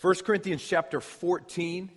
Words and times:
1 0.00 0.14
Corinthians 0.24 0.62
chapter 0.62 1.00
14. 1.00 1.90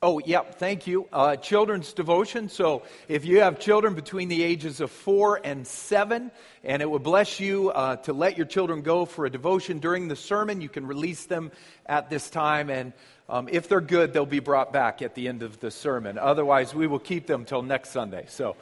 Oh, 0.00 0.18
yep, 0.18 0.54
thank 0.54 0.86
you. 0.86 1.06
Uh, 1.12 1.36
children's 1.36 1.92
devotion. 1.92 2.48
So 2.48 2.84
if 3.06 3.26
you 3.26 3.40
have 3.40 3.58
children 3.58 3.92
between 3.92 4.28
the 4.30 4.42
ages 4.42 4.80
of 4.80 4.90
four 4.90 5.38
and 5.44 5.66
seven, 5.66 6.30
and 6.64 6.80
it 6.80 6.90
would 6.90 7.02
bless 7.02 7.38
you 7.38 7.68
uh, 7.68 7.96
to 7.96 8.14
let 8.14 8.38
your 8.38 8.46
children 8.46 8.80
go 8.80 9.04
for 9.04 9.26
a 9.26 9.30
devotion 9.30 9.78
during 9.78 10.08
the 10.08 10.16
sermon, 10.16 10.62
you 10.62 10.70
can 10.70 10.86
release 10.86 11.26
them 11.26 11.52
at 11.84 12.08
this 12.08 12.30
time. 12.30 12.70
And 12.70 12.94
um, 13.28 13.46
if 13.52 13.68
they're 13.68 13.82
good, 13.82 14.14
they'll 14.14 14.24
be 14.24 14.40
brought 14.40 14.72
back 14.72 15.02
at 15.02 15.14
the 15.14 15.28
end 15.28 15.42
of 15.42 15.60
the 15.60 15.70
sermon. 15.70 16.16
Otherwise, 16.16 16.74
we 16.74 16.86
will 16.86 16.98
keep 16.98 17.26
them 17.26 17.44
till 17.44 17.60
next 17.60 17.90
Sunday. 17.90 18.24
So, 18.28 18.56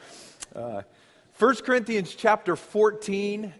uh, 0.53 0.81
1 1.39 1.55
Corinthians 1.57 2.13
chapter 2.13 2.57
14, 2.57 3.53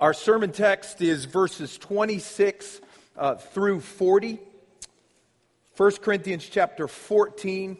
our 0.00 0.14
sermon 0.14 0.52
text 0.52 1.02
is 1.02 1.24
verses 1.24 1.76
26 1.76 2.82
uh, 3.16 3.36
through 3.36 3.80
40. 3.80 4.40
1 5.76 5.90
Corinthians 5.96 6.48
chapter 6.48 6.86
14. 6.86 7.76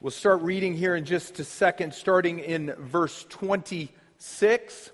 We'll 0.00 0.10
start 0.10 0.42
reading 0.42 0.74
here 0.74 0.94
in 0.94 1.04
just 1.04 1.38
a 1.40 1.44
second, 1.44 1.94
starting 1.94 2.38
in 2.38 2.72
verse 2.78 3.26
26. 3.28 4.90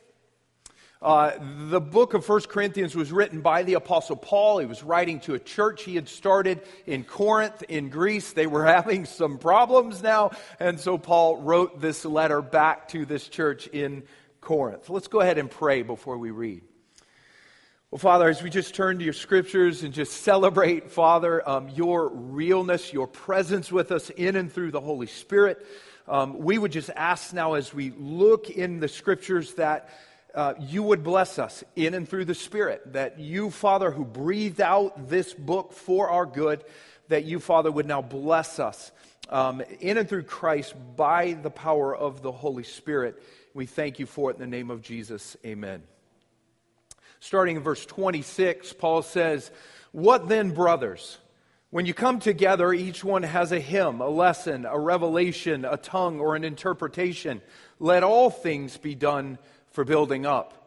Uh, 1.03 1.33
the 1.69 1.81
book 1.81 2.15
of 2.15 2.27
1 2.27 2.41
Corinthians 2.49 2.97
was 2.97 3.13
written 3.13 3.41
by 3.41 3.63
the 3.63 3.75
Apostle 3.75 4.17
Paul. 4.17 4.59
He 4.59 4.67
was 4.67 4.83
writing 4.83 5.21
to 5.21 5.35
a 5.35 5.39
church 5.39 5.85
he 5.85 5.95
had 5.95 6.09
started 6.09 6.63
in 6.87 7.05
Corinth, 7.05 7.63
in 7.69 7.91
Greece. 7.91 8.33
They 8.33 8.47
were 8.47 8.65
having 8.75 9.05
some 9.05 9.39
problems 9.39 10.03
now, 10.03 10.33
and 10.59 10.81
so 10.81 10.99
Paul 10.99 11.37
wrote 11.37 11.81
this 11.81 12.05
letter 12.05 12.43
back 12.43 12.89
to 12.89 13.05
this 13.05 13.29
church 13.29 13.67
in 13.69 14.03
Corinth. 14.41 14.89
Let's 14.89 15.09
go 15.09 15.21
ahead 15.21 15.39
and 15.39 15.51
pray 15.51 15.83
before 15.83 16.19
we 16.19 16.31
read. 16.31 16.63
Well, 17.97 18.13
Father, 18.13 18.29
as 18.29 18.43
we 18.43 18.51
just 18.51 18.75
turn 18.75 18.99
to 18.99 19.05
your 19.05 19.15
scriptures 19.15 19.83
and 19.83 19.95
just 19.95 20.21
celebrate, 20.21 20.91
Father, 20.91 21.49
um, 21.49 21.71
your 21.71 22.11
realness, 22.11 22.93
your 22.93 23.07
presence 23.07 23.73
with 23.73 23.91
us 23.91 24.11
in 24.11 24.37
and 24.37 24.53
through 24.53 24.73
the 24.73 24.83
Holy 24.83 25.07
Spirit, 25.07 25.67
um, 26.07 26.37
we 26.41 26.59
would 26.59 26.73
just 26.73 26.91
ask 26.95 27.33
now 27.33 27.55
as 27.55 27.73
we 27.73 27.95
look 27.97 28.51
in 28.51 28.81
the 28.81 28.89
scriptures 28.89 29.55
that 29.55 29.89
uh, 30.35 30.53
you 30.61 30.83
would 30.83 31.03
bless 31.03 31.39
us 31.39 31.65
in 31.75 31.95
and 31.95 32.07
through 32.07 32.27
the 32.27 32.35
Spirit, 32.35 32.93
that 32.93 33.19
you, 33.19 33.49
Father, 33.49 33.91
who 33.91 34.05
breathed 34.05 34.61
out 34.61 35.09
this 35.09 35.33
book 35.33 35.73
for 35.73 36.11
our 36.11 36.27
good, 36.27 36.65
that 37.09 37.25
you, 37.25 37.41
Father, 37.41 37.73
would 37.73 37.87
now 37.87 38.03
bless 38.03 38.59
us 38.59 38.93
um, 39.31 39.63
in 39.81 39.97
and 39.97 40.07
through 40.07 40.25
Christ 40.25 40.75
by 40.97 41.33
the 41.33 41.49
power 41.49 41.97
of 41.97 42.21
the 42.21 42.31
Holy 42.31 42.65
Spirit. 42.65 43.23
We 43.55 43.65
thank 43.65 43.99
you 43.99 44.05
for 44.05 44.31
it 44.31 44.35
in 44.35 44.41
the 44.41 44.47
name 44.47 44.71
of 44.71 44.83
Jesus. 44.83 45.35
Amen. 45.47 45.83
Starting 47.21 47.57
in 47.57 47.63
verse 47.63 47.85
26, 47.87 48.73
Paul 48.75 49.03
says, 49.03 49.51
What 49.93 50.29
then, 50.29 50.51
brothers? 50.53 51.19
When 51.71 51.85
you 51.85 51.95
come 51.95 52.21
together, 52.21 52.73
each 52.73 53.03
one 53.03 53.23
has 53.23 53.53
a 53.53 53.61
hymn, 53.61 54.01
a 54.01 54.09
lesson, 54.09 54.65
a 54.65 54.79
revelation, 54.79 55.65
a 55.65 55.77
tongue, 55.77 56.21
or 56.21 56.37
an 56.37 56.45
interpretation. 56.45 57.43
Let 57.81 58.03
all 58.03 58.31
things 58.31 58.77
be 58.77 58.95
done 58.95 59.39
for 59.73 59.85
building 59.85 60.25
up. 60.25 60.67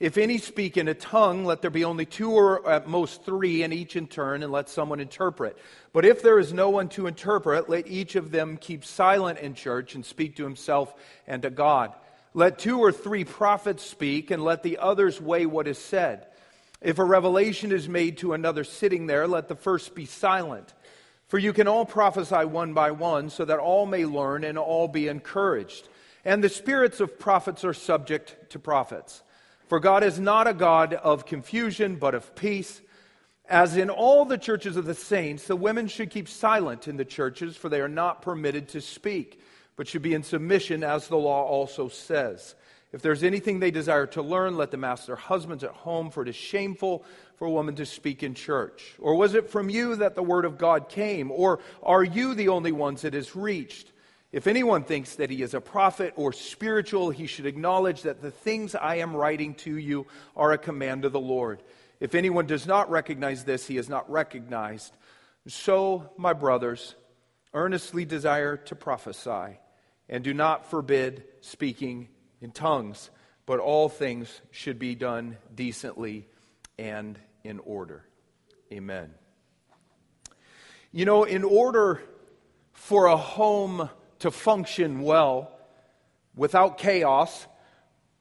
If 0.00 0.16
any 0.16 0.38
speak 0.38 0.78
in 0.78 0.88
a 0.88 0.94
tongue, 0.94 1.44
let 1.44 1.60
there 1.60 1.70
be 1.70 1.84
only 1.84 2.06
two 2.06 2.30
or 2.30 2.68
at 2.68 2.88
most 2.88 3.22
three, 3.22 3.62
and 3.62 3.72
each 3.72 3.96
in 3.96 4.06
turn, 4.06 4.42
and 4.42 4.50
let 4.50 4.70
someone 4.70 4.98
interpret. 4.98 5.58
But 5.92 6.06
if 6.06 6.22
there 6.22 6.38
is 6.38 6.54
no 6.54 6.70
one 6.70 6.88
to 6.90 7.06
interpret, 7.06 7.68
let 7.68 7.86
each 7.86 8.16
of 8.16 8.30
them 8.30 8.56
keep 8.56 8.84
silent 8.84 9.38
in 9.40 9.54
church 9.54 9.94
and 9.94 10.04
speak 10.04 10.36
to 10.36 10.44
himself 10.44 10.94
and 11.26 11.42
to 11.42 11.50
God. 11.50 11.94
Let 12.32 12.58
two 12.58 12.78
or 12.78 12.92
three 12.92 13.24
prophets 13.24 13.84
speak, 13.84 14.30
and 14.30 14.44
let 14.44 14.62
the 14.62 14.78
others 14.78 15.20
weigh 15.20 15.46
what 15.46 15.66
is 15.66 15.78
said. 15.78 16.26
If 16.80 16.98
a 16.98 17.04
revelation 17.04 17.72
is 17.72 17.88
made 17.88 18.18
to 18.18 18.32
another 18.32 18.64
sitting 18.64 19.06
there, 19.06 19.26
let 19.26 19.48
the 19.48 19.56
first 19.56 19.94
be 19.94 20.06
silent. 20.06 20.72
For 21.26 21.38
you 21.38 21.52
can 21.52 21.68
all 21.68 21.84
prophesy 21.84 22.44
one 22.44 22.72
by 22.72 22.92
one, 22.92 23.30
so 23.30 23.44
that 23.44 23.58
all 23.58 23.84
may 23.84 24.04
learn 24.04 24.44
and 24.44 24.58
all 24.58 24.88
be 24.88 25.08
encouraged. 25.08 25.88
And 26.24 26.42
the 26.42 26.48
spirits 26.48 27.00
of 27.00 27.18
prophets 27.18 27.64
are 27.64 27.74
subject 27.74 28.50
to 28.50 28.58
prophets. 28.58 29.22
For 29.68 29.80
God 29.80 30.02
is 30.02 30.18
not 30.18 30.46
a 30.46 30.54
God 30.54 30.94
of 30.94 31.26
confusion, 31.26 31.96
but 31.96 32.14
of 32.14 32.34
peace. 32.34 32.80
As 33.48 33.76
in 33.76 33.90
all 33.90 34.24
the 34.24 34.38
churches 34.38 34.76
of 34.76 34.84
the 34.84 34.94
saints, 34.94 35.46
the 35.46 35.56
women 35.56 35.88
should 35.88 36.10
keep 36.10 36.28
silent 36.28 36.86
in 36.86 36.96
the 36.96 37.04
churches, 37.04 37.56
for 37.56 37.68
they 37.68 37.80
are 37.80 37.88
not 37.88 38.22
permitted 38.22 38.68
to 38.70 38.80
speak 38.80 39.40
but 39.80 39.88
should 39.88 40.02
be 40.02 40.12
in 40.12 40.22
submission, 40.22 40.84
as 40.84 41.08
the 41.08 41.16
law 41.16 41.42
also 41.42 41.88
says. 41.88 42.54
If 42.92 43.00
there's 43.00 43.22
anything 43.22 43.60
they 43.60 43.70
desire 43.70 44.04
to 44.08 44.20
learn, 44.20 44.58
let 44.58 44.70
them 44.70 44.84
ask 44.84 45.06
their 45.06 45.16
husbands 45.16 45.64
at 45.64 45.70
home, 45.70 46.10
for 46.10 46.22
it 46.22 46.28
is 46.28 46.36
shameful 46.36 47.02
for 47.36 47.46
a 47.46 47.50
woman 47.50 47.76
to 47.76 47.86
speak 47.86 48.22
in 48.22 48.34
church. 48.34 48.94
Or 48.98 49.14
was 49.14 49.32
it 49.32 49.48
from 49.48 49.70
you 49.70 49.96
that 49.96 50.16
the 50.16 50.22
word 50.22 50.44
of 50.44 50.58
God 50.58 50.90
came? 50.90 51.30
Or 51.30 51.60
are 51.82 52.04
you 52.04 52.34
the 52.34 52.48
only 52.48 52.72
ones 52.72 53.04
it 53.04 53.14
has 53.14 53.34
reached? 53.34 53.90
If 54.32 54.46
anyone 54.46 54.84
thinks 54.84 55.14
that 55.14 55.30
he 55.30 55.40
is 55.40 55.54
a 55.54 55.62
prophet 55.62 56.12
or 56.14 56.34
spiritual, 56.34 57.08
he 57.08 57.26
should 57.26 57.46
acknowledge 57.46 58.02
that 58.02 58.20
the 58.20 58.30
things 58.30 58.74
I 58.74 58.96
am 58.96 59.16
writing 59.16 59.54
to 59.64 59.74
you 59.74 60.06
are 60.36 60.52
a 60.52 60.58
command 60.58 61.06
of 61.06 61.12
the 61.12 61.20
Lord. 61.20 61.62
If 62.00 62.14
anyone 62.14 62.46
does 62.46 62.66
not 62.66 62.90
recognize 62.90 63.44
this, 63.44 63.66
he 63.66 63.78
is 63.78 63.88
not 63.88 64.10
recognized. 64.10 64.92
So, 65.46 66.10
my 66.18 66.34
brothers, 66.34 66.96
earnestly 67.54 68.04
desire 68.04 68.56
to 68.56 68.74
prophesy 68.74 69.58
and 70.10 70.24
do 70.24 70.34
not 70.34 70.68
forbid 70.68 71.22
speaking 71.40 72.08
in 72.42 72.50
tongues, 72.50 73.10
but 73.46 73.60
all 73.60 73.88
things 73.88 74.42
should 74.50 74.78
be 74.78 74.94
done 74.94 75.38
decently 75.54 76.26
and 76.78 77.18
in 77.44 77.60
order. 77.60 78.04
Amen. 78.72 79.14
You 80.92 81.04
know, 81.04 81.22
in 81.22 81.44
order 81.44 82.02
for 82.72 83.06
a 83.06 83.16
home 83.16 83.88
to 84.18 84.32
function 84.32 85.02
well 85.02 85.52
without 86.34 86.76
chaos, 86.76 87.46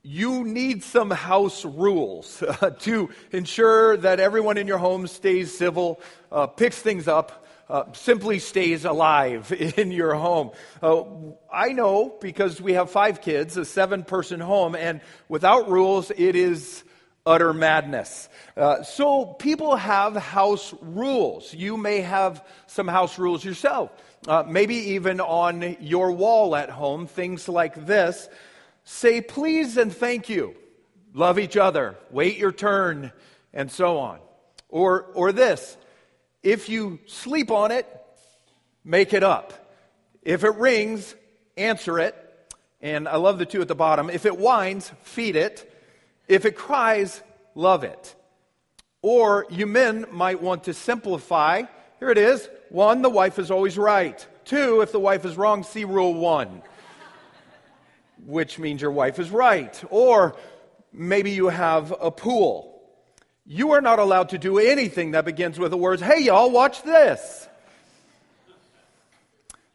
you 0.04 0.44
need 0.44 0.84
some 0.84 1.10
house 1.10 1.66
rules 1.66 2.44
to 2.80 3.10
ensure 3.32 3.98
that 3.98 4.20
everyone 4.20 4.58
in 4.58 4.68
your 4.68 4.78
home 4.78 5.08
stays 5.08 5.58
civil, 5.58 6.00
uh, 6.32 6.46
picks 6.46 6.80
things 6.80 7.08
up, 7.08 7.48
uh, 7.69 7.84
simply 7.94 8.40
stays 8.40 8.85
alive 8.85 9.52
in 9.78 9.91
your 9.91 10.16
home. 10.16 10.52
Uh, 10.81 11.03
I 11.52 11.69
know 11.74 12.16
because 12.19 12.59
we 12.59 12.74
have 12.74 12.90
five 12.90 13.22
kids, 13.22 13.57
a 13.57 13.66
seven 13.66 14.03
person 14.03 14.40
home, 14.40 14.75
and 14.75 15.02
without 15.28 15.69
rules, 15.69 16.12
it 16.12 16.35
is 16.35 16.84
utter 17.25 17.53
madness. 17.53 18.28
Uh, 18.58 18.81
so 18.81 19.25
people 19.25 19.75
have 19.75 20.16
house 20.16 20.74
rules. 20.81 21.53
You 21.53 21.78
may 21.78 22.02
have 22.02 22.44
some 22.68 22.88
house 22.88 23.19
rules 23.19 23.46
yourself. 23.46 23.91
Uh, 24.28 24.44
maybe 24.47 24.75
even 24.75 25.22
on 25.22 25.78
your 25.79 26.12
wall 26.12 26.56
at 26.56 26.69
home, 26.69 27.08
things 27.08 27.47
like 27.47 27.85
this 27.85 28.28
say 28.84 29.22
please 29.22 29.78
and 29.78 29.96
thank 29.96 30.29
you, 30.29 30.56
love 31.13 31.38
each 31.38 31.56
other, 31.56 31.96
wait 32.09 32.38
your 32.38 32.52
turn, 32.52 33.12
and 33.53 33.72
so 33.72 34.00
on. 34.00 34.19
Or, 34.68 35.03
or 35.13 35.31
this 35.31 35.78
if 36.44 36.70
you 36.70 37.00
sleep 37.08 37.52
on 37.52 37.72
it, 37.72 37.86
make 38.84 39.14
it 39.14 39.24
up. 39.24 39.54
If 40.22 40.44
it 40.44 40.56
rings, 40.56 41.16
answer 41.58 42.00
it. 42.00 42.16
And 42.82 43.08
I 43.08 43.18
love 43.18 43.40
the 43.40 43.46
two 43.46 43.62
at 43.62 43.68
the 43.68 43.76
bottom. 43.76 44.10
If 44.10 44.26
it 44.26 44.38
whines, 44.38 44.92
feed 45.04 45.36
it. 45.36 45.72
If 46.28 46.46
it 46.46 46.56
cries, 46.56 47.22
love 47.56 47.84
it. 47.84 48.16
Or 49.02 49.46
you 49.50 49.66
men 49.66 50.06
might 50.12 50.42
want 50.42 50.66
to 50.66 50.74
simplify. 50.74 51.64
Here 52.00 52.10
it 52.10 52.18
is. 52.18 52.48
One, 52.70 53.02
the 53.02 53.10
wife 53.10 53.40
is 53.40 53.52
always 53.52 53.78
right. 53.78 54.26
Two, 54.46 54.82
if 54.82 54.92
the 54.92 55.00
wife 55.00 55.26
is 55.26 55.38
wrong, 55.38 55.64
see 55.64 55.84
rule 55.86 56.14
one, 56.14 56.62
which 58.26 58.60
means 58.60 58.82
your 58.82 58.92
wife 58.92 59.20
is 59.20 59.30
right. 59.30 59.82
Or 59.90 60.36
maybe 60.94 61.32
you 61.32 61.50
have 61.50 61.94
a 62.00 62.12
pool 62.12 62.69
you 63.52 63.72
are 63.72 63.82
not 63.82 63.98
allowed 63.98 64.30
to 64.30 64.38
do 64.38 64.60
anything 64.60 65.12
that 65.12 65.26
begins 65.26 65.58
with 65.58 65.72
the 65.72 65.78
words, 65.78 66.03
hey, 66.03 66.22
y'all, 66.22 66.52
watch 66.52 66.84
this. 66.84 67.47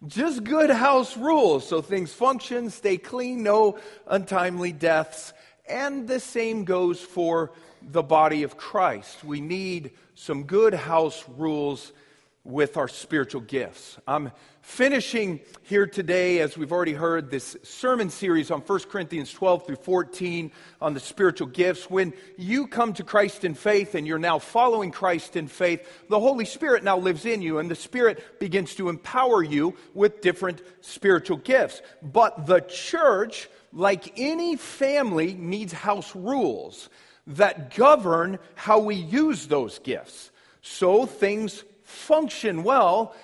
Just 0.06 0.44
good 0.44 0.70
house 0.70 1.16
rules 1.16 1.66
so 1.66 1.82
things 1.82 2.12
function, 2.12 2.70
stay 2.70 2.98
clean, 2.98 3.42
no 3.42 3.76
untimely 4.06 4.70
deaths. 4.70 5.32
And 5.68 6.06
the 6.06 6.20
same 6.20 6.62
goes 6.64 7.00
for 7.00 7.50
the 7.82 8.02
body 8.02 8.44
of 8.44 8.56
Christ. 8.56 9.24
We 9.24 9.40
need 9.40 9.90
some 10.14 10.44
good 10.44 10.74
house 10.74 11.24
rules 11.36 11.92
with 12.44 12.76
our 12.76 12.86
spiritual 12.86 13.40
gifts. 13.40 13.98
I'm 14.06 14.30
finishing 14.64 15.40
here 15.62 15.86
today, 15.86 16.40
as 16.40 16.56
we've 16.56 16.72
already 16.72 16.94
heard, 16.94 17.30
this 17.30 17.54
sermon 17.62 18.08
series 18.08 18.50
on 18.50 18.60
1 18.60 18.80
Corinthians 18.90 19.30
12 19.30 19.66
through 19.66 19.76
14 19.76 20.50
on 20.80 20.94
the 20.94 21.00
spiritual 21.00 21.46
gifts. 21.46 21.88
When 21.90 22.14
you 22.38 22.66
come 22.66 22.94
to 22.94 23.04
Christ 23.04 23.44
in 23.44 23.54
faith 23.54 23.94
and 23.94 24.06
you're 24.06 24.18
now 24.18 24.38
following 24.38 24.90
Christ 24.90 25.36
in 25.36 25.48
faith, 25.48 25.86
the 26.08 26.18
Holy 26.18 26.46
Spirit 26.46 26.82
now 26.82 26.96
lives 26.96 27.26
in 27.26 27.42
you, 27.42 27.58
and 27.58 27.70
the 27.70 27.76
Spirit 27.76 28.40
begins 28.40 28.74
to 28.76 28.88
empower 28.88 29.42
you 29.42 29.76
with 29.92 30.22
different 30.22 30.62
spiritual 30.80 31.36
gifts. 31.36 31.82
But 32.02 32.46
the 32.46 32.60
church, 32.60 33.48
like 33.72 34.18
any 34.18 34.56
family, 34.56 35.34
needs 35.34 35.74
house 35.74 36.16
rules 36.16 36.88
that 37.26 37.74
govern 37.76 38.38
how 38.54 38.80
we 38.80 38.96
use 38.96 39.46
those 39.46 39.78
gifts. 39.78 40.30
so 40.62 41.04
things 41.04 41.64
function 41.84 42.64
well, 42.64 43.14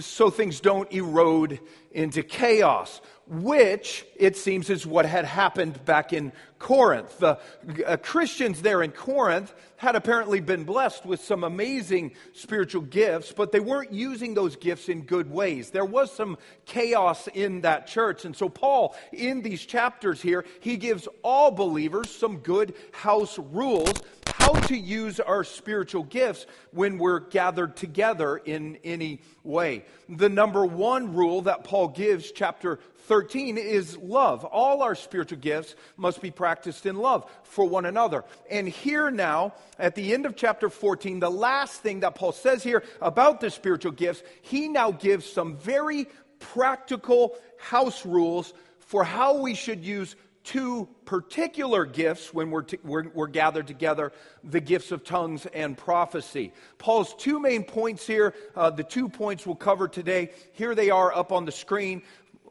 so 0.00 0.30
things 0.30 0.60
don't 0.60 0.90
erode 0.92 1.60
into 1.92 2.22
chaos 2.22 3.00
which 3.28 4.06
it 4.16 4.36
seems 4.36 4.70
is 4.70 4.86
what 4.86 5.04
had 5.04 5.24
happened 5.24 5.84
back 5.84 6.12
in 6.12 6.32
Corinth. 6.58 7.18
The 7.18 7.38
uh, 7.86 7.96
Christians 7.98 8.62
there 8.62 8.82
in 8.82 8.90
Corinth 8.90 9.54
had 9.76 9.94
apparently 9.94 10.40
been 10.40 10.64
blessed 10.64 11.04
with 11.04 11.20
some 11.20 11.44
amazing 11.44 12.12
spiritual 12.32 12.82
gifts, 12.82 13.32
but 13.32 13.52
they 13.52 13.60
weren't 13.60 13.92
using 13.92 14.34
those 14.34 14.56
gifts 14.56 14.88
in 14.88 15.02
good 15.02 15.30
ways. 15.30 15.70
There 15.70 15.84
was 15.84 16.10
some 16.10 16.38
chaos 16.64 17.28
in 17.28 17.60
that 17.60 17.86
church. 17.86 18.24
And 18.24 18.34
so, 18.34 18.48
Paul, 18.48 18.96
in 19.12 19.42
these 19.42 19.64
chapters 19.64 20.22
here, 20.22 20.44
he 20.60 20.76
gives 20.76 21.06
all 21.22 21.50
believers 21.50 22.10
some 22.10 22.38
good 22.38 22.74
house 22.92 23.38
rules 23.38 23.92
how 24.38 24.52
to 24.52 24.76
use 24.76 25.20
our 25.20 25.44
spiritual 25.44 26.04
gifts 26.04 26.46
when 26.70 26.96
we're 26.96 27.20
gathered 27.20 27.76
together 27.76 28.36
in 28.36 28.78
any 28.84 29.20
way. 29.42 29.84
The 30.08 30.28
number 30.28 30.64
one 30.64 31.14
rule 31.14 31.42
that 31.42 31.64
Paul 31.64 31.88
gives, 31.88 32.30
chapter 32.32 32.78
13 33.08 33.56
is 33.56 33.96
love. 33.96 34.44
All 34.44 34.82
our 34.82 34.94
spiritual 34.94 35.38
gifts 35.38 35.74
must 35.96 36.20
be 36.20 36.30
practiced 36.30 36.84
in 36.84 36.96
love 36.96 37.28
for 37.42 37.64
one 37.64 37.86
another. 37.86 38.24
And 38.50 38.68
here 38.68 39.10
now, 39.10 39.54
at 39.78 39.94
the 39.94 40.12
end 40.12 40.26
of 40.26 40.36
chapter 40.36 40.68
14, 40.68 41.18
the 41.18 41.30
last 41.30 41.80
thing 41.80 42.00
that 42.00 42.14
Paul 42.14 42.32
says 42.32 42.62
here 42.62 42.84
about 43.00 43.40
the 43.40 43.50
spiritual 43.50 43.92
gifts, 43.92 44.22
he 44.42 44.68
now 44.68 44.90
gives 44.90 45.24
some 45.24 45.56
very 45.56 46.06
practical 46.38 47.36
house 47.58 48.04
rules 48.04 48.52
for 48.78 49.04
how 49.04 49.38
we 49.38 49.54
should 49.54 49.84
use 49.84 50.14
two 50.44 50.88
particular 51.04 51.84
gifts 51.84 52.32
when 52.32 52.50
we're, 52.50 52.62
t- 52.62 52.78
we're, 52.82 53.08
we're, 53.10 53.26
gathered 53.26 53.66
together 53.66 54.12
the 54.42 54.60
gifts 54.60 54.92
of 54.92 55.04
tongues 55.04 55.44
and 55.52 55.76
prophecy. 55.76 56.54
Paul's 56.78 57.14
two 57.18 57.38
main 57.38 57.64
points 57.64 58.06
here, 58.06 58.32
uh, 58.56 58.70
the 58.70 58.82
two 58.82 59.10
points 59.10 59.44
we'll 59.44 59.56
cover 59.56 59.88
today, 59.88 60.30
here 60.52 60.74
they 60.74 60.88
are 60.88 61.14
up 61.14 61.32
on 61.32 61.44
the 61.44 61.52
screen. 61.52 62.02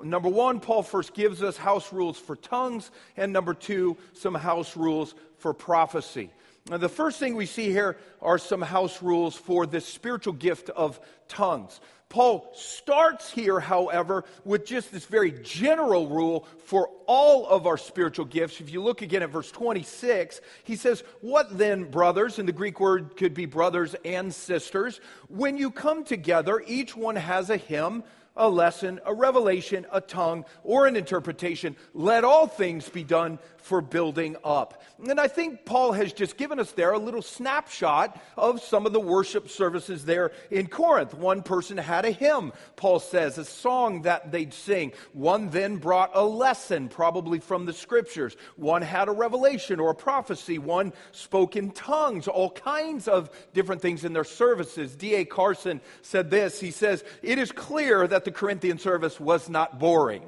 Number 0.04 0.30
one, 0.30 0.60
Paul 0.60 0.84
first 0.84 1.14
gives 1.14 1.42
us 1.42 1.58
house 1.58 1.92
rules 1.92 2.18
for 2.18 2.36
tongues, 2.36 2.92
and 3.16 3.34
number 3.34 3.54
two, 3.54 3.98
some 4.14 4.36
house 4.36 4.76
rules 4.78 5.16
for 5.38 5.54
prophecy. 5.54 6.32
Now, 6.70 6.78
the 6.78 6.90
first 6.90 7.20
thing 7.20 7.36
we 7.36 7.46
see 7.46 7.70
here 7.70 7.98
are 8.22 8.38
some 8.38 8.62
house 8.62 9.02
rules 9.02 9.36
for 9.36 9.66
this 9.66 9.86
spiritual 9.86 10.34
gift 10.34 10.70
of 10.70 11.00
tongues. 11.30 11.80
Paul 12.10 12.50
starts 12.56 13.30
here, 13.30 13.60
however, 13.60 14.24
with 14.46 14.66
just 14.66 14.94
this 14.94 15.06
very 15.06 15.32
general 15.32 16.08
rule 16.08 16.48
for 16.66 16.90
all 17.06 17.46
of 17.48 17.68
our 17.68 17.78
spiritual 17.78 18.26
gifts. 18.26 18.62
If 18.62 18.72
you 18.72 18.82
look 18.82 19.02
again 19.02 19.24
at 19.24 19.30
verse 19.30 19.52
26, 19.52 20.40
he 20.64 20.78
says, 20.78 21.04
What 21.20 21.58
then, 21.58 21.92
brothers? 21.92 22.40
And 22.40 22.48
the 22.48 22.54
Greek 22.54 22.80
word 22.80 23.18
could 23.18 23.34
be 23.34 23.46
brothers 23.46 23.94
and 24.06 24.34
sisters. 24.34 25.02
When 25.28 25.58
you 25.58 25.70
come 25.70 26.06
together, 26.06 26.64
each 26.66 26.96
one 26.96 27.18
has 27.18 27.50
a 27.50 27.58
hymn 27.58 28.04
a 28.38 28.50
lesson, 28.50 29.00
a 29.06 29.14
revelation, 29.14 29.86
a 29.92 30.02
tongue, 30.02 30.46
or 30.64 30.88
an 30.88 30.96
interpretation. 30.96 31.76
Let 31.94 32.24
all 32.24 32.48
things 32.48 32.88
be 32.88 33.04
done 33.04 33.40
for 33.68 33.82
building 33.82 34.38
up. 34.44 34.82
And 35.06 35.20
I 35.20 35.28
think 35.28 35.66
Paul 35.66 35.92
has 35.92 36.14
just 36.14 36.38
given 36.38 36.60
us 36.60 36.72
there 36.72 36.94
a 36.94 36.98
little 36.98 37.22
snapshot 37.22 38.20
of 38.38 38.62
some 38.62 38.86
of 38.86 38.94
the 38.94 39.00
worship 39.00 39.50
services 39.50 40.06
there 40.06 40.32
in 40.50 40.68
Corinth. 40.68 41.14
One 41.14 41.44
person 41.44 41.78
had 41.78 42.06
a 42.06 42.12
hymn, 42.12 42.54
Paul 42.78 43.00
says, 43.00 43.38
a 43.38 43.46
song 43.46 44.04
that 44.04 44.32
they'd 44.32 44.54
sing. 44.54 44.94
One 45.12 45.50
then 45.50 45.78
brought 45.78 46.12
a 46.14 46.24
lesson, 46.24 46.88
probably 46.88 47.40
from 47.40 47.66
the 47.66 47.74
scriptures. 47.74 48.38
One 48.56 48.82
had 48.82 49.10
a 49.10 49.12
revelation 49.12 49.80
or 49.80 49.92
a 49.92 49.96
prophecy. 49.96 50.58
One 50.58 50.94
spoke 51.12 51.56
in 51.56 51.72
tongues, 51.72 52.28
all 52.28 52.52
kinds 52.52 53.08
of 53.08 53.30
different 53.54 53.82
things 53.82 54.06
in 54.06 54.14
their 54.14 54.24
services. 54.24 54.96
D.A. 54.96 55.26
Carson 55.26 55.82
said 56.02 56.30
this 56.32 56.60
He 56.60 56.72
says, 56.72 57.04
It 57.22 57.38
is 57.38 57.52
clear 57.52 58.08
that 58.08 58.24
the 58.28 58.32
Corinthian 58.32 58.78
service 58.78 59.22
was 59.22 59.48
not 59.48 59.80
boring. 59.80 60.22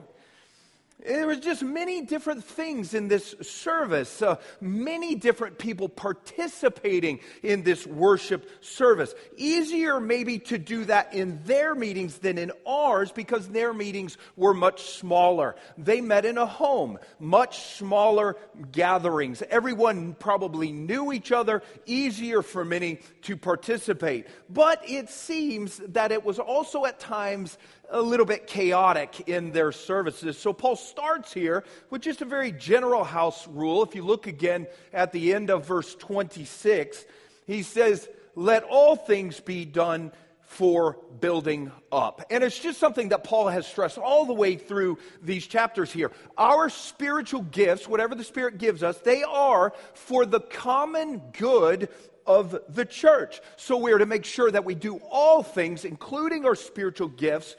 There 1.06 1.28
was 1.28 1.40
just 1.40 1.64
many 1.64 2.02
different 2.02 2.44
things 2.44 2.94
in 2.94 3.08
this 3.08 3.34
service, 3.42 4.22
uh, 4.22 4.36
many 4.60 5.16
different 5.16 5.58
people 5.58 5.88
participating 5.88 7.22
in 7.42 7.64
this 7.64 7.88
worship 7.88 8.50
service. 8.62 9.14
Easier 9.38 10.02
maybe 10.02 10.40
to 10.40 10.58
do 10.58 10.84
that 10.86 11.14
in 11.14 11.42
their 11.46 11.74
meetings 11.74 12.18
than 12.18 12.38
in 12.38 12.52
ours 12.68 13.14
because 13.14 13.48
their 13.48 13.74
meetings 13.74 14.18
were 14.36 14.54
much 14.54 14.92
smaller. 14.92 15.56
They 15.78 16.02
met 16.02 16.26
in 16.26 16.38
a 16.38 16.46
home, 16.46 17.00
much 17.18 17.60
smaller 17.76 18.36
gatherings. 18.74 19.42
Everyone 19.50 20.16
probably 20.16 20.74
knew 20.74 21.14
each 21.14 21.32
other, 21.32 21.64
easier 21.86 22.42
for 22.42 22.66
many 22.66 23.00
to 23.22 23.38
participate. 23.38 24.28
But 24.50 24.84
it 24.86 25.10
seems 25.10 25.78
that 25.78 26.12
it 26.12 26.26
was 26.26 26.40
also 26.40 26.84
at 26.84 27.00
times 27.00 27.58
a 27.92 28.02
little 28.02 28.26
bit 28.26 28.48
chaotic 28.48 29.28
in 29.28 29.52
their 29.52 29.72
services. 29.72 30.38
So 30.38 30.54
Paul 30.54 30.76
starts 30.76 31.34
here 31.34 31.64
with 31.90 32.02
just 32.02 32.22
a 32.22 32.26
very 32.26 32.52
general 32.52 33.04
house 33.04 33.48
rule. 33.48 33.84
If 33.84 33.96
you 33.96 34.04
look 34.04 34.28
again 34.28 34.68
at 34.94 35.12
the 35.12 35.34
end 35.34 35.50
of 35.50 35.66
verse 35.66 35.96
26, 35.96 37.06
he 37.48 37.64
says, 37.64 38.08
Let 38.36 38.64
all 38.64 38.96
things 38.96 39.40
be 39.40 39.66
done 39.66 40.12
for 40.50 40.98
building 41.20 41.72
up. 41.92 42.26
And 42.32 42.44
it's 42.44 42.58
just 42.58 42.80
something 42.80 43.10
that 43.10 43.24
Paul 43.24 43.50
has 43.50 43.68
stressed 43.68 44.00
all 44.00 44.26
the 44.26 44.34
way 44.34 44.56
through 44.56 44.98
these 45.22 45.46
chapters 45.46 45.92
here. 45.92 46.12
Our 46.40 46.70
spiritual 46.70 47.44
gifts, 47.44 47.88
whatever 47.88 48.16
the 48.16 48.24
Spirit 48.24 48.58
gives 48.58 48.82
us, 48.82 48.98
they 48.98 49.22
are 49.22 49.74
for 49.94 50.26
the 50.26 50.40
common 50.40 51.22
good 51.38 51.90
of 52.26 52.60
the 52.70 52.86
church. 52.86 53.42
So 53.58 53.78
we 53.78 53.92
are 53.92 54.00
to 54.00 54.08
make 54.08 54.26
sure 54.26 54.50
that 54.50 54.66
we 54.66 54.76
do 54.76 54.98
all 55.12 55.44
things, 55.44 55.86
including 55.86 56.46
our 56.46 56.56
spiritual 56.56 57.10
gifts, 57.10 57.56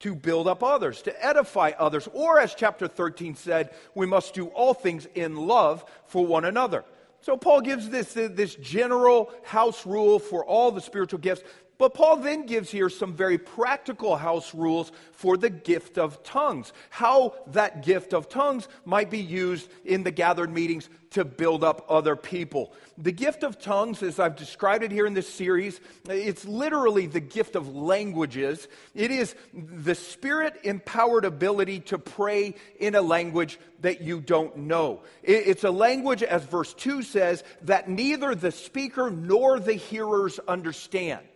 to 0.00 0.14
build 0.14 0.46
up 0.46 0.62
others, 0.62 1.02
to 1.02 1.24
edify 1.24 1.72
others. 1.78 2.08
Or, 2.12 2.38
as 2.38 2.54
chapter 2.54 2.86
13 2.86 3.34
said, 3.34 3.70
we 3.94 4.06
must 4.06 4.34
do 4.34 4.46
all 4.48 4.74
things 4.74 5.06
in 5.14 5.36
love 5.36 5.84
for 6.06 6.24
one 6.24 6.44
another. 6.44 6.84
So, 7.20 7.36
Paul 7.36 7.62
gives 7.62 7.88
this, 7.88 8.12
this 8.12 8.54
general 8.54 9.32
house 9.42 9.84
rule 9.84 10.18
for 10.18 10.44
all 10.44 10.70
the 10.70 10.80
spiritual 10.80 11.18
gifts. 11.18 11.42
But 11.78 11.94
Paul 11.94 12.16
then 12.16 12.46
gives 12.46 12.70
here 12.70 12.90
some 12.90 13.14
very 13.14 13.38
practical 13.38 14.16
house 14.16 14.52
rules 14.52 14.90
for 15.12 15.36
the 15.36 15.48
gift 15.48 15.96
of 15.96 16.24
tongues, 16.24 16.72
how 16.90 17.34
that 17.48 17.84
gift 17.84 18.12
of 18.12 18.28
tongues 18.28 18.66
might 18.84 19.10
be 19.10 19.20
used 19.20 19.70
in 19.84 20.02
the 20.02 20.10
gathered 20.10 20.52
meetings 20.52 20.90
to 21.10 21.24
build 21.24 21.62
up 21.62 21.86
other 21.88 22.16
people. 22.16 22.72
The 22.98 23.12
gift 23.12 23.44
of 23.44 23.60
tongues, 23.60 24.02
as 24.02 24.18
I've 24.18 24.34
described 24.34 24.82
it 24.82 24.90
here 24.90 25.06
in 25.06 25.14
this 25.14 25.32
series, 25.32 25.80
it's 26.08 26.44
literally 26.44 27.06
the 27.06 27.20
gift 27.20 27.54
of 27.54 27.74
languages. 27.74 28.66
It 28.94 29.12
is 29.12 29.36
the 29.54 29.94
spirit 29.94 30.58
empowered 30.64 31.24
ability 31.24 31.80
to 31.80 31.98
pray 31.98 32.56
in 32.80 32.96
a 32.96 33.02
language 33.02 33.58
that 33.82 34.00
you 34.00 34.20
don't 34.20 34.56
know. 34.56 35.02
It's 35.22 35.62
a 35.62 35.70
language, 35.70 36.24
as 36.24 36.42
verse 36.44 36.74
2 36.74 37.02
says, 37.02 37.44
that 37.62 37.88
neither 37.88 38.34
the 38.34 38.50
speaker 38.50 39.10
nor 39.10 39.60
the 39.60 39.74
hearers 39.74 40.40
understand. 40.40 41.26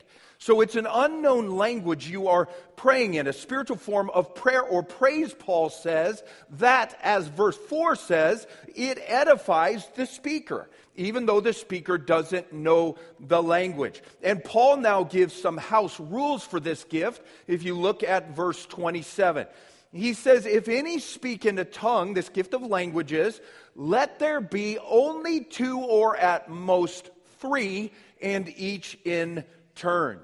So 0.43 0.61
it's 0.61 0.75
an 0.75 0.89
unknown 0.91 1.51
language 1.51 2.11
you 2.11 2.27
are 2.27 2.49
praying 2.75 3.15
in, 3.15 3.29
a 3.29 3.33
spiritual 3.33 3.77
form 3.77 4.11
of 4.11 4.35
prayer 4.35 4.61
or 4.61 4.83
praise, 4.83 5.33
Paul 5.33 5.71
says, 5.71 6.21
that, 6.59 6.99
as 7.01 7.29
verse 7.29 7.57
4 7.57 7.95
says, 7.95 8.49
it 8.75 8.99
edifies 9.07 9.87
the 9.95 10.05
speaker, 10.05 10.69
even 10.97 11.27
though 11.27 11.41
the 11.41 11.53
speaker 11.53 11.97
doesn't 11.97 12.53
know 12.53 12.97
the 13.21 13.41
language. 13.41 14.03
And 14.21 14.43
Paul 14.43 14.79
now 14.79 15.05
gives 15.05 15.33
some 15.33 15.59
house 15.59 16.01
rules 16.01 16.45
for 16.45 16.59
this 16.59 16.83
gift 16.83 17.23
if 17.47 17.63
you 17.63 17.79
look 17.79 18.03
at 18.03 18.35
verse 18.35 18.67
27. 18.67 19.47
He 19.93 20.13
says, 20.13 20.45
If 20.45 20.67
any 20.67 20.99
speak 20.99 21.47
in 21.47 21.57
a 21.61 21.65
tongue, 21.65 22.15
this 22.15 22.31
gift 22.31 22.53
of 22.53 22.63
languages, 22.63 23.41
let 23.77 24.19
there 24.19 24.41
be 24.41 24.77
only 24.81 25.45
two 25.45 25.79
or 25.79 26.17
at 26.17 26.51
most 26.51 27.11
three, 27.39 27.93
and 28.21 28.53
each 28.57 28.99
in 29.05 29.45
turn. 29.77 30.19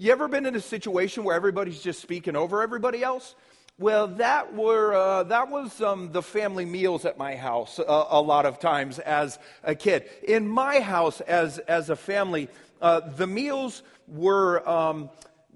You 0.00 0.12
ever 0.12 0.28
been 0.28 0.46
in 0.46 0.54
a 0.54 0.60
situation 0.60 1.24
where 1.24 1.34
everybody's 1.34 1.82
just 1.82 2.00
speaking 2.00 2.36
over 2.36 2.62
everybody 2.62 3.02
else? 3.02 3.34
Well, 3.80 4.06
that 4.06 4.54
were 4.54 4.94
uh, 4.94 5.24
that 5.24 5.50
was 5.50 5.82
um, 5.82 6.12
the 6.12 6.22
family 6.22 6.64
meals 6.64 7.04
at 7.04 7.18
my 7.18 7.34
house 7.34 7.80
uh, 7.80 8.04
a 8.08 8.22
lot 8.22 8.46
of 8.46 8.60
times 8.60 9.00
as 9.00 9.40
a 9.64 9.74
kid. 9.74 10.08
In 10.22 10.46
my 10.46 10.78
house, 10.78 11.20
as 11.22 11.58
as 11.58 11.90
a 11.90 11.96
family, 11.96 12.48
uh, 12.80 13.00
the 13.00 13.26
meals 13.26 13.82
were. 14.06 14.66
Um, 14.68 15.10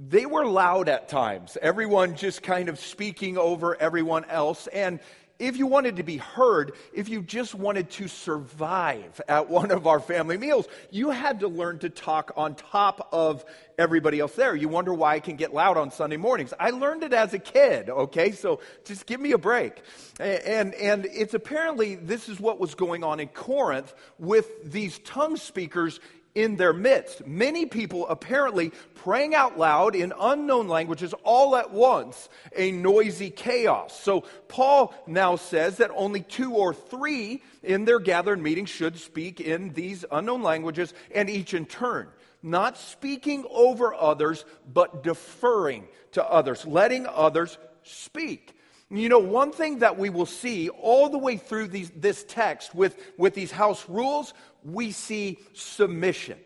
they 0.09 0.27
were 0.27 0.45
loud 0.45 0.89
at 0.89 1.09
times. 1.09 1.57
Everyone 1.63 2.17
just 2.17 2.43
kind 2.43 2.69
of 2.69 2.81
speaking 2.81 3.39
over 3.39 3.81
everyone 3.81 4.25
else. 4.25 4.67
And 4.67 4.99
if 5.43 5.57
you 5.57 5.67
wanted 5.67 5.97
to 5.97 6.05
be 6.05 6.19
heard, 6.19 6.73
if 6.93 7.09
you 7.09 7.21
just 7.21 7.53
wanted 7.53 7.91
to 7.91 8.07
survive 8.07 9.21
at 9.27 9.51
one 9.51 9.73
of 9.73 9.89
our 9.89 9.99
family 9.99 10.39
meals, 10.39 10.69
you 10.93 11.11
had 11.11 11.41
to 11.41 11.49
learn 11.49 11.81
to 11.81 11.91
talk 11.91 12.31
on 12.37 12.55
top 12.55 13.09
of 13.13 13.45
everybody 13.77 14.21
else 14.21 14.35
there. 14.37 14.55
You 14.55 14.69
wonder 14.69 14.95
why 14.95 15.17
I 15.17 15.21
can 15.21 15.35
get 15.35 15.53
loud 15.53 15.77
on 15.77 15.91
Sunday 15.91 16.17
mornings. 16.17 16.55
I 16.61 16.71
learned 16.71 17.03
it 17.03 17.13
as 17.13 17.35
a 17.35 17.41
kid, 17.41 17.91
okay? 17.91 18.31
So 18.31 18.61
just 18.85 19.05
give 19.05 19.21
me 19.21 19.33
a 19.33 19.39
break. 19.39 19.83
And, 20.21 20.75
and 20.75 21.07
it's 21.07 21.35
apparently 21.35 21.97
this 21.97 22.29
is 22.29 22.39
what 22.39 22.61
was 22.61 22.77
going 22.77 23.03
on 23.03 23.19
in 23.19 23.27
Corinth 23.27 23.93
with 24.21 24.71
these 24.71 25.01
tongue 25.01 25.37
speakers 25.37 25.99
in 26.35 26.57
their 26.57 26.73
midst. 26.73 27.27
Many 27.27 27.67
people 27.67 28.09
apparently 28.09 28.73
praying 28.95 29.35
out 29.35 29.59
loud 29.59 29.95
in 29.95 30.13
unknown 30.19 30.69
languages 30.69 31.15
all 31.25 31.57
at 31.57 31.73
once, 31.73 32.29
a 32.57 32.73
noisy 32.73 33.31
chaos. 33.31 33.99
So 34.01 34.23
Paul 34.49 34.95
now 35.07 35.37
says 35.37 35.79
that 35.79 35.91
only 35.95 36.21
two 36.21 36.55
or 36.55 36.73
three 36.73 37.43
in 37.63 37.85
their 37.85 37.99
gathered 37.99 38.41
meeting 38.41 38.67
should 38.67 38.99
speak 38.99 39.41
in 39.41 39.73
these 39.73 40.05
unknown 40.11 40.43
languages 40.43 40.95
and 41.15 41.29
each 41.29 41.55
in 41.55 41.67
turn. 41.67 42.09
Not 42.43 42.77
speaking 42.77 43.45
over 43.51 43.95
others, 43.95 44.45
but 44.73 45.05
deferring 45.05 45.87
to 46.13 46.25
others, 46.25 46.67
letting 46.67 47.07
others 47.07 47.57
speak. 47.85 48.57
You 48.91 49.09
know, 49.09 49.21
one 49.21 49.53
thing 49.53 49.79
that 49.79 49.97
we 49.97 50.11
will 50.11 50.27
see 50.27 50.69
all 50.69 51.09
the 51.09 51.17
way 51.17 51.39
through 51.39 51.69
these, 51.69 51.91
this 51.97 52.27
text 52.29 52.75
with, 52.75 52.95
with 53.17 53.35
these 53.35 53.51
house 53.51 53.89
rules, 53.89 54.35
we 54.65 54.93
see 54.93 55.39
submission. 55.55 56.39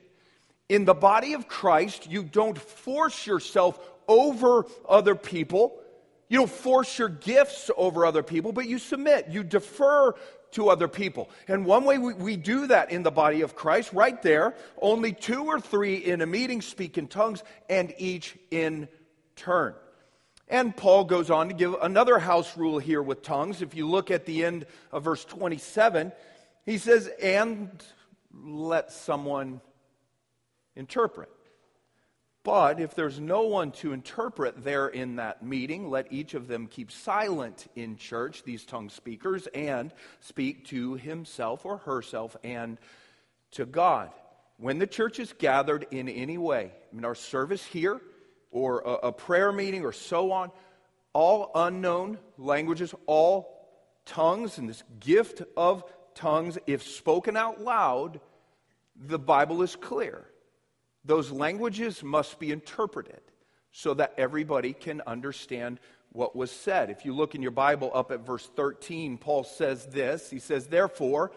In 0.69 0.85
the 0.85 0.95
body 0.95 1.35
of 1.35 1.47
Christ, 1.49 2.11
you 2.11 2.23
don't 2.25 2.59
force 2.59 3.27
yourself 3.27 3.79
over 4.09 4.67
other 4.89 5.15
people. 5.15 5.79
You 6.29 6.39
don't 6.41 6.51
force 6.51 6.99
your 6.99 7.09
gifts 7.09 7.71
over 7.77 8.05
other 8.05 8.23
people, 8.23 8.53
but 8.53 8.67
you 8.67 8.79
submit. 8.79 9.29
You 9.29 9.45
defer 9.45 10.15
to 10.53 10.71
other 10.71 10.89
people. 10.89 11.31
And 11.49 11.65
one 11.65 11.85
way 11.85 11.99
we, 11.99 12.15
we, 12.15 12.37
do 12.37 12.67
that 12.69 12.91
in 12.91 13.03
the 13.03 13.11
body 13.11 13.43
of 13.43 13.55
Christ, 13.55 13.93
right 13.93 14.21
there, 14.23 14.55
only 14.81 15.13
two 15.13 15.45
or 15.45 15.61
three 15.61 15.97
in 15.97 16.21
a 16.23 16.27
meeting 16.27 16.63
speak 16.63 16.99
in 16.99 17.09
tongues, 17.09 17.43
and 17.69 17.95
each 17.99 18.37
in 18.51 18.89
turn. 19.37 19.75
And 20.49 20.77
Paul 20.77 21.05
goes 21.05 21.31
on 21.31 21.49
to 21.49 21.55
give 21.55 21.75
another 21.83 22.19
house 22.19 22.57
rule 22.57 22.79
here 22.79 23.03
with 23.03 23.23
tongues. 23.23 23.63
If 23.63 23.75
you 23.75 23.89
look 23.89 24.11
at 24.11 24.27
the 24.27 24.45
end 24.45 24.67
of 24.93 25.05
verse 25.05 25.25
27, 25.25 26.13
he 26.65 26.79
says, 26.79 27.11
and 27.23 27.71
let 28.45 28.93
someone 28.93 29.61
interpret. 30.75 31.29
But 32.43 32.79
if 32.79 32.95
there's 32.95 33.19
no 33.19 33.43
one 33.43 33.73
to 33.73 33.93
interpret 33.93 34.63
there 34.63 34.87
in 34.87 35.17
that 35.17 35.43
meeting, 35.43 35.91
let 35.91 36.13
each 36.13 36.35
of 36.35 36.47
them 36.47 36.69
keep 36.69 36.93
silent 36.93 37.67
in 37.75 37.97
church, 37.97 38.45
these 38.45 38.65
tongue 38.65 38.89
speakers, 38.89 39.49
and 39.49 39.93
speak 40.21 40.67
to 40.67 40.95
himself 40.95 41.67
or 41.67 41.79
herself 41.79 42.37
and 42.45 42.79
to 43.51 43.67
God. 43.67 44.11
When 44.59 44.79
the 44.79 44.87
church 44.87 45.19
is 45.19 45.33
gathered 45.33 45.89
in 45.91 46.09
any 46.09 46.39
way, 46.39 46.71
in 46.97 47.05
our 47.05 47.17
service 47.17 47.65
here, 47.65 48.01
or 48.53 48.81
a, 48.81 49.09
a 49.09 49.13
prayer 49.13 49.51
meeting 49.51 49.85
or 49.85 49.93
so 49.93 50.31
on, 50.31 50.53
all 51.13 51.51
unknown 51.55 52.19
languages, 52.39 52.95
all 53.07 53.69
tongues, 54.05 54.59
and 54.59 54.69
this 54.69 54.85
gift 55.01 55.43
of 55.57 55.83
tongues, 56.17 56.59
if 56.67 56.83
spoken 56.83 57.37
out 57.37 57.61
loud, 57.61 58.21
the 58.97 59.19
Bible 59.19 59.63
is 59.63 59.77
clear. 59.77 60.25
Those 61.05 61.31
languages 61.31 62.03
must 62.03 62.39
be 62.41 62.51
interpreted 62.51 63.21
so 63.71 63.95
that 63.95 64.15
everybody 64.17 64.73
can 64.73 65.03
understand 65.07 65.79
what 66.13 66.35
was 66.35 66.51
said. 66.51 66.91
If 66.91 67.05
you 67.05 67.15
look 67.15 67.35
in 67.35 67.43
your 67.43 67.51
Bible 67.51 67.91
up 67.95 68.11
at 68.11 68.27
verse 68.27 68.49
13, 68.57 69.19
Paul 69.19 69.45
says 69.45 69.87
this 69.87 70.31
He 70.31 70.39
says, 70.39 70.67
Therefore, 70.67 71.31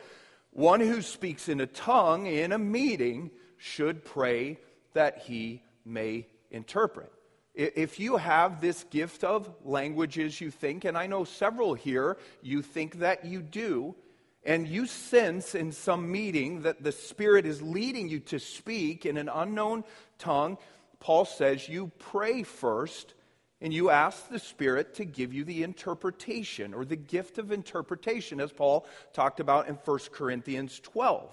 one 0.52 0.80
who 0.80 1.02
speaks 1.02 1.50
in 1.50 1.62
a 1.62 1.68
tongue 1.68 2.26
in 2.26 2.52
a 2.52 2.58
meeting 2.58 3.30
should 3.58 4.04
pray 4.04 4.58
that 4.94 5.20
he 5.20 5.62
may 5.86 6.26
interpret. 6.50 7.12
If 7.54 8.00
you 8.00 8.16
have 8.18 8.62
this 8.62 8.86
gift 8.86 9.24
of 9.24 9.52
languages, 9.66 10.40
you 10.40 10.50
think, 10.50 10.86
and 10.86 10.98
I 10.98 11.08
know 11.08 11.26
several 11.26 11.74
here, 11.74 12.18
you 12.42 12.62
think 12.62 13.00
that 13.00 13.26
you 13.26 13.42
do, 13.42 13.96
and 14.44 14.68
you 14.68 14.86
sense 14.86 15.56
in 15.56 15.72
some 15.72 16.12
meeting 16.12 16.62
that 16.62 16.84
the 16.84 16.92
Spirit 16.92 17.46
is 17.46 17.62
leading 17.62 18.10
you 18.10 18.20
to 18.22 18.40
speak 18.40 19.06
in 19.06 19.18
an 19.18 19.30
unknown 19.30 19.84
tongue, 20.18 20.58
Paul 21.00 21.26
says 21.26 21.68
you 21.68 21.92
pray 22.00 22.44
first 22.44 23.14
and 23.62 23.74
you 23.74 23.90
ask 23.90 24.30
the 24.30 24.40
Spirit 24.40 24.96
to 24.96 25.06
give 25.06 25.34
you 25.34 25.44
the 25.44 25.64
interpretation 25.64 26.74
or 26.74 26.86
the 26.86 26.96
gift 26.96 27.38
of 27.38 27.52
interpretation, 27.52 28.40
as 28.40 28.54
Paul 28.54 28.86
talked 29.12 29.42
about 29.42 29.68
in 29.68 29.76
1 29.76 30.00
Corinthians 30.14 30.80
12. 30.80 31.30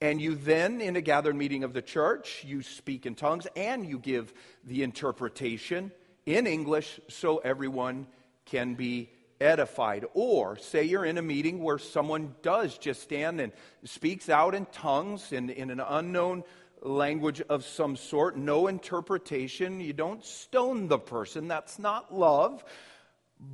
And 0.00 0.20
you 0.20 0.34
then, 0.34 0.82
in 0.82 0.96
a 0.96 1.00
gathered 1.00 1.36
meeting 1.36 1.64
of 1.64 1.72
the 1.72 1.80
church, 1.80 2.44
you 2.46 2.60
speak 2.60 3.06
in 3.06 3.14
tongues 3.14 3.46
and 3.56 3.86
you 3.86 3.98
give 3.98 4.34
the 4.64 4.82
interpretation 4.82 5.90
in 6.26 6.46
English 6.46 7.00
so 7.08 7.38
everyone 7.38 8.06
can 8.44 8.74
be 8.74 9.08
edified. 9.44 10.04
Or 10.14 10.56
say 10.56 10.84
you're 10.84 11.04
in 11.04 11.18
a 11.18 11.22
meeting 11.22 11.62
where 11.62 11.78
someone 11.78 12.34
does 12.42 12.78
just 12.78 13.02
stand 13.02 13.40
and 13.40 13.52
speaks 13.84 14.28
out 14.28 14.54
in 14.54 14.66
tongues 14.66 15.32
in, 15.32 15.50
in 15.50 15.70
an 15.70 15.80
unknown 15.80 16.42
language 16.80 17.40
of 17.42 17.64
some 17.64 17.96
sort, 17.96 18.36
no 18.36 18.66
interpretation. 18.66 19.80
You 19.80 19.92
don't 19.92 20.24
stone 20.24 20.88
the 20.88 20.98
person, 20.98 21.48
that's 21.48 21.78
not 21.78 22.12
love. 22.14 22.64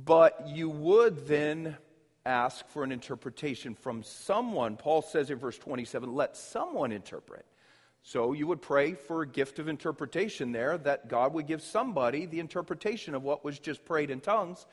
But 0.05 0.47
you 0.47 0.69
would 0.69 1.27
then 1.27 1.77
ask 2.25 2.67
for 2.69 2.83
an 2.83 2.91
interpretation 2.91 3.75
from 3.75 4.03
someone. 4.03 4.77
Paul 4.77 5.01
says 5.01 5.29
in 5.29 5.39
verse 5.39 5.57
27, 5.57 6.13
let 6.13 6.37
someone 6.37 6.91
interpret. 6.91 7.45
So 8.03 8.33
you 8.33 8.47
would 8.47 8.61
pray 8.61 8.93
for 8.93 9.21
a 9.21 9.27
gift 9.27 9.59
of 9.59 9.67
interpretation 9.67 10.51
there, 10.51 10.77
that 10.79 11.07
God 11.07 11.33
would 11.33 11.47
give 11.47 11.61
somebody 11.61 12.25
the 12.25 12.39
interpretation 12.39 13.13
of 13.13 13.23
what 13.23 13.45
was 13.45 13.59
just 13.59 13.85
prayed 13.85 14.09
in 14.09 14.21
tongues, 14.21 14.65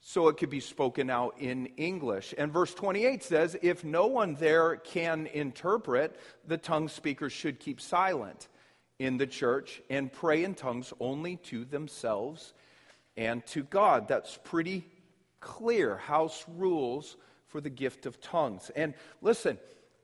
so 0.00 0.28
it 0.28 0.36
could 0.36 0.50
be 0.50 0.60
spoken 0.60 1.10
out 1.10 1.34
in 1.38 1.66
English. 1.76 2.34
And 2.38 2.52
verse 2.52 2.72
28 2.74 3.22
says, 3.22 3.56
if 3.62 3.84
no 3.84 4.06
one 4.06 4.34
there 4.34 4.76
can 4.76 5.26
interpret, 5.26 6.18
the 6.46 6.58
tongue 6.58 6.88
speakers 6.88 7.32
should 7.32 7.58
keep 7.58 7.80
silent 7.80 8.48
in 8.98 9.16
the 9.16 9.26
church 9.26 9.82
and 9.90 10.12
pray 10.12 10.44
in 10.44 10.54
tongues 10.54 10.92
only 11.00 11.36
to 11.36 11.64
themselves 11.64 12.52
and 13.16 13.44
to 13.46 13.62
God. 13.64 14.08
That's 14.08 14.38
pretty 14.44 14.84
clear 15.40 15.96
house 15.96 16.44
rules 16.56 17.16
for 17.48 17.60
the 17.60 17.70
gift 17.70 18.06
of 18.06 18.20
tongues. 18.20 18.70
And 18.76 18.94
listen, 19.20 19.58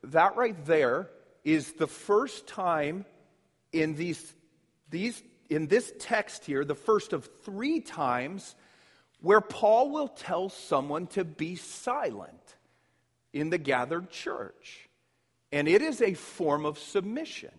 that 0.05 0.37
right 0.37 0.65
there 0.67 1.09
is 1.45 1.73
the 1.73 1.87
first 1.87 2.47
time 2.47 3.05
in 3.73 3.95
these, 3.95 4.35
these 4.91 5.23
in 5.51 5.67
this 5.67 5.93
text 5.99 6.45
here, 6.45 6.65
the 6.65 6.75
first 6.75 7.13
of 7.13 7.29
three 7.45 7.81
times 7.81 8.55
where 9.25 9.41
Paul 9.41 9.89
will 9.89 10.09
tell 10.09 10.51
someone 10.51 11.07
to 11.09 11.25
be 11.25 11.57
silent 11.57 12.57
in 13.33 13.49
the 13.49 13.57
gathered 13.57 14.11
church. 14.11 14.91
And 15.51 15.67
it 15.67 15.81
is 15.81 16.03
a 16.03 16.13
form 16.13 16.67
of 16.67 16.79
submission 16.79 17.51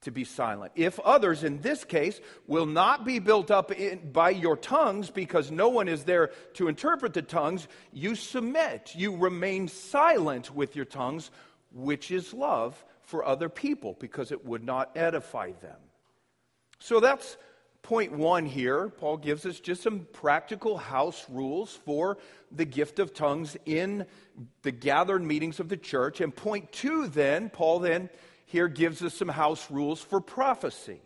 to 0.00 0.10
be 0.10 0.24
silent. 0.24 0.72
If 0.74 0.98
others, 0.98 1.44
in 1.44 1.60
this 1.60 1.84
case, 1.84 2.20
will 2.48 2.66
not 2.66 3.04
be 3.04 3.20
built 3.20 3.52
up 3.52 3.70
in, 3.70 4.10
by 4.10 4.30
your 4.30 4.56
tongues 4.56 5.08
because 5.08 5.52
no 5.52 5.68
one 5.68 5.86
is 5.86 6.02
there 6.02 6.32
to 6.54 6.66
interpret 6.66 7.14
the 7.14 7.22
tongues, 7.22 7.68
you 7.92 8.16
submit. 8.16 8.92
You 8.96 9.16
remain 9.16 9.68
silent 9.68 10.52
with 10.52 10.74
your 10.74 10.86
tongues, 10.86 11.30
which 11.72 12.10
is 12.10 12.34
love 12.34 12.84
for 13.02 13.24
other 13.24 13.48
people 13.48 13.96
because 14.00 14.32
it 14.32 14.44
would 14.44 14.64
not 14.64 14.90
edify 14.96 15.52
them. 15.62 15.78
So 16.80 16.98
that's 16.98 17.36
point 17.86 18.10
one 18.10 18.46
here. 18.46 18.88
Paul 18.88 19.16
gives 19.16 19.46
us 19.46 19.60
just 19.60 19.80
some 19.80 20.08
practical 20.12 20.76
house 20.76 21.24
rules 21.28 21.78
for 21.84 22.18
the 22.50 22.64
gift 22.64 22.98
of 22.98 23.14
tongues 23.14 23.56
in 23.64 24.06
the 24.62 24.72
gathered 24.72 25.22
meetings 25.22 25.60
of 25.60 25.68
the 25.68 25.76
church. 25.76 26.20
And 26.20 26.34
point 26.34 26.72
two, 26.72 27.06
then, 27.06 27.48
Paul 27.48 27.78
then 27.78 28.10
here 28.44 28.66
gives 28.66 29.02
us 29.02 29.14
some 29.14 29.28
house 29.28 29.70
rules 29.70 30.00
for 30.00 30.20
prophecy. 30.20 31.00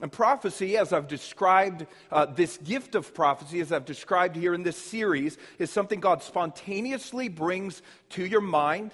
And 0.00 0.12
prophecy, 0.12 0.76
as 0.76 0.92
I've 0.92 1.08
described, 1.08 1.86
uh, 2.12 2.26
this 2.26 2.56
gift 2.56 2.94
of 2.94 3.12
prophecy, 3.14 3.58
as 3.58 3.72
I've 3.72 3.84
described 3.84 4.36
here 4.36 4.54
in 4.54 4.62
this 4.62 4.76
series, 4.76 5.38
is 5.58 5.72
something 5.72 5.98
God 5.98 6.22
spontaneously 6.22 7.28
brings 7.30 7.82
to 8.10 8.24
your 8.24 8.40
mind, 8.40 8.92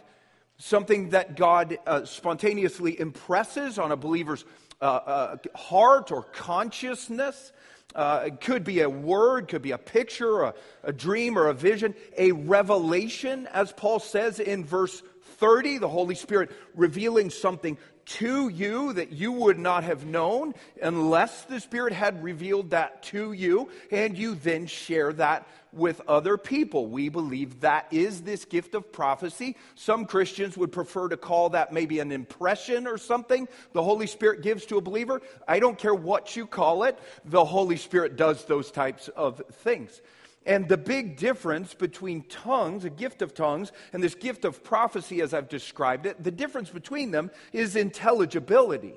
something 0.57 1.11
that 1.11 1.37
God 1.37 1.79
uh, 1.87 2.07
spontaneously 2.07 2.99
impresses 2.99 3.79
on 3.79 3.93
a 3.93 3.97
believer's 3.97 4.47
uh, 4.81 4.85
uh 4.85 5.37
heart 5.57 6.13
or 6.13 6.23
consciousness. 6.23 7.53
Uh, 7.95 8.25
it 8.27 8.41
could 8.41 8.65
be 8.65 8.81
a 8.81 8.89
word, 8.89 9.49
could 9.49 9.63
be 9.63 9.71
a 9.71 9.79
picture, 9.79 10.43
a, 10.43 10.55
a 10.83 10.93
dream, 10.93 11.39
or 11.39 11.49
a 11.49 11.55
vision, 11.55 11.95
a 12.17 12.33
revelation, 12.33 13.49
as 13.53 13.73
Paul 13.73 13.99
says 13.99 14.41
in 14.41 14.65
verse 14.65 15.03
30, 15.23 15.79
the 15.79 15.89
Holy 15.89 16.15
Spirit 16.15 16.51
revealing 16.75 17.31
something 17.31 17.79
to 18.09 18.49
you 18.49 18.95
that 18.95 19.13
you 19.13 19.33
would 19.33 19.59
not 19.59 19.85
have 19.85 20.07
known 20.07 20.55
unless 20.83 21.45
the 21.45 21.61
Spirit 21.61 21.93
had 21.93 22.23
revealed 22.25 22.71
that 22.71 23.03
to 23.03 23.33
you, 23.33 23.69
and 23.91 24.17
you 24.17 24.35
then 24.35 24.67
share 24.67 25.13
that 25.13 25.47
with 25.73 26.01
other 26.09 26.39
people. 26.39 26.87
We 26.87 27.11
believe 27.11 27.61
that 27.61 27.87
is 27.91 28.23
this 28.23 28.47
gift 28.47 28.75
of 28.75 28.91
prophecy. 28.91 29.57
Some 29.75 30.07
Christians 30.07 30.57
would 30.57 30.73
prefer 30.73 31.09
to 31.09 31.19
call 31.19 31.51
that 31.51 31.73
maybe 31.73 32.01
an 32.01 32.11
impression 32.11 32.87
or 32.87 32.97
something 32.97 33.47
the 33.73 33.83
Holy 33.83 34.07
Spirit 34.07 34.43
gives 34.43 34.65
to 34.67 34.79
a 34.79 34.83
believer. 34.83 35.21
I 35.47 35.61
don't 35.61 35.79
care 35.79 35.95
what 35.95 36.35
you 36.35 36.47
call 36.47 36.85
it, 36.85 36.99
the 37.27 37.45
Holy 37.45 37.77
Spirit 37.77 38.17
does 38.17 38.47
those 38.47 38.71
types 38.71 39.09
of 39.09 39.43
things. 39.53 40.01
And 40.49 40.67
the 40.67 40.79
big 40.79 41.19
difference 41.19 41.75
between 41.75 42.23
tongues, 42.23 42.87
a 42.87 42.91
gift 42.91 43.21
of 43.21 43.35
tongues, 43.35 43.71
and 43.93 44.03
this 44.03 44.15
gift 44.15 44.47
of 44.47 44.65
prophecy, 44.65 45.21
as 45.21 45.35
I've 45.35 45.51
described 45.51 46.07
it, 46.07 46.25
the 46.25 46.31
difference 46.31 46.71
between 46.71 47.11
them 47.11 47.31
is 47.53 47.77
intelligibility. 47.77 48.95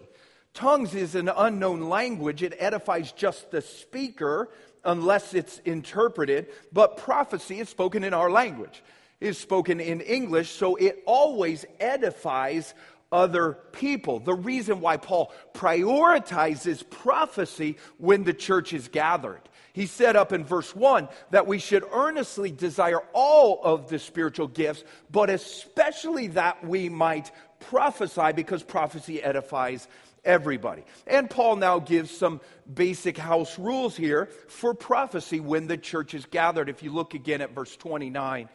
Tongues 0.53 0.95
is 0.95 1.13
an 1.13 1.27
unknown 1.27 1.89
language, 1.89 2.41
it 2.41 2.55
edifies 2.57 3.11
just 3.11 3.51
the 3.51 3.61
speaker 3.61 4.49
unless 4.85 5.33
it's 5.33 5.59
interpreted, 5.65 6.47
but 6.71 6.95
prophecy 6.95 7.59
is 7.59 7.67
spoken 7.67 8.05
in 8.05 8.13
our 8.13 8.31
language, 8.31 8.81
is 9.19 9.37
spoken 9.37 9.81
in 9.81 9.99
English, 9.99 10.51
so 10.51 10.77
it 10.77 11.03
always 11.05 11.65
edifies 11.81 12.73
other 13.11 13.57
people. 13.73 14.19
The 14.19 14.33
reason 14.33 14.79
why 14.79 14.95
Paul 14.95 15.33
prioritizes 15.53 16.89
prophecy 16.89 17.77
when 17.97 18.23
the 18.23 18.33
church 18.33 18.71
is 18.71 18.87
gathered. 18.87 19.41
He 19.73 19.85
said 19.85 20.15
up 20.15 20.33
in 20.33 20.43
verse 20.43 20.75
1 20.75 21.07
that 21.31 21.47
we 21.47 21.59
should 21.59 21.83
earnestly 21.91 22.51
desire 22.51 23.01
all 23.13 23.61
of 23.63 23.89
the 23.89 23.99
spiritual 23.99 24.47
gifts, 24.47 24.83
but 25.09 25.29
especially 25.29 26.27
that 26.27 26.65
we 26.65 26.89
might 26.89 27.31
prophesy 27.59 28.33
because 28.33 28.63
prophecy 28.63 29.23
edifies 29.23 29.87
everybody. 30.23 30.83
And 31.07 31.29
Paul 31.29 31.55
now 31.55 31.79
gives 31.79 32.11
some 32.11 32.41
basic 32.71 33.17
house 33.17 33.57
rules 33.57 33.95
here 33.95 34.27
for 34.47 34.73
prophecy 34.73 35.39
when 35.39 35.67
the 35.67 35.77
church 35.77 36.13
is 36.13 36.25
gathered. 36.25 36.69
If 36.69 36.83
you 36.83 36.91
look 36.91 37.13
again 37.13 37.41
at 37.41 37.55
verse 37.55 37.75
29, 37.77 38.49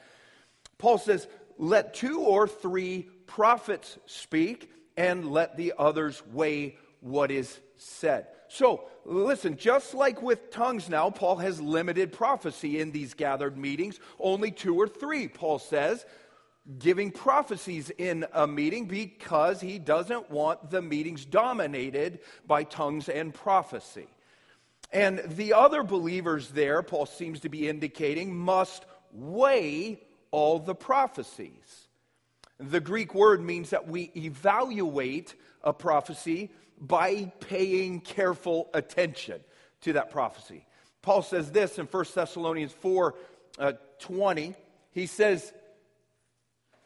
Paul 0.79 0.99
says, 0.99 1.27
Let 1.59 1.95
two 1.95 2.21
or 2.21 2.47
three 2.47 3.09
prophets 3.27 3.99
speak, 4.07 4.71
and 4.97 5.31
let 5.31 5.57
the 5.57 5.75
others 5.79 6.23
weigh 6.33 6.77
what 7.01 7.31
is 7.31 7.59
said. 7.77 8.27
So, 8.57 8.85
listen, 9.05 9.59
just 9.59 9.93
like 9.93 10.23
with 10.23 10.51
tongues 10.51 10.89
now, 10.89 11.11
Paul 11.11 11.37
has 11.37 11.61
limited 11.61 12.11
prophecy 12.11 12.81
in 12.81 12.91
these 12.91 13.13
gathered 13.13 13.59
meetings, 13.59 14.01
only 14.19 14.51
two 14.51 14.75
or 14.81 14.89
three, 14.89 15.29
Paul 15.29 15.59
says, 15.59 16.07
giving 16.79 17.11
prophecies 17.11 17.91
in 17.91 18.25
a 18.33 18.47
meeting 18.47 18.87
because 18.87 19.61
he 19.61 19.79
doesn't 19.79 20.31
want 20.31 20.71
the 20.71 20.81
meetings 20.81 21.27
dominated 21.27 22.21
by 22.47 22.65
tongues 22.65 23.11
and 23.11 23.35
prophecy. 23.35 24.07
And 24.91 25.19
the 25.19 25.53
other 25.53 25.83
believers 25.83 26.49
there, 26.49 26.83
Paul 26.83 27.05
seems 27.05 27.41
to 27.41 27.51
be 27.51 27.69
indicating, 27.69 28.35
must 28.35 28.87
weigh 29.13 30.01
all 30.31 30.61
the 30.61 30.75
prophecies. 30.75 31.89
The 32.59 32.81
Greek 32.81 33.15
word 33.15 33.43
means 33.43 33.69
that 33.69 33.87
we 33.87 34.11
evaluate 34.17 35.35
a 35.63 35.75
prophecy 35.75 36.51
by 36.81 37.33
paying 37.41 38.01
careful 38.01 38.69
attention 38.75 39.41
to 39.83 39.95
that 39.95 40.11
prophecy. 40.11 40.67
Paul 41.03 41.23
says 41.23 41.51
this 41.51 41.79
in 41.79 41.87
1 41.87 42.05
Thessalonians 42.15 42.73
4 42.73 43.15
uh, 43.59 43.73
20. 44.01 44.55
He 44.93 45.07
says, 45.07 45.53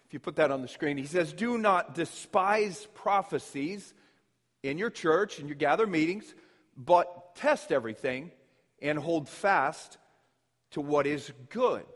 if 0.07 0.15
you 0.15 0.21
put 0.21 0.37
that 0.37 0.51
on 0.51 0.63
the 0.63 0.69
screen, 0.69 0.97
he 0.97 1.07
says, 1.07 1.33
Do 1.33 1.57
not 1.57 1.95
despise 1.95 2.87
prophecies 2.95 3.95
in 4.63 4.77
your 4.77 4.91
church, 4.91 5.39
and 5.39 5.49
your 5.49 5.57
gather 5.57 5.87
meetings, 5.87 6.35
but 6.77 7.35
test 7.37 7.73
everything 7.73 8.31
and 8.83 8.99
hold 8.99 9.29
fast 9.29 9.99
to 10.73 10.81
what 10.81 11.07
is 11.07 11.33
good. 11.49 11.87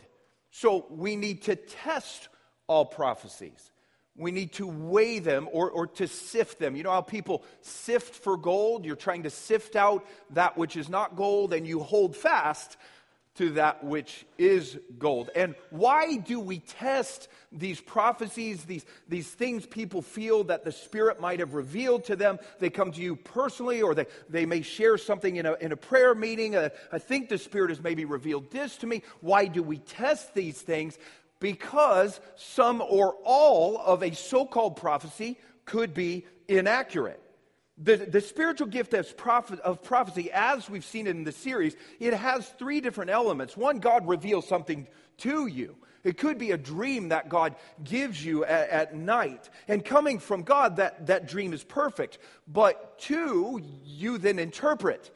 So 0.50 0.86
we 0.90 1.16
need 1.16 1.42
to 1.42 1.56
test 1.56 2.28
all 2.66 2.84
prophecies. 2.84 3.72
We 4.16 4.30
need 4.30 4.52
to 4.54 4.66
weigh 4.66 5.18
them 5.18 5.48
or, 5.50 5.70
or 5.70 5.88
to 5.88 6.06
sift 6.06 6.60
them. 6.60 6.76
You 6.76 6.84
know 6.84 6.92
how 6.92 7.00
people 7.00 7.42
sift 7.62 8.14
for 8.14 8.36
gold? 8.36 8.84
You're 8.84 8.94
trying 8.94 9.24
to 9.24 9.30
sift 9.30 9.74
out 9.74 10.06
that 10.30 10.56
which 10.56 10.76
is 10.76 10.88
not 10.88 11.16
gold, 11.16 11.52
and 11.52 11.66
you 11.66 11.80
hold 11.80 12.16
fast 12.16 12.76
to 13.36 13.50
that 13.50 13.82
which 13.82 14.24
is 14.38 14.78
gold. 14.96 15.30
And 15.34 15.56
why 15.70 16.18
do 16.18 16.38
we 16.38 16.60
test 16.60 17.26
these 17.50 17.80
prophecies, 17.80 18.64
these, 18.64 18.86
these 19.08 19.28
things 19.28 19.66
people 19.66 20.02
feel 20.02 20.44
that 20.44 20.64
the 20.64 20.70
Spirit 20.70 21.20
might 21.20 21.40
have 21.40 21.54
revealed 21.54 22.04
to 22.04 22.14
them? 22.14 22.38
They 22.60 22.70
come 22.70 22.92
to 22.92 23.00
you 23.00 23.16
personally, 23.16 23.82
or 23.82 23.96
they, 23.96 24.06
they 24.28 24.46
may 24.46 24.62
share 24.62 24.96
something 24.98 25.34
in 25.34 25.46
a, 25.46 25.54
in 25.54 25.72
a 25.72 25.76
prayer 25.76 26.14
meeting. 26.14 26.54
Uh, 26.54 26.68
I 26.92 26.98
think 26.98 27.28
the 27.28 27.38
Spirit 27.38 27.70
has 27.70 27.82
maybe 27.82 28.04
revealed 28.04 28.52
this 28.52 28.76
to 28.76 28.86
me. 28.86 29.02
Why 29.20 29.46
do 29.46 29.64
we 29.64 29.78
test 29.78 30.34
these 30.34 30.60
things? 30.62 30.96
Because 31.40 32.20
some 32.36 32.80
or 32.80 33.16
all 33.24 33.78
of 33.78 34.02
a 34.02 34.14
so 34.14 34.46
called 34.46 34.76
prophecy 34.76 35.38
could 35.64 35.94
be 35.94 36.26
inaccurate. 36.48 37.20
The, 37.76 37.96
the 37.96 38.20
spiritual 38.20 38.68
gift 38.68 38.94
of, 38.94 39.16
prophet, 39.16 39.58
of 39.60 39.82
prophecy, 39.82 40.30
as 40.32 40.70
we've 40.70 40.84
seen 40.84 41.06
in 41.06 41.24
the 41.24 41.32
series, 41.32 41.74
it 41.98 42.14
has 42.14 42.48
three 42.50 42.80
different 42.80 43.10
elements. 43.10 43.56
One, 43.56 43.80
God 43.80 44.06
reveals 44.06 44.46
something 44.46 44.86
to 45.18 45.46
you. 45.46 45.76
It 46.04 46.18
could 46.18 46.38
be 46.38 46.52
a 46.52 46.58
dream 46.58 47.08
that 47.08 47.30
God 47.30 47.56
gives 47.82 48.24
you 48.24 48.44
at, 48.44 48.68
at, 48.68 48.94
night. 48.94 49.48
And 49.66 49.84
coming 49.84 50.18
from 50.18 50.42
God, 50.42 50.76
that, 50.76 51.06
that 51.06 51.26
dream 51.26 51.52
is 51.52 51.64
perfect. 51.64 52.18
But 52.46 52.98
two, 52.98 53.60
you 53.84 54.18
then 54.18 54.38
interpret 54.38 55.10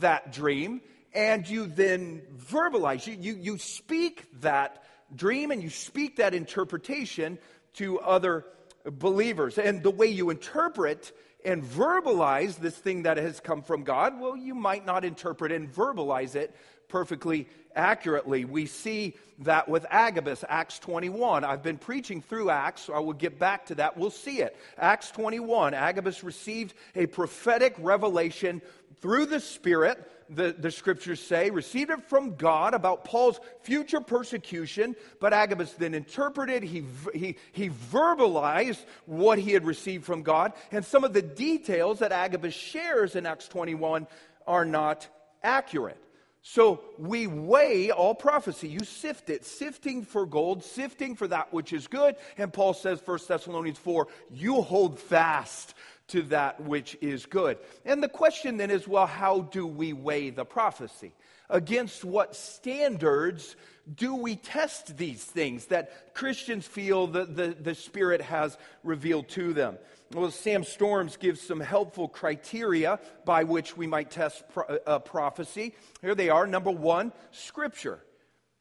that 0.00 0.32
dream 0.32 0.82
and 1.14 1.48
you 1.48 1.66
then 1.66 2.22
verbalize. 2.36 3.06
You, 3.06 3.16
you, 3.18 3.36
you 3.40 3.58
speak 3.58 4.24
that 4.40 4.82
dream 5.16 5.50
and 5.50 5.62
you 5.62 5.70
speak 5.70 6.16
that 6.16 6.34
interpretation 6.34 7.38
to 7.74 8.00
other 8.00 8.44
believers. 8.84 9.58
And 9.58 9.82
the 9.82 9.90
way 9.90 10.06
you 10.06 10.30
interpret 10.30 11.12
and 11.44 11.62
verbalize 11.62 12.56
this 12.56 12.76
thing 12.76 13.02
that 13.02 13.16
has 13.16 13.40
come 13.40 13.62
from 13.62 13.84
God, 13.84 14.20
well, 14.20 14.36
you 14.36 14.54
might 14.54 14.86
not 14.86 15.04
interpret 15.04 15.52
and 15.52 15.72
verbalize 15.72 16.34
it 16.34 16.54
perfectly 16.88 17.48
accurately. 17.74 18.44
We 18.44 18.66
see 18.66 19.14
that 19.40 19.68
with 19.68 19.84
Agabus, 19.90 20.44
Acts 20.48 20.78
21. 20.78 21.44
I've 21.44 21.62
been 21.62 21.78
preaching 21.78 22.22
through 22.22 22.50
Acts, 22.50 22.82
so 22.82 22.94
I 22.94 23.00
will 23.00 23.14
get 23.14 23.38
back 23.38 23.66
to 23.66 23.74
that. 23.76 23.96
We'll 23.96 24.10
see 24.10 24.40
it. 24.40 24.56
Acts 24.78 25.10
21, 25.10 25.74
Agabus 25.74 26.22
received 26.22 26.74
a 26.94 27.06
prophetic 27.06 27.74
revelation 27.78 28.62
through 29.00 29.26
the 29.26 29.40
Spirit 29.40 30.10
the, 30.28 30.54
the 30.58 30.70
scriptures 30.70 31.20
say, 31.20 31.50
received 31.50 31.90
it 31.90 32.02
from 32.08 32.36
God 32.36 32.74
about 32.74 33.04
Paul's 33.04 33.40
future 33.62 34.00
persecution, 34.00 34.96
but 35.20 35.32
Agabus 35.32 35.72
then 35.72 35.94
interpreted, 35.94 36.62
he, 36.62 36.84
he, 37.14 37.36
he 37.52 37.70
verbalized 37.70 38.84
what 39.06 39.38
he 39.38 39.52
had 39.52 39.64
received 39.64 40.04
from 40.04 40.22
God, 40.22 40.52
and 40.70 40.84
some 40.84 41.04
of 41.04 41.12
the 41.12 41.22
details 41.22 42.00
that 42.00 42.12
Agabus 42.12 42.54
shares 42.54 43.16
in 43.16 43.26
Acts 43.26 43.48
21 43.48 44.06
are 44.46 44.64
not 44.64 45.08
accurate. 45.42 45.98
So 46.46 46.82
we 46.98 47.26
weigh 47.26 47.90
all 47.90 48.14
prophecy. 48.14 48.68
You 48.68 48.80
sift 48.80 49.30
it, 49.30 49.46
sifting 49.46 50.04
for 50.04 50.26
gold, 50.26 50.62
sifting 50.62 51.16
for 51.16 51.26
that 51.28 51.54
which 51.54 51.72
is 51.72 51.86
good. 51.86 52.16
And 52.36 52.52
Paul 52.52 52.74
says, 52.74 53.00
1 53.02 53.18
Thessalonians 53.26 53.78
4, 53.78 54.08
you 54.30 54.60
hold 54.60 54.98
fast 54.98 55.72
to 56.08 56.22
that 56.22 56.60
which 56.60 56.96
is 57.00 57.26
good. 57.26 57.58
And 57.84 58.02
the 58.02 58.08
question 58.08 58.56
then 58.56 58.70
is 58.70 58.86
well, 58.86 59.06
how 59.06 59.42
do 59.42 59.66
we 59.66 59.92
weigh 59.92 60.30
the 60.30 60.44
prophecy? 60.44 61.12
Against 61.50 62.04
what 62.04 62.34
standards 62.36 63.56
do 63.92 64.14
we 64.14 64.36
test 64.36 64.96
these 64.96 65.22
things 65.22 65.66
that 65.66 66.14
Christians 66.14 66.66
feel 66.66 67.06
that 67.08 67.36
the, 67.36 67.54
the 67.58 67.74
Spirit 67.74 68.22
has 68.22 68.56
revealed 68.82 69.28
to 69.30 69.52
them? 69.52 69.78
Well, 70.12 70.30
Sam 70.30 70.64
Storms 70.64 71.16
gives 71.16 71.40
some 71.40 71.60
helpful 71.60 72.08
criteria 72.08 72.98
by 73.24 73.44
which 73.44 73.76
we 73.76 73.86
might 73.86 74.10
test 74.10 74.44
pro- 74.52 74.78
uh, 74.86 74.98
prophecy. 75.00 75.74
Here 76.00 76.14
they 76.14 76.30
are. 76.30 76.46
Number 76.46 76.70
one, 76.70 77.12
Scripture. 77.30 78.00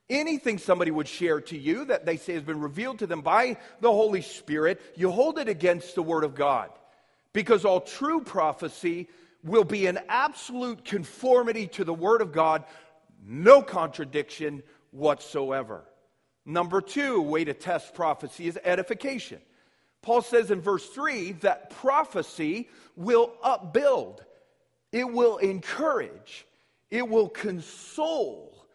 Anything 0.10 0.58
somebody 0.58 0.92
would 0.92 1.08
share 1.08 1.40
to 1.42 1.58
you 1.58 1.86
that 1.86 2.06
they 2.06 2.18
say 2.18 2.34
has 2.34 2.44
been 2.44 2.60
revealed 2.60 3.00
to 3.00 3.08
them 3.08 3.22
by 3.22 3.58
the 3.80 3.92
Holy 3.92 4.22
Spirit, 4.22 4.82
you 4.96 5.10
hold 5.10 5.40
it 5.40 5.48
against 5.48 5.96
the 5.96 6.04
Word 6.04 6.24
of 6.24 6.36
God 6.36 6.70
because 7.34 7.66
all 7.66 7.82
true 7.82 8.22
prophecy 8.22 9.10
will 9.44 9.64
be 9.64 9.88
in 9.88 10.00
absolute 10.08 10.86
conformity 10.86 11.68
to 11.68 11.84
the 11.84 11.94
Word 11.94 12.22
of 12.22 12.32
God, 12.32 12.64
no 13.26 13.62
contradiction 13.62 14.64
whatsoever. 14.92 15.84
Number 16.46 16.82
two, 16.82 17.22
way 17.22 17.44
to 17.44 17.54
test 17.54 17.94
prophecy 17.94 18.48
is 18.48 18.58
edification. 18.64 19.42
Paul 20.02 20.22
says 20.22 20.52
in 20.52 20.62
verse 20.62 20.88
3 20.90 21.34
that 21.42 21.70
prophecy 21.70 22.70
will 22.96 23.34
upbuild, 23.44 24.20
it 24.92 25.10
will 25.10 25.38
encourage, 25.38 26.46
it 26.92 27.08
will 27.08 27.30
console 27.30 28.68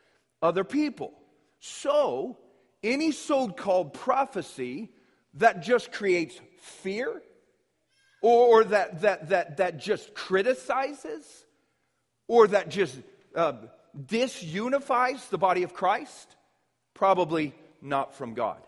other 0.42 0.64
people. 0.64 1.12
So, 1.60 2.38
any 2.82 3.12
so 3.12 3.48
called 3.48 3.92
prophecy 3.92 4.90
that 5.34 5.62
just 5.62 5.92
creates 5.92 6.40
fear 6.60 7.22
or 8.20 8.64
that, 8.64 9.02
that, 9.02 9.28
that, 9.28 9.56
that 9.58 9.78
just 9.78 10.14
criticizes, 10.14 11.24
or 12.26 12.48
that 12.48 12.68
just 12.68 12.96
uh, 13.34 13.52
disunifies 13.96 15.28
the 15.28 15.38
body 15.38 15.62
of 15.62 15.74
Christ? 15.74 16.36
Probably 16.94 17.54
not 17.80 18.14
from 18.14 18.34
God. 18.34 18.58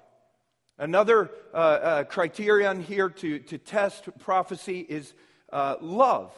Another 0.78 1.30
uh, 1.52 1.56
uh, 1.56 2.04
criterion 2.04 2.82
here 2.82 3.10
to, 3.10 3.38
to 3.40 3.58
test 3.58 4.08
prophecy 4.18 4.80
is 4.80 5.12
uh, 5.52 5.76
love. 5.80 6.32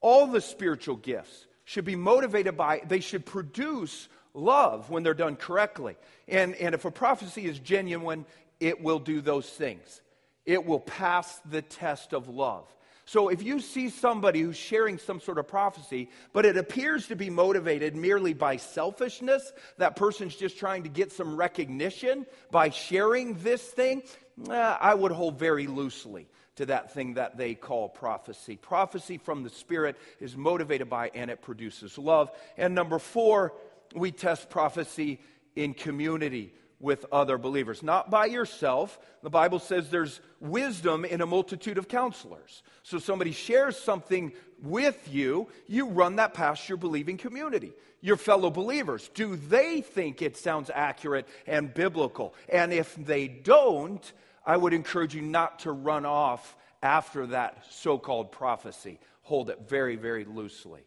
All 0.00 0.26
the 0.26 0.40
spiritual 0.40 0.96
gifts 0.96 1.46
should 1.64 1.84
be 1.84 1.96
motivated 1.96 2.56
by, 2.56 2.82
they 2.86 3.00
should 3.00 3.24
produce 3.24 4.08
love 4.34 4.90
when 4.90 5.02
they're 5.02 5.14
done 5.14 5.36
correctly. 5.36 5.96
And, 6.28 6.54
and 6.56 6.74
if 6.74 6.84
a 6.84 6.90
prophecy 6.90 7.46
is 7.46 7.58
genuine, 7.58 8.26
it 8.60 8.82
will 8.82 8.98
do 8.98 9.20
those 9.20 9.48
things. 9.48 10.00
It 10.46 10.64
will 10.64 10.80
pass 10.80 11.40
the 11.44 11.62
test 11.62 12.12
of 12.12 12.28
love. 12.28 12.66
So 13.06 13.28
if 13.28 13.42
you 13.42 13.60
see 13.60 13.90
somebody 13.90 14.40
who's 14.40 14.56
sharing 14.56 14.98
some 14.98 15.20
sort 15.20 15.38
of 15.38 15.46
prophecy, 15.46 16.08
but 16.32 16.46
it 16.46 16.56
appears 16.56 17.08
to 17.08 17.16
be 17.16 17.28
motivated 17.28 17.94
merely 17.94 18.32
by 18.32 18.56
selfishness, 18.56 19.52
that 19.76 19.96
person's 19.96 20.34
just 20.34 20.58
trying 20.58 20.84
to 20.84 20.88
get 20.88 21.12
some 21.12 21.36
recognition 21.36 22.24
by 22.50 22.70
sharing 22.70 23.34
this 23.42 23.62
thing, 23.62 24.02
eh, 24.48 24.76
I 24.80 24.94
would 24.94 25.12
hold 25.12 25.38
very 25.38 25.66
loosely 25.66 26.28
to 26.56 26.66
that 26.66 26.94
thing 26.94 27.14
that 27.14 27.36
they 27.36 27.54
call 27.54 27.88
prophecy. 27.88 28.56
Prophecy 28.56 29.18
from 29.18 29.42
the 29.42 29.50
Spirit 29.50 29.96
is 30.18 30.36
motivated 30.36 30.88
by 30.88 31.10
and 31.14 31.30
it 31.30 31.42
produces 31.42 31.98
love. 31.98 32.30
And 32.56 32.74
number 32.74 32.98
four, 32.98 33.52
we 33.94 34.12
test 34.12 34.48
prophecy 34.48 35.20
in 35.56 35.74
community 35.74 36.54
with 36.84 37.06
other 37.10 37.38
believers, 37.38 37.82
not 37.82 38.10
by 38.10 38.26
yourself. 38.26 38.98
The 39.22 39.30
Bible 39.30 39.58
says 39.58 39.88
there's 39.88 40.20
wisdom 40.38 41.06
in 41.06 41.22
a 41.22 41.26
multitude 41.26 41.78
of 41.78 41.88
counselors. 41.88 42.62
So 42.82 42.98
somebody 42.98 43.32
shares 43.32 43.76
something 43.76 44.32
with 44.62 45.08
you, 45.10 45.48
you 45.66 45.88
run 45.88 46.16
that 46.16 46.34
past 46.34 46.68
your 46.68 46.78
believing 46.78 47.16
community, 47.16 47.72
your 48.00 48.16
fellow 48.16 48.50
believers. 48.50 49.10
Do 49.14 49.34
they 49.34 49.80
think 49.80 50.20
it 50.20 50.36
sounds 50.36 50.70
accurate 50.72 51.26
and 51.46 51.72
biblical? 51.72 52.34
And 52.48 52.72
if 52.72 52.94
they 52.94 53.28
don't, 53.28 54.12
I 54.46 54.56
would 54.56 54.74
encourage 54.74 55.14
you 55.14 55.22
not 55.22 55.60
to 55.60 55.72
run 55.72 56.04
off 56.04 56.54
after 56.82 57.26
that 57.28 57.64
so 57.70 57.98
called 57.98 58.30
prophecy. 58.30 59.00
Hold 59.22 59.48
it 59.48 59.60
very, 59.66 59.96
very 59.96 60.26
loosely. 60.26 60.82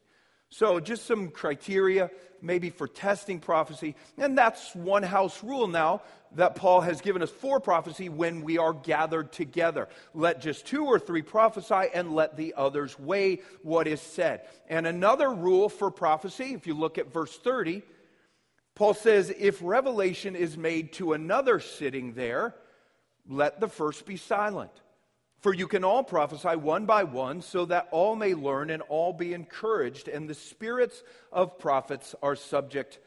So, 0.50 0.80
just 0.80 1.06
some 1.06 1.30
criteria 1.30 2.10
maybe 2.42 2.70
for 2.70 2.88
testing 2.88 3.40
prophecy. 3.40 3.96
And 4.18 4.38
that's 4.38 4.76
one 4.76 5.04
house 5.04 5.44
rule 5.44 5.68
now 5.68 6.02
that 6.36 6.56
Paul 6.56 6.82
has 6.82 7.02
given 7.02 7.22
us 7.22 7.30
for 7.30 7.60
prophecy 7.60 8.10
when 8.10 8.42
we 8.42 8.58
are 8.58 8.74
gathered 8.74 9.32
together. 9.32 9.88
Let 10.14 10.42
just 10.42 10.66
two 10.66 10.86
or 10.86 11.00
three 11.00 11.22
prophesy 11.22 11.90
and 11.94 12.14
let 12.14 12.38
the 12.38 12.54
others 12.56 12.98
weigh 13.00 13.42
what 13.64 13.88
is 13.88 14.02
said. 14.02 14.42
And 14.70 14.86
another 14.86 15.30
rule 15.30 15.70
for 15.70 15.90
prophecy, 15.90 16.54
if 16.54 16.68
you 16.68 16.74
look 16.74 16.98
at 16.98 17.14
verse 17.14 17.36
30, 17.38 17.82
Paul 18.76 18.94
says, 18.94 19.34
if 19.38 19.60
revelation 19.62 20.36
is 20.36 20.58
made 20.58 20.94
to 20.94 21.14
another 21.14 21.60
sitting 21.60 22.14
there, 22.14 22.54
let 23.28 23.60
the 23.60 23.68
first 23.68 24.06
be 24.06 24.18
silent. 24.18 24.72
For 25.40 25.54
you 25.54 25.68
can 25.68 25.84
all 25.84 26.04
prophesy 26.04 26.56
one 26.56 26.86
by 26.86 27.04
one, 27.04 27.42
so 27.42 27.66
that 27.66 27.90
all 27.92 28.16
may 28.16 28.34
learn 28.34 28.70
and 28.72 28.82
all 28.84 29.14
be 29.14 29.34
encouraged, 29.34 30.08
and 30.08 30.28
the 30.28 30.34
spirits 30.34 31.04
of 31.32 31.60
prophets 31.60 32.16
are 32.24 32.36
subject 32.36 33.00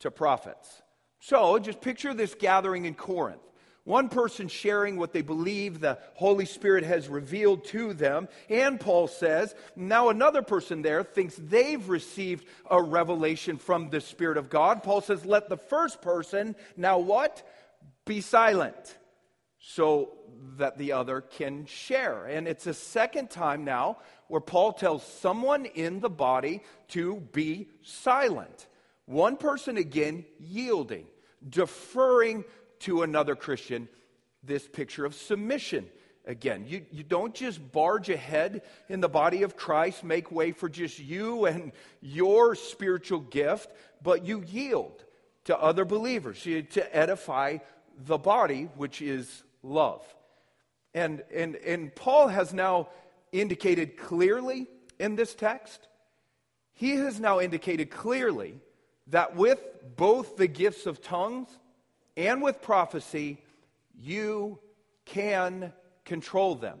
to 0.00 0.10
prophets. 0.10 0.82
So 1.20 1.58
just 1.58 1.80
picture 1.80 2.14
this 2.14 2.34
gathering 2.34 2.84
in 2.84 2.94
Corinth. 2.94 3.42
One 3.84 4.10
person 4.10 4.48
sharing 4.48 4.98
what 4.98 5.14
they 5.14 5.22
believe 5.22 5.80
the 5.80 5.98
Holy 6.14 6.44
Spirit 6.44 6.84
has 6.84 7.08
revealed 7.08 7.64
to 7.66 7.94
them. 7.94 8.28
And 8.50 8.78
Paul 8.78 9.08
says, 9.08 9.54
now 9.76 10.10
another 10.10 10.42
person 10.42 10.82
there 10.82 11.02
thinks 11.02 11.36
they've 11.36 11.88
received 11.88 12.44
a 12.70 12.82
revelation 12.82 13.56
from 13.56 13.88
the 13.88 14.02
Spirit 14.02 14.36
of 14.36 14.50
God. 14.50 14.82
Paul 14.82 15.00
says, 15.00 15.24
let 15.24 15.48
the 15.48 15.56
first 15.56 16.02
person 16.02 16.54
now 16.76 16.98
what? 16.98 17.42
Be 18.04 18.20
silent 18.20 18.98
so 19.60 20.12
that 20.56 20.78
the 20.78 20.92
other 20.92 21.20
can 21.20 21.66
share. 21.66 22.26
And 22.26 22.46
it's 22.46 22.66
a 22.66 22.74
second 22.74 23.30
time 23.30 23.64
now 23.64 23.98
where 24.28 24.40
Paul 24.40 24.72
tells 24.72 25.04
someone 25.04 25.66
in 25.66 26.00
the 26.00 26.10
body 26.10 26.62
to 26.88 27.16
be 27.32 27.68
silent. 27.82 28.66
One 29.06 29.36
person 29.36 29.76
again 29.76 30.24
yielding, 30.38 31.06
deferring 31.48 32.44
to 32.80 33.02
another 33.02 33.34
Christian. 33.34 33.88
This 34.44 34.68
picture 34.68 35.04
of 35.04 35.14
submission 35.14 35.88
again. 36.24 36.64
You, 36.68 36.84
you 36.92 37.02
don't 37.02 37.34
just 37.34 37.72
barge 37.72 38.10
ahead 38.10 38.62
in 38.88 39.00
the 39.00 39.08
body 39.08 39.42
of 39.42 39.56
Christ, 39.56 40.04
make 40.04 40.30
way 40.30 40.52
for 40.52 40.68
just 40.68 40.98
you 40.98 41.46
and 41.46 41.72
your 42.00 42.54
spiritual 42.54 43.20
gift, 43.20 43.70
but 44.02 44.24
you 44.24 44.42
yield 44.46 45.04
to 45.44 45.58
other 45.58 45.84
believers 45.84 46.42
to 46.42 46.96
edify 46.96 47.58
the 47.96 48.18
body, 48.18 48.68
which 48.76 49.02
is 49.02 49.42
love. 49.62 50.02
And, 50.94 51.22
and, 51.34 51.56
and 51.56 51.94
Paul 51.94 52.28
has 52.28 52.52
now 52.52 52.88
indicated 53.32 53.96
clearly 53.96 54.66
in 54.98 55.16
this 55.16 55.34
text, 55.34 55.86
he 56.72 56.96
has 56.96 57.20
now 57.20 57.40
indicated 57.40 57.90
clearly 57.90 58.60
that 59.08 59.36
with 59.36 59.60
both 59.96 60.36
the 60.36 60.46
gifts 60.46 60.86
of 60.86 61.02
tongues 61.02 61.48
and 62.16 62.42
with 62.42 62.62
prophecy, 62.62 63.38
you 64.00 64.58
can 65.04 65.72
control 66.04 66.54
them. 66.54 66.78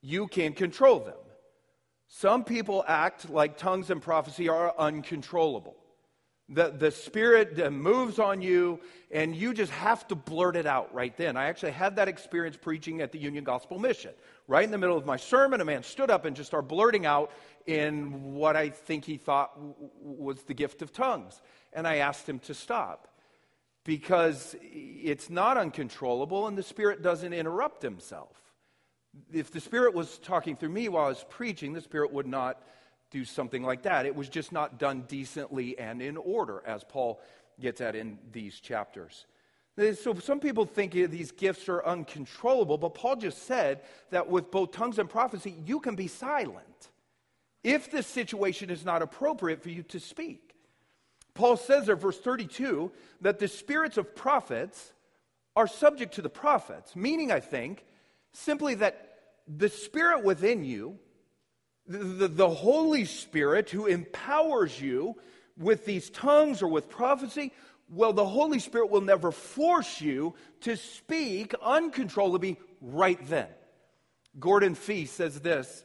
You 0.00 0.26
can 0.26 0.52
control 0.52 1.00
them. 1.00 1.14
Some 2.08 2.44
people 2.44 2.84
act 2.86 3.30
like 3.30 3.56
tongues 3.56 3.90
and 3.90 4.02
prophecy 4.02 4.48
are 4.48 4.74
uncontrollable. 4.78 5.76
The, 6.54 6.68
the 6.70 6.90
Spirit 6.90 7.72
moves 7.72 8.18
on 8.18 8.42
you, 8.42 8.80
and 9.10 9.34
you 9.34 9.54
just 9.54 9.72
have 9.72 10.06
to 10.08 10.14
blurt 10.14 10.54
it 10.54 10.66
out 10.66 10.94
right 10.94 11.16
then. 11.16 11.36
I 11.36 11.46
actually 11.46 11.72
had 11.72 11.96
that 11.96 12.08
experience 12.08 12.58
preaching 12.60 13.00
at 13.00 13.10
the 13.10 13.18
Union 13.18 13.42
Gospel 13.42 13.78
Mission. 13.78 14.12
Right 14.48 14.64
in 14.64 14.70
the 14.70 14.78
middle 14.78 14.98
of 14.98 15.06
my 15.06 15.16
sermon, 15.16 15.62
a 15.62 15.64
man 15.64 15.82
stood 15.82 16.10
up 16.10 16.26
and 16.26 16.36
just 16.36 16.48
started 16.48 16.68
blurting 16.68 17.06
out 17.06 17.30
in 17.66 18.34
what 18.34 18.54
I 18.54 18.68
think 18.68 19.06
he 19.06 19.16
thought 19.16 19.52
was 20.02 20.42
the 20.42 20.52
gift 20.52 20.82
of 20.82 20.92
tongues. 20.92 21.40
And 21.72 21.88
I 21.88 21.96
asked 21.96 22.28
him 22.28 22.38
to 22.40 22.54
stop 22.54 23.08
because 23.84 24.54
it's 24.60 25.30
not 25.30 25.56
uncontrollable, 25.56 26.48
and 26.48 26.58
the 26.58 26.62
Spirit 26.62 27.02
doesn't 27.02 27.32
interrupt 27.32 27.82
himself. 27.82 28.36
If 29.32 29.50
the 29.50 29.60
Spirit 29.60 29.94
was 29.94 30.18
talking 30.18 30.56
through 30.56 30.68
me 30.70 30.88
while 30.88 31.06
I 31.06 31.08
was 31.08 31.24
preaching, 31.30 31.72
the 31.72 31.80
Spirit 31.80 32.12
would 32.12 32.26
not 32.26 32.62
do 33.12 33.24
something 33.24 33.62
like 33.62 33.82
that. 33.82 34.06
It 34.06 34.16
was 34.16 34.28
just 34.28 34.50
not 34.50 34.78
done 34.80 35.04
decently 35.06 35.78
and 35.78 36.02
in 36.02 36.16
order, 36.16 36.62
as 36.66 36.82
Paul 36.82 37.20
gets 37.60 37.80
at 37.80 37.94
in 37.94 38.18
these 38.32 38.58
chapters. 38.58 39.26
So 39.76 40.14
some 40.14 40.40
people 40.40 40.64
think 40.66 40.92
these 40.92 41.30
gifts 41.30 41.68
are 41.68 41.84
uncontrollable, 41.84 42.78
but 42.78 42.94
Paul 42.94 43.16
just 43.16 43.46
said 43.46 43.82
that 44.10 44.28
with 44.28 44.50
both 44.50 44.72
tongues 44.72 44.98
and 44.98 45.08
prophecy, 45.08 45.54
you 45.64 45.78
can 45.78 45.94
be 45.94 46.08
silent 46.08 46.90
if 47.62 47.90
the 47.90 48.02
situation 48.02 48.70
is 48.70 48.84
not 48.84 49.02
appropriate 49.02 49.62
for 49.62 49.70
you 49.70 49.82
to 49.84 50.00
speak. 50.00 50.54
Paul 51.34 51.56
says 51.56 51.86
there, 51.86 51.96
verse 51.96 52.18
32, 52.18 52.92
that 53.20 53.38
the 53.38 53.48
spirits 53.48 53.96
of 53.96 54.14
prophets 54.14 54.92
are 55.54 55.66
subject 55.66 56.14
to 56.14 56.22
the 56.22 56.28
prophets, 56.28 56.94
meaning, 56.96 57.32
I 57.32 57.40
think, 57.40 57.84
simply 58.32 58.74
that 58.76 59.20
the 59.46 59.68
spirit 59.68 60.24
within 60.24 60.64
you 60.64 60.98
the, 61.86 62.28
the, 62.28 62.48
Holy 62.48 63.04
Spirit 63.04 63.70
who 63.70 63.86
empowers 63.86 64.80
you 64.80 65.16
with 65.58 65.84
these 65.84 66.10
tongues 66.10 66.62
or 66.62 66.68
with 66.68 66.88
prophecy, 66.88 67.52
well, 67.88 68.12
the 68.12 68.24
Holy 68.24 68.58
Spirit 68.58 68.90
will 68.90 69.00
never 69.00 69.32
force 69.32 70.00
you 70.00 70.34
to 70.60 70.76
speak 70.76 71.54
uncontrollably 71.62 72.58
right 72.80 73.18
then. 73.28 73.48
Gordon 74.38 74.74
Fee 74.74 75.06
says 75.06 75.40
this 75.40 75.84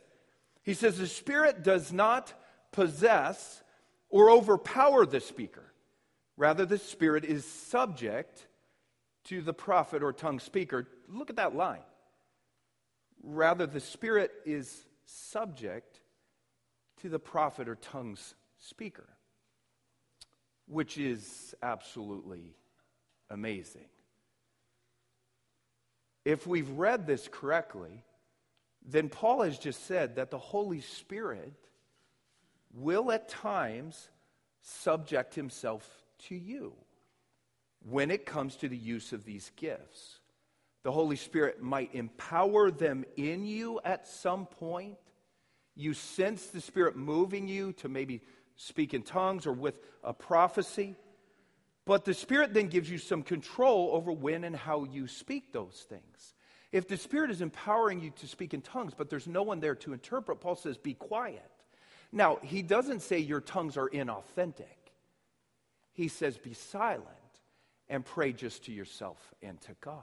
He 0.64 0.74
says, 0.74 0.98
The 0.98 1.08
Spirit 1.08 1.64
does 1.64 1.92
not 1.92 2.34
possess 2.72 3.62
or 4.10 4.30
overpower 4.30 5.06
the 5.06 5.20
speaker. 5.20 5.74
Rather, 6.38 6.66
the 6.66 6.78
Spirit 6.78 7.26
is 7.26 7.44
subject 7.44 8.48
to 9.26 9.42
the 9.42 9.54
prophet 9.54 10.04
or 10.04 10.14
tongue 10.14 10.40
speaker. 10.40 10.88
Look 11.10 11.30
at 11.30 11.38
that 11.38 11.56
line. 11.56 11.82
Rather, 13.24 13.66
the 13.66 13.80
Spirit 13.80 14.32
is 14.46 14.86
subject 15.08 16.02
to 17.02 17.10
the 17.10 17.20
prophet 17.20 17.68
or 17.68 17.76
tongues 17.76 18.36
speaker, 18.60 19.08
which 20.68 20.98
is 20.98 21.56
absolutely 21.64 22.56
amazing. 23.30 23.88
If 26.26 26.46
we've 26.46 26.70
read 26.72 27.08
this 27.08 27.30
correctly, 27.32 28.04
then 28.86 29.10
Paul 29.10 29.44
has 29.44 29.58
just 29.58 29.86
said 29.86 30.18
that 30.18 30.30
the 30.30 30.38
Holy 30.38 30.82
Spirit 30.82 31.54
will 32.74 33.12
at 33.12 33.30
times 33.30 34.10
subject 34.62 35.36
himself 35.36 35.88
to 36.28 36.36
you 36.36 36.74
when 37.88 38.12
it 38.12 38.26
comes 38.26 38.56
to 38.58 38.68
the 38.68 38.78
use 38.78 39.14
of 39.14 39.24
these 39.24 39.52
gifts 39.56 40.20
the 40.88 40.94
Holy 40.94 41.18
Spirit 41.18 41.62
might 41.62 41.94
empower 41.94 42.72
them 42.72 43.04
in 43.18 43.44
you 43.44 43.82
at 43.84 44.08
some 44.08 44.46
point. 44.46 44.96
You 45.76 45.94
sense 45.94 46.46
the 46.46 46.62
Spirit 46.62 46.96
moving 46.96 47.50
you 47.50 47.74
to 47.74 47.90
maybe 47.90 48.22
speak 48.56 48.94
in 48.94 49.02
tongues 49.02 49.46
or 49.46 49.52
with 49.52 49.78
a 50.02 50.14
prophecy. 50.14 50.96
But 51.84 52.06
the 52.06 52.14
Spirit 52.14 52.54
then 52.54 52.68
gives 52.68 52.90
you 52.90 53.00
some 53.00 53.22
control 53.22 53.90
over 53.92 54.14
when 54.14 54.46
and 54.46 54.56
how 54.56 54.86
you 54.86 55.10
speak 55.10 55.52
those 55.52 55.86
things. 55.90 56.34
If 56.72 56.88
the 56.88 56.96
Spirit 56.96 57.32
is 57.32 57.42
empowering 57.42 58.00
you 58.00 58.12
to 58.22 58.26
speak 58.26 58.54
in 58.54 58.62
tongues, 58.62 58.94
but 58.98 59.10
there's 59.10 59.28
no 59.28 59.44
one 59.44 59.60
there 59.60 59.76
to 59.76 59.92
interpret, 59.92 60.40
Paul 60.40 60.56
says, 60.56 60.78
be 60.78 60.94
quiet. 60.94 61.52
Now, 62.14 62.40
he 62.42 62.62
doesn't 62.62 63.02
say 63.02 63.18
your 63.18 63.42
tongues 63.42 63.76
are 63.76 63.90
inauthentic. 63.90 64.94
He 65.92 66.08
says, 66.08 66.38
be 66.38 66.54
silent 66.54 67.04
and 67.90 68.06
pray 68.06 68.32
just 68.32 68.64
to 68.68 68.72
yourself 68.72 69.34
and 69.42 69.60
to 69.64 69.76
God. 69.82 70.02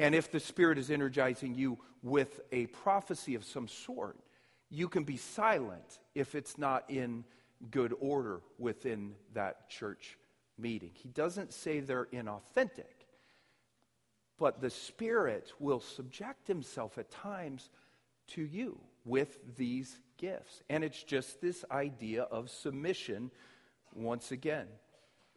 And 0.00 0.14
if 0.14 0.32
the 0.32 0.40
Spirit 0.40 0.78
is 0.78 0.90
energizing 0.90 1.54
you 1.54 1.78
with 2.02 2.40
a 2.52 2.66
prophecy 2.68 3.34
of 3.34 3.44
some 3.44 3.68
sort, 3.68 4.16
you 4.70 4.88
can 4.88 5.04
be 5.04 5.18
silent 5.18 5.98
if 6.14 6.34
it's 6.34 6.56
not 6.56 6.88
in 6.88 7.22
good 7.70 7.94
order 8.00 8.40
within 8.58 9.12
that 9.34 9.68
church 9.68 10.16
meeting. 10.56 10.92
He 10.94 11.10
doesn't 11.10 11.52
say 11.52 11.80
they're 11.80 12.06
inauthentic, 12.14 13.04
but 14.38 14.62
the 14.62 14.70
Spirit 14.70 15.52
will 15.58 15.80
subject 15.80 16.48
himself 16.48 16.96
at 16.96 17.10
times 17.10 17.68
to 18.28 18.40
you 18.42 18.80
with 19.04 19.38
these 19.58 19.98
gifts. 20.16 20.62
And 20.70 20.82
it's 20.82 21.02
just 21.02 21.42
this 21.42 21.62
idea 21.70 22.22
of 22.22 22.48
submission 22.48 23.30
once 23.92 24.32
again. 24.32 24.68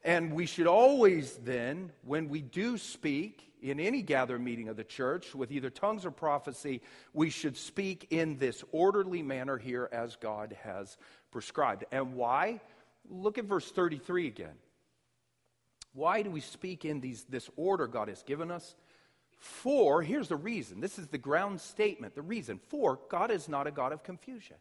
And 0.03 0.33
we 0.33 0.45
should 0.45 0.67
always 0.67 1.33
then, 1.37 1.91
when 2.03 2.27
we 2.27 2.41
do 2.41 2.77
speak 2.77 3.53
in 3.61 3.79
any 3.79 4.01
gathering 4.01 4.43
meeting 4.43 4.67
of 4.67 4.75
the 4.75 4.83
church 4.83 5.33
with 5.33 5.51
either 5.51 5.69
tongues 5.69 6.05
or 6.05 6.11
prophecy, 6.11 6.81
we 7.13 7.29
should 7.29 7.55
speak 7.55 8.07
in 8.09 8.37
this 8.37 8.63
orderly 8.73 9.23
manner 9.23 9.57
here 9.57 9.87
as 9.93 10.17
God 10.17 10.57
has 10.63 10.97
prescribed. 11.31 11.85
And 11.91 12.15
why? 12.15 12.59
Look 13.09 13.37
at 13.37 13.45
verse 13.45 13.71
33 13.71 14.27
again. 14.27 14.55
Why 15.93 16.21
do 16.21 16.31
we 16.31 16.41
speak 16.41 16.83
in 16.83 16.99
these, 16.99 17.23
this 17.29 17.49
order 17.55 17.87
God 17.87 18.09
has 18.09 18.23
given 18.23 18.51
us? 18.51 18.75
For, 19.37 20.01
here's 20.01 20.27
the 20.27 20.35
reason. 20.35 20.81
This 20.81 20.99
is 20.99 21.07
the 21.07 21.17
ground 21.17 21.61
statement. 21.61 22.15
The 22.15 22.21
reason. 22.21 22.59
For, 22.69 22.99
God 23.09 23.31
is 23.31 23.47
not 23.47 23.67
a 23.67 23.71
God 23.71 23.93
of 23.93 24.03
confusion, 24.03 24.57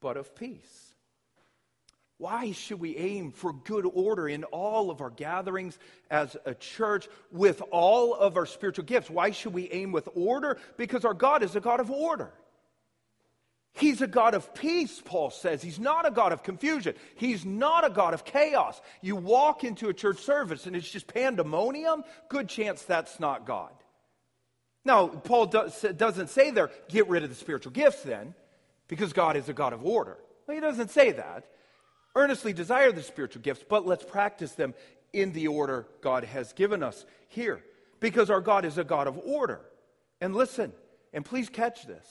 but 0.00 0.16
of 0.16 0.34
peace. 0.34 0.93
Why 2.18 2.52
should 2.52 2.78
we 2.78 2.96
aim 2.96 3.32
for 3.32 3.52
good 3.52 3.84
order 3.92 4.28
in 4.28 4.44
all 4.44 4.90
of 4.90 5.00
our 5.00 5.10
gatherings 5.10 5.78
as 6.10 6.36
a 6.44 6.54
church 6.54 7.08
with 7.32 7.60
all 7.70 8.14
of 8.14 8.36
our 8.36 8.46
spiritual 8.46 8.84
gifts? 8.84 9.10
Why 9.10 9.32
should 9.32 9.52
we 9.52 9.70
aim 9.70 9.90
with 9.90 10.08
order? 10.14 10.58
Because 10.76 11.04
our 11.04 11.14
God 11.14 11.42
is 11.42 11.56
a 11.56 11.60
God 11.60 11.80
of 11.80 11.90
order. 11.90 12.32
He's 13.76 14.00
a 14.00 14.06
God 14.06 14.34
of 14.34 14.54
peace, 14.54 15.02
Paul 15.04 15.30
says. 15.30 15.60
He's 15.60 15.80
not 15.80 16.06
a 16.06 16.12
God 16.12 16.32
of 16.32 16.44
confusion. 16.44 16.94
He's 17.16 17.44
not 17.44 17.84
a 17.84 17.90
God 17.90 18.14
of 18.14 18.24
chaos. 18.24 18.80
You 19.02 19.16
walk 19.16 19.64
into 19.64 19.88
a 19.88 19.94
church 19.94 20.20
service 20.20 20.66
and 20.66 20.76
it's 20.76 20.88
just 20.88 21.08
pandemonium, 21.08 22.04
good 22.28 22.48
chance 22.48 22.82
that's 22.82 23.18
not 23.18 23.44
God. 23.44 23.72
Now, 24.84 25.08
Paul 25.08 25.46
does, 25.46 25.84
doesn't 25.96 26.28
say 26.28 26.52
there, 26.52 26.70
get 26.88 27.08
rid 27.08 27.24
of 27.24 27.30
the 27.30 27.34
spiritual 27.34 27.72
gifts 27.72 28.02
then, 28.02 28.34
because 28.86 29.12
God 29.12 29.36
is 29.36 29.48
a 29.48 29.52
God 29.54 29.72
of 29.72 29.84
order. 29.84 30.18
Well, 30.46 30.54
he 30.54 30.60
doesn't 30.60 30.90
say 30.90 31.10
that. 31.12 31.44
Earnestly 32.14 32.52
desire 32.52 32.92
the 32.92 33.02
spiritual 33.02 33.42
gifts, 33.42 33.64
but 33.68 33.86
let's 33.86 34.04
practice 34.04 34.52
them 34.52 34.74
in 35.12 35.32
the 35.32 35.48
order 35.48 35.86
God 36.00 36.24
has 36.24 36.52
given 36.52 36.82
us 36.82 37.04
here, 37.28 37.62
because 38.00 38.30
our 38.30 38.40
God 38.40 38.64
is 38.64 38.78
a 38.78 38.84
God 38.84 39.06
of 39.06 39.18
order. 39.18 39.60
And 40.20 40.34
listen, 40.34 40.72
and 41.12 41.24
please 41.24 41.48
catch 41.48 41.86
this 41.86 42.06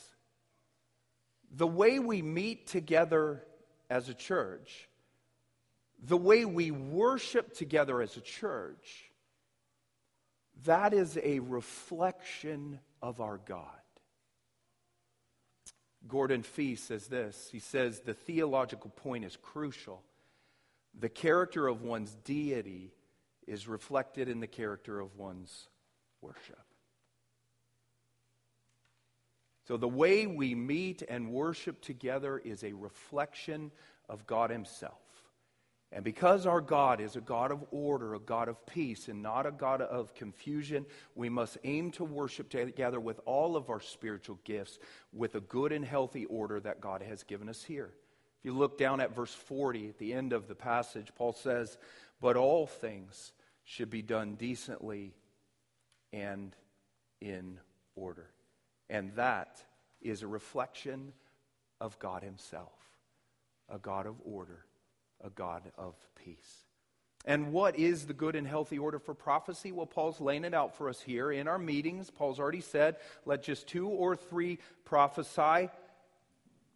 the 1.56 1.68
way 1.68 2.00
we 2.00 2.22
meet 2.22 2.68
together 2.68 3.44
as 3.90 4.10
a 4.10 4.14
church, 4.14 4.90
the 6.02 6.18
way 6.18 6.46
we 6.46 6.72
worship 6.72 7.54
together 7.54 8.02
as 8.02 8.18
a 8.18 8.22
church, 8.22 9.12
that 10.66 10.94
is 10.94 11.18
a 11.22 11.40
reflection 11.40 12.80
of 13.02 13.22
our 13.22 13.38
God. 13.38 13.83
Gordon 16.08 16.44
Fee 16.44 16.76
says 16.76 17.08
this 17.08 17.50
he 17.52 17.60
says, 17.60 18.02
the 18.02 18.14
theological 18.14 18.90
point 18.90 19.26
is 19.26 19.38
crucial. 19.42 20.04
The 21.00 21.10
character 21.10 21.68
of 21.68 21.82
one's 21.82 22.16
deity 22.24 22.94
is 23.48 23.68
reflected 23.68 24.30
in 24.30 24.40
the 24.40 24.48
character 24.48 25.00
of 25.00 25.18
one's 25.18 25.70
worship. 26.22 26.60
So, 29.68 29.78
the 29.78 29.88
way 29.88 30.28
we 30.28 30.56
meet 30.56 31.04
and 31.08 31.32
worship 31.32 31.82
together 31.82 32.38
is 32.38 32.64
a 32.64 32.74
reflection 32.74 33.72
of 34.10 34.28
God 34.28 34.50
Himself. 34.50 35.00
And 35.96 36.04
because 36.04 36.48
our 36.48 36.60
God 36.60 37.00
is 37.00 37.16
a 37.16 37.22
God 37.22 37.52
of 37.52 37.64
order, 37.70 38.16
a 38.16 38.20
God 38.20 38.50
of 38.50 38.66
peace, 38.66 39.10
and 39.10 39.22
not 39.22 39.46
a 39.46 39.52
God 39.52 39.80
of 39.80 40.16
confusion, 40.16 40.88
we 41.14 41.30
must 41.30 41.60
aim 41.64 41.92
to 41.92 42.04
worship 42.04 42.50
together 42.50 43.00
with 43.00 43.20
all 43.26 43.56
of 43.56 43.70
our 43.70 43.80
spiritual 43.80 44.40
gifts 44.44 44.80
with 45.14 45.36
a 45.36 45.40
good 45.40 45.72
and 45.72 45.86
healthy 45.86 46.26
order 46.26 46.60
that 46.60 46.82
God 46.82 47.04
has 47.04 47.22
given 47.22 47.48
us 47.48 47.64
here. 47.64 47.92
If 48.40 48.46
you 48.46 48.54
look 48.54 48.80
down 48.80 49.02
at 49.02 49.16
verse 49.16 49.34
40 49.34 49.90
at 49.90 50.00
the 50.00 50.14
end 50.14 50.34
of 50.34 50.48
the 50.48 50.56
passage, 50.56 51.10
Paul 51.16 51.32
says, 51.32 51.78
But 52.20 52.38
all 52.38 52.66
things 52.66 53.32
should 53.64 53.92
be 53.92 54.02
done 54.02 54.34
decently 54.34 55.14
and 56.12 56.56
in 57.22 57.60
order. 57.96 58.32
And 58.90 59.14
that 59.16 59.64
is 60.02 60.24
a 60.24 60.28
reflection 60.28 61.14
of 61.80 62.00
God 62.00 62.24
Himself, 62.24 62.74
a 63.70 63.78
God 63.78 64.08
of 64.08 64.16
order, 64.26 64.66
a 65.24 65.30
God 65.30 65.72
of 65.78 65.96
peace. 66.16 66.64
And 67.26 67.54
what 67.54 67.80
is 67.80 68.06
the 68.06 68.14
good 68.14 68.36
and 68.36 68.46
healthy 68.46 68.78
order 68.78 69.00
for 69.00 69.14
prophecy? 69.14 69.72
Well, 69.72 69.86
Paul's 69.86 70.20
laying 70.20 70.44
it 70.44 70.54
out 70.54 70.76
for 70.76 70.90
us 70.90 71.00
here 71.00 71.32
in 71.32 71.48
our 71.48 71.58
meetings. 71.58 72.10
Paul's 72.10 72.40
already 72.40 72.60
said, 72.62 72.98
let 73.26 73.44
just 73.44 73.68
two 73.68 73.88
or 73.88 74.16
three 74.18 74.60
prophesy, 74.84 75.70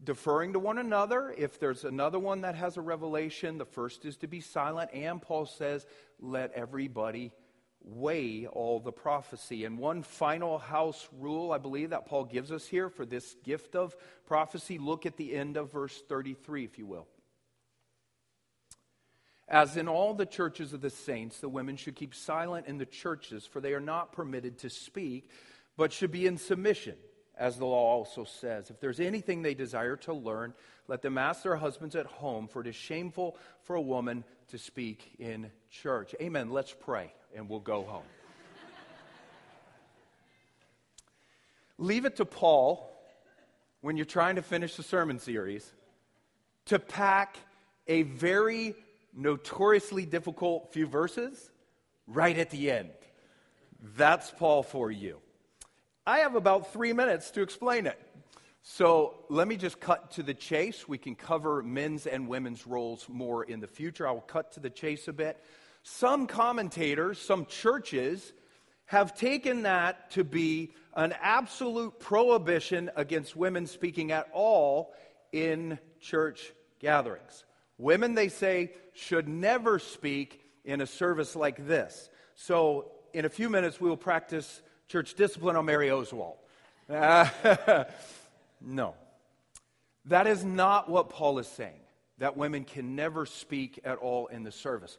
deferring 0.01 0.53
to 0.53 0.59
one 0.59 0.77
another. 0.77 1.35
If 1.37 1.59
there's 1.59 1.83
another 1.83 2.17
one 2.17 2.41
that 2.41 2.55
has 2.55 2.77
a 2.77 2.81
revelation, 2.81 3.57
the 3.57 3.65
first 3.65 4.05
is 4.05 4.15
to 4.17 4.27
be 4.27 4.39
silent. 4.39 4.91
And 4.93 5.21
Paul 5.21 5.45
says, 5.45 5.85
let 6.21 6.53
everybody 6.53 7.33
weigh 7.83 8.47
all 8.47 8.79
the 8.79 8.91
prophecy. 8.93 9.65
And 9.65 9.77
one 9.77 10.01
final 10.01 10.59
house 10.59 11.09
rule, 11.19 11.51
I 11.51 11.57
believe, 11.57 11.89
that 11.89 12.05
Paul 12.05 12.23
gives 12.23 12.53
us 12.53 12.65
here 12.65 12.89
for 12.89 13.05
this 13.05 13.35
gift 13.43 13.75
of 13.75 13.97
prophecy 14.25 14.77
look 14.77 15.05
at 15.05 15.17
the 15.17 15.35
end 15.35 15.57
of 15.57 15.73
verse 15.73 16.01
33, 16.07 16.63
if 16.63 16.77
you 16.77 16.85
will. 16.85 17.07
As 19.49 19.77
in 19.77 19.87
all 19.87 20.13
the 20.13 20.25
churches 20.25 20.73
of 20.73 20.81
the 20.81 20.89
saints, 20.89 21.39
the 21.39 21.47
women 21.47 21.77
should 21.77 21.95
keep 21.95 22.13
silent 22.13 22.67
in 22.67 22.77
the 22.77 22.85
churches, 22.85 23.45
for 23.45 23.61
they 23.61 23.73
are 23.73 23.79
not 23.79 24.11
permitted 24.11 24.57
to 24.59 24.69
speak, 24.69 25.29
but 25.77 25.93
should 25.93 26.11
be 26.11 26.25
in 26.25 26.37
submission, 26.37 26.95
as 27.37 27.57
the 27.57 27.65
law 27.65 27.93
also 27.93 28.25
says. 28.25 28.69
If 28.69 28.81
there's 28.81 28.99
anything 28.99 29.41
they 29.41 29.53
desire 29.53 29.95
to 29.97 30.13
learn, 30.13 30.53
let 30.89 31.01
them 31.01 31.17
ask 31.17 31.43
their 31.43 31.55
husbands 31.55 31.95
at 31.95 32.05
home, 32.05 32.47
for 32.47 32.61
it 32.61 32.67
is 32.67 32.75
shameful 32.75 33.37
for 33.63 33.75
a 33.75 33.81
woman 33.81 34.25
to 34.49 34.57
speak 34.57 35.15
in 35.17 35.49
church. 35.69 36.13
Amen. 36.21 36.49
Let's 36.49 36.73
pray 36.73 37.13
and 37.35 37.47
we'll 37.47 37.59
go 37.59 37.83
home. 37.83 38.03
Leave 41.77 42.05
it 42.05 42.15
to 42.15 42.25
Paul 42.25 42.91
when 43.81 43.97
you're 43.97 44.05
trying 44.05 44.37
to 44.37 44.41
finish 44.41 44.75
the 44.75 44.83
sermon 44.83 45.19
series 45.19 45.71
to 46.65 46.79
pack 46.79 47.37
a 47.87 48.01
very 48.01 48.75
notoriously 49.17 50.05
difficult 50.05 50.71
few 50.71 50.87
verses 50.87 51.51
right 52.05 52.37
at 52.37 52.51
the 52.51 52.71
end. 52.71 52.91
That's 53.97 54.31
Paul 54.31 54.63
for 54.63 54.91
you. 54.91 55.17
I 56.05 56.19
have 56.19 56.35
about 56.35 56.71
three 56.71 56.93
minutes 56.93 57.31
to 57.31 57.41
explain 57.41 57.85
it. 57.87 57.99
So 58.61 59.15
let 59.29 59.47
me 59.47 59.57
just 59.57 59.79
cut 59.79 60.11
to 60.11 60.23
the 60.23 60.33
chase. 60.33 60.87
We 60.87 60.97
can 60.97 61.15
cover 61.15 61.63
men's 61.63 62.05
and 62.05 62.27
women's 62.27 62.67
roles 62.67 63.07
more 63.09 63.43
in 63.43 63.59
the 63.59 63.67
future. 63.67 64.07
I 64.07 64.11
will 64.11 64.21
cut 64.21 64.53
to 64.53 64.59
the 64.59 64.69
chase 64.69 65.07
a 65.07 65.13
bit. 65.13 65.41
Some 65.83 66.27
commentators, 66.27 67.17
some 67.17 67.45
churches, 67.45 68.33
have 68.85 69.17
taken 69.17 69.63
that 69.63 70.11
to 70.11 70.23
be 70.23 70.73
an 70.95 71.13
absolute 71.21 71.99
prohibition 71.99 72.89
against 72.95 73.35
women 73.35 73.67
speaking 73.67 74.11
at 74.11 74.27
all 74.33 74.93
in 75.31 75.79
church 75.99 76.53
gatherings. 76.79 77.45
Women, 77.77 78.15
they 78.15 78.29
say, 78.29 78.71
should 78.93 79.27
never 79.27 79.79
speak 79.79 80.41
in 80.65 80.81
a 80.81 80.87
service 80.87 81.35
like 81.35 81.67
this. 81.67 82.09
So, 82.35 82.91
in 83.13 83.25
a 83.25 83.29
few 83.29 83.49
minutes, 83.49 83.79
we 83.79 83.89
will 83.89 83.97
practice 83.97 84.61
church 84.87 85.15
discipline 85.15 85.55
on 85.55 85.65
Mary 85.65 85.91
Oswald. 85.91 86.37
no. 86.89 87.35
That 90.05 90.27
is 90.27 90.43
not 90.43 90.89
what 90.89 91.09
Paul 91.09 91.39
is 91.39 91.47
saying, 91.47 91.79
that 92.17 92.37
women 92.37 92.63
can 92.63 92.95
never 92.95 93.25
speak 93.25 93.79
at 93.83 93.97
all 93.97 94.27
in 94.27 94.43
the 94.43 94.51
service. 94.51 94.97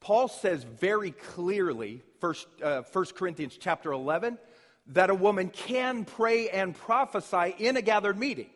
Paul 0.00 0.28
says 0.28 0.64
very 0.64 1.10
clearly, 1.10 2.02
First, 2.20 2.46
uh, 2.62 2.82
Corinthians 3.14 3.56
chapter 3.58 3.92
11, 3.92 4.38
that 4.88 5.10
a 5.10 5.14
woman 5.14 5.48
can 5.48 6.04
pray 6.04 6.48
and 6.48 6.74
prophesy 6.74 7.54
in 7.58 7.76
a 7.76 7.82
gathered 7.82 8.18
meeting 8.18 8.50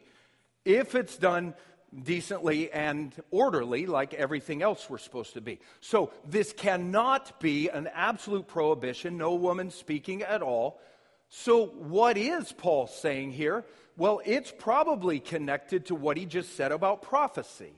if 0.64 0.94
it's 0.94 1.16
done 1.16 1.54
decently 2.02 2.72
and 2.72 3.14
orderly 3.30 3.86
like 3.86 4.14
everything 4.14 4.62
else 4.62 4.88
we're 4.90 4.98
supposed 4.98 5.34
to 5.34 5.40
be. 5.40 5.60
So 5.80 6.10
this 6.26 6.52
cannot 6.52 7.40
be 7.40 7.68
an 7.68 7.88
absolute 7.94 8.48
prohibition, 8.48 9.16
no 9.16 9.34
woman 9.34 9.70
speaking 9.70 10.22
at 10.22 10.42
all. 10.42 10.80
So 11.28 11.66
what 11.66 12.16
is 12.16 12.52
Paul 12.52 12.86
saying 12.86 13.32
here? 13.32 13.64
Well, 13.96 14.20
it's 14.24 14.52
probably 14.56 15.20
connected 15.20 15.86
to 15.86 15.94
what 15.94 16.16
he 16.16 16.26
just 16.26 16.56
said 16.56 16.72
about 16.72 17.02
prophecy. 17.02 17.74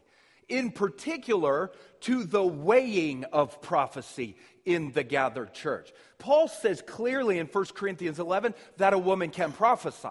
in 0.49 0.71
particular 0.71 1.71
to 2.01 2.25
the 2.25 2.45
weighing 2.45 3.25
of 3.25 3.61
prophecy 3.61 4.37
in 4.65 4.93
the 4.93 5.03
gathered 5.03 5.53
church. 5.53 5.93
Paul 6.19 6.49
says 6.49 6.83
clearly 6.83 7.39
in 7.39 7.47
1 7.47 7.65
Corinthians 7.75 8.19
11 8.19 8.55
that 8.79 8.93
a 8.93 8.99
woman 8.99 9.31
can 9.31 9.53
prophesy 9.53 10.09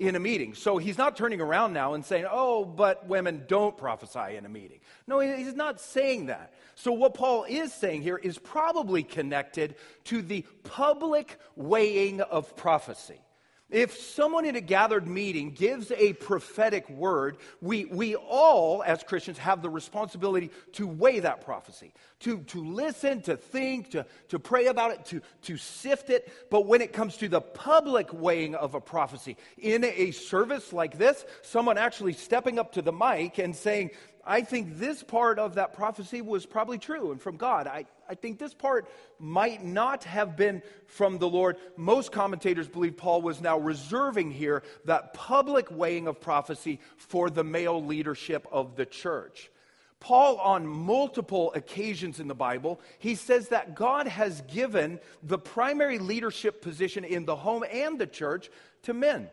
in 0.00 0.16
a 0.16 0.18
meeting. 0.18 0.54
So 0.54 0.78
he's 0.78 0.96
not 0.96 1.14
turning 1.14 1.42
around 1.42 1.74
now 1.74 1.92
and 1.92 2.02
saying, 2.02 2.24
oh, 2.28 2.64
but 2.64 3.06
women 3.06 3.44
don't 3.46 3.76
prophesy 3.76 4.36
in 4.36 4.46
a 4.46 4.48
meeting. 4.48 4.80
No, 5.06 5.20
he's 5.20 5.54
not 5.54 5.78
saying 5.78 6.26
that. 6.26 6.54
So 6.74 6.90
what 6.92 7.12
Paul 7.12 7.44
is 7.46 7.72
saying 7.72 8.00
here 8.00 8.16
is 8.16 8.38
probably 8.38 9.02
connected 9.02 9.74
to 10.04 10.22
the 10.22 10.46
public 10.64 11.38
weighing 11.54 12.22
of 12.22 12.56
prophecy. 12.56 13.20
If 13.68 13.96
someone 13.96 14.46
in 14.46 14.56
a 14.56 14.60
gathered 14.60 15.06
meeting 15.06 15.52
gives 15.52 15.92
a 15.92 16.14
prophetic 16.14 16.88
word, 16.88 17.36
we, 17.60 17.84
we 17.84 18.16
all, 18.16 18.82
as 18.82 19.02
Christians, 19.04 19.38
have 19.38 19.62
the 19.62 19.70
responsibility 19.70 20.50
to 20.72 20.88
weigh 20.88 21.20
that 21.20 21.44
prophecy, 21.44 21.92
to, 22.20 22.38
to 22.38 22.64
listen, 22.64 23.22
to 23.22 23.36
think, 23.36 23.90
to, 23.90 24.06
to 24.28 24.38
pray 24.38 24.66
about 24.66 24.92
it, 24.92 25.04
to, 25.06 25.22
to 25.42 25.56
sift 25.56 26.10
it. 26.10 26.30
But 26.50 26.66
when 26.66 26.80
it 26.80 26.92
comes 26.92 27.16
to 27.18 27.28
the 27.28 27.40
public 27.40 28.12
weighing 28.12 28.54
of 28.54 28.74
a 28.74 28.80
prophecy, 28.80 29.36
in 29.58 29.84
a 29.84 30.10
service 30.12 30.72
like 30.72 30.98
this, 30.98 31.24
someone 31.42 31.78
actually 31.78 32.12
stepping 32.12 32.58
up 32.58 32.72
to 32.72 32.82
the 32.82 32.92
mic 32.92 33.38
and 33.38 33.56
saying, 33.56 33.90
I 34.24 34.42
think 34.42 34.78
this 34.78 35.02
part 35.02 35.38
of 35.38 35.54
that 35.54 35.72
prophecy 35.72 36.20
was 36.20 36.44
probably 36.44 36.78
true 36.78 37.10
and 37.10 37.20
from 37.20 37.36
God. 37.36 37.66
I, 37.66 37.86
I 38.08 38.14
think 38.14 38.38
this 38.38 38.52
part 38.52 38.88
might 39.18 39.64
not 39.64 40.04
have 40.04 40.36
been 40.36 40.62
from 40.86 41.18
the 41.18 41.28
Lord. 41.28 41.56
Most 41.76 42.12
commentators 42.12 42.68
believe 42.68 42.96
Paul 42.98 43.22
was 43.22 43.40
now 43.40 43.58
reserving 43.58 44.30
here 44.30 44.62
that 44.84 45.14
public 45.14 45.70
weighing 45.70 46.06
of 46.06 46.20
prophecy 46.20 46.80
for 46.96 47.30
the 47.30 47.44
male 47.44 47.82
leadership 47.82 48.46
of 48.52 48.76
the 48.76 48.84
church. 48.84 49.50
Paul, 50.00 50.38
on 50.38 50.66
multiple 50.66 51.52
occasions 51.54 52.20
in 52.20 52.26
the 52.26 52.34
Bible, 52.34 52.80
he 52.98 53.14
says 53.14 53.48
that 53.48 53.74
God 53.74 54.08
has 54.08 54.40
given 54.42 54.98
the 55.22 55.38
primary 55.38 55.98
leadership 55.98 56.62
position 56.62 57.04
in 57.04 57.26
the 57.26 57.36
home 57.36 57.64
and 57.70 57.98
the 57.98 58.06
church 58.06 58.50
to 58.84 58.94
men. 58.94 59.30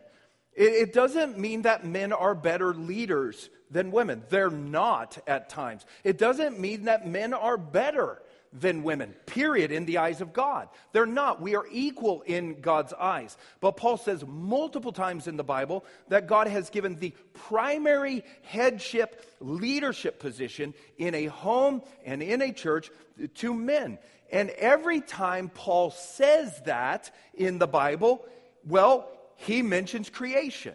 It, 0.54 0.72
it 0.72 0.92
doesn't 0.92 1.38
mean 1.38 1.62
that 1.62 1.86
men 1.86 2.12
are 2.12 2.34
better 2.34 2.74
leaders 2.74 3.48
than 3.70 3.90
women. 3.90 4.22
They're 4.28 4.50
not 4.50 5.18
at 5.26 5.48
times. 5.48 5.86
It 6.04 6.18
doesn't 6.18 6.60
mean 6.60 6.84
that 6.84 7.08
men 7.08 7.32
are 7.32 7.56
better 7.56 8.22
than 8.52 8.82
women, 8.82 9.14
period, 9.26 9.72
in 9.72 9.84
the 9.84 9.98
eyes 9.98 10.20
of 10.20 10.32
God. 10.32 10.68
They're 10.92 11.06
not. 11.06 11.40
We 11.40 11.54
are 11.56 11.66
equal 11.70 12.22
in 12.22 12.60
God's 12.60 12.92
eyes. 12.92 13.36
But 13.60 13.76
Paul 13.76 13.96
says 13.96 14.24
multiple 14.26 14.92
times 14.92 15.26
in 15.26 15.36
the 15.36 15.44
Bible 15.44 15.84
that 16.08 16.26
God 16.26 16.48
has 16.48 16.70
given 16.70 16.96
the 16.96 17.14
primary 17.34 18.24
headship 18.42 19.24
leadership 19.40 20.18
position 20.18 20.74
in 20.96 21.14
a 21.14 21.26
home 21.26 21.82
and 22.04 22.22
in 22.22 22.42
a 22.42 22.52
church 22.52 22.90
to 23.36 23.54
men. 23.54 23.98
And 24.30 24.50
every 24.50 25.00
time 25.00 25.48
Paul 25.48 25.90
says 25.90 26.60
that 26.66 27.10
in 27.34 27.58
the 27.58 27.66
Bible, 27.66 28.24
well, 28.66 29.10
he 29.36 29.62
mentions 29.62 30.10
creation 30.10 30.74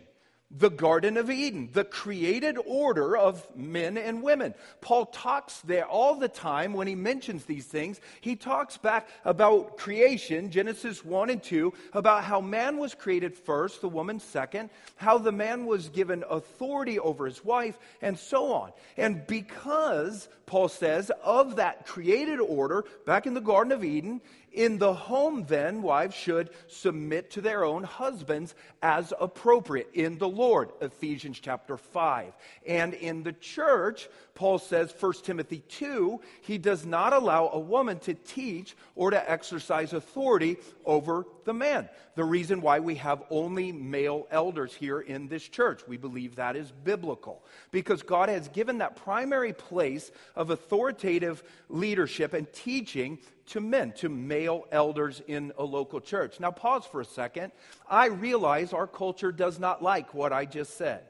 the 0.56 0.70
Garden 0.70 1.18
of 1.18 1.32
Eden, 1.32 1.70
the 1.74 1.84
created 1.84 2.58
order 2.66 3.18
of 3.18 3.48
men 3.56 3.98
and 3.98 4.22
women. 4.22 4.54
Paul 4.82 5.08
talks 5.08 5.62
there 5.62 5.86
all 5.86 6.16
the 6.16 6.28
time 6.28 6.74
when 6.74 6.86
he 6.86 6.96
mentions 6.96 7.46
these 7.46 7.66
things. 7.66 8.00
He 8.22 8.36
talks 8.36 8.78
back 8.78 9.08
about 9.26 9.78
creation, 9.78 10.52
Genesis 10.52 11.04
1 11.04 11.32
and 11.32 11.42
2, 11.42 11.74
about 11.94 12.24
how 12.24 12.40
man 12.40 12.78
was 12.78 12.94
created 12.94 13.36
first, 13.36 13.82
the 13.82 13.90
woman 13.90 14.20
second, 14.20 14.70
how 14.96 15.18
the 15.18 15.32
man 15.32 15.66
was 15.66 15.90
given 15.90 16.24
authority 16.30 17.00
over 17.00 17.26
his 17.26 17.44
wife, 17.44 17.80
and 18.02 18.18
so 18.18 18.54
on. 18.54 18.72
And 18.96 19.26
because, 19.26 20.30
Paul 20.46 20.68
says, 20.68 21.12
of 21.24 21.56
that 21.56 21.88
created 21.88 22.40
order 22.40 22.86
back 23.06 23.26
in 23.26 23.34
the 23.34 23.42
Garden 23.42 23.72
of 23.72 23.84
Eden, 23.84 24.22
in 24.54 24.78
the 24.78 24.94
home, 24.94 25.46
then, 25.48 25.82
wives 25.82 26.16
should 26.16 26.52
submit 26.68 27.32
to 27.32 27.42
their 27.42 27.66
own 27.66 27.84
husbands 27.84 28.54
as 28.82 29.12
appropriate 29.20 29.90
in 29.94 30.18
the 30.20 30.30
Lord, 30.30 30.70
Ephesians 30.80 31.40
chapter 31.40 31.76
5. 31.76 32.34
And 32.68 32.94
in 32.94 33.24
the 33.24 33.34
church, 33.34 34.08
Paul 34.36 34.60
says, 34.60 34.94
1 35.00 35.14
Timothy 35.24 35.64
2, 35.70 36.22
he 36.42 36.58
does 36.58 36.86
not 36.86 37.14
allow 37.14 37.50
a 37.50 37.60
woman 37.60 38.00
to 38.00 38.14
teach 38.14 38.76
or 38.96 39.12
to 39.12 39.32
exercise 39.32 39.94
authority 39.94 40.58
over 40.86 41.26
the 41.46 41.54
man. 41.54 41.90
The 42.16 42.24
reason 42.24 42.62
why 42.62 42.80
we 42.80 42.96
have 42.96 43.24
only 43.32 43.72
male 43.72 44.28
elders 44.30 44.74
here 44.74 45.00
in 45.00 45.28
this 45.28 45.48
church, 45.48 45.82
we 45.88 45.98
believe 45.98 46.36
that 46.36 46.56
is 46.56 46.72
biblical. 46.72 47.44
Because 47.72 48.04
God 48.04 48.30
has 48.30 48.48
given 48.50 48.80
that 48.80 48.96
primary 48.96 49.54
place 49.54 50.12
of 50.36 50.52
authoritative 50.52 51.44
leadership 51.70 52.34
and 52.34 52.52
teaching 52.54 53.18
to 53.48 53.60
men, 53.60 53.92
to 53.94 54.10
male 54.10 54.66
elders 54.72 55.22
in 55.28 55.52
a 55.58 55.64
local 55.64 56.00
church. 56.00 56.40
Now, 56.40 56.52
pause 56.52 56.86
for 56.86 57.02
a 57.02 57.06
second. 57.06 57.52
I 57.90 58.08
realize 58.08 58.74
our 58.74 58.88
culture 58.88 59.32
does 59.32 59.60
not 59.60 59.82
like 59.82 60.14
what 60.14 60.34
I 60.34 60.46
just 60.46 60.78
said 60.78 61.04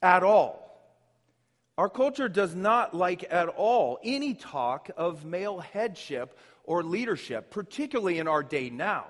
at 0.00 0.22
all. 0.22 0.58
Our 1.78 1.88
culture 1.88 2.28
does 2.28 2.54
not 2.54 2.94
like 2.94 3.24
at 3.30 3.48
all 3.48 3.98
any 4.04 4.34
talk 4.34 4.90
of 4.96 5.24
male 5.24 5.58
headship 5.60 6.38
or 6.64 6.82
leadership, 6.82 7.50
particularly 7.50 8.18
in 8.18 8.28
our 8.28 8.42
day 8.42 8.70
now. 8.70 9.06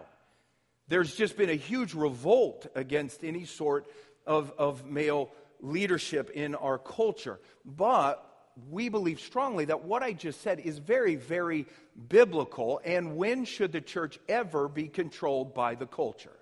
There's 0.89 1.15
just 1.15 1.37
been 1.37 1.51
a 1.51 1.55
huge 1.55 1.95
revolt 1.95 2.67
against 2.75 3.25
any 3.25 3.45
sort 3.45 3.87
of, 4.27 4.53
of 4.59 4.87
male 4.87 5.31
leadership 5.61 6.31
in 6.31 6.55
our 6.55 6.79
culture. 6.79 7.41
But 7.65 8.25
we 8.71 8.89
believe 8.89 9.21
strongly 9.21 9.67
that 9.67 9.85
what 9.85 10.03
I 10.03 10.13
just 10.13 10.41
said 10.43 10.61
is 10.61 10.79
very, 10.79 11.17
very 11.17 11.67
biblical. 12.09 12.81
And 12.85 13.17
when 13.17 13.45
should 13.45 13.73
the 13.73 13.81
church 13.81 14.19
ever 14.29 14.69
be 14.69 14.89
controlled 14.89 15.55
by 15.55 15.75
the 15.75 15.87
culture? 15.87 16.37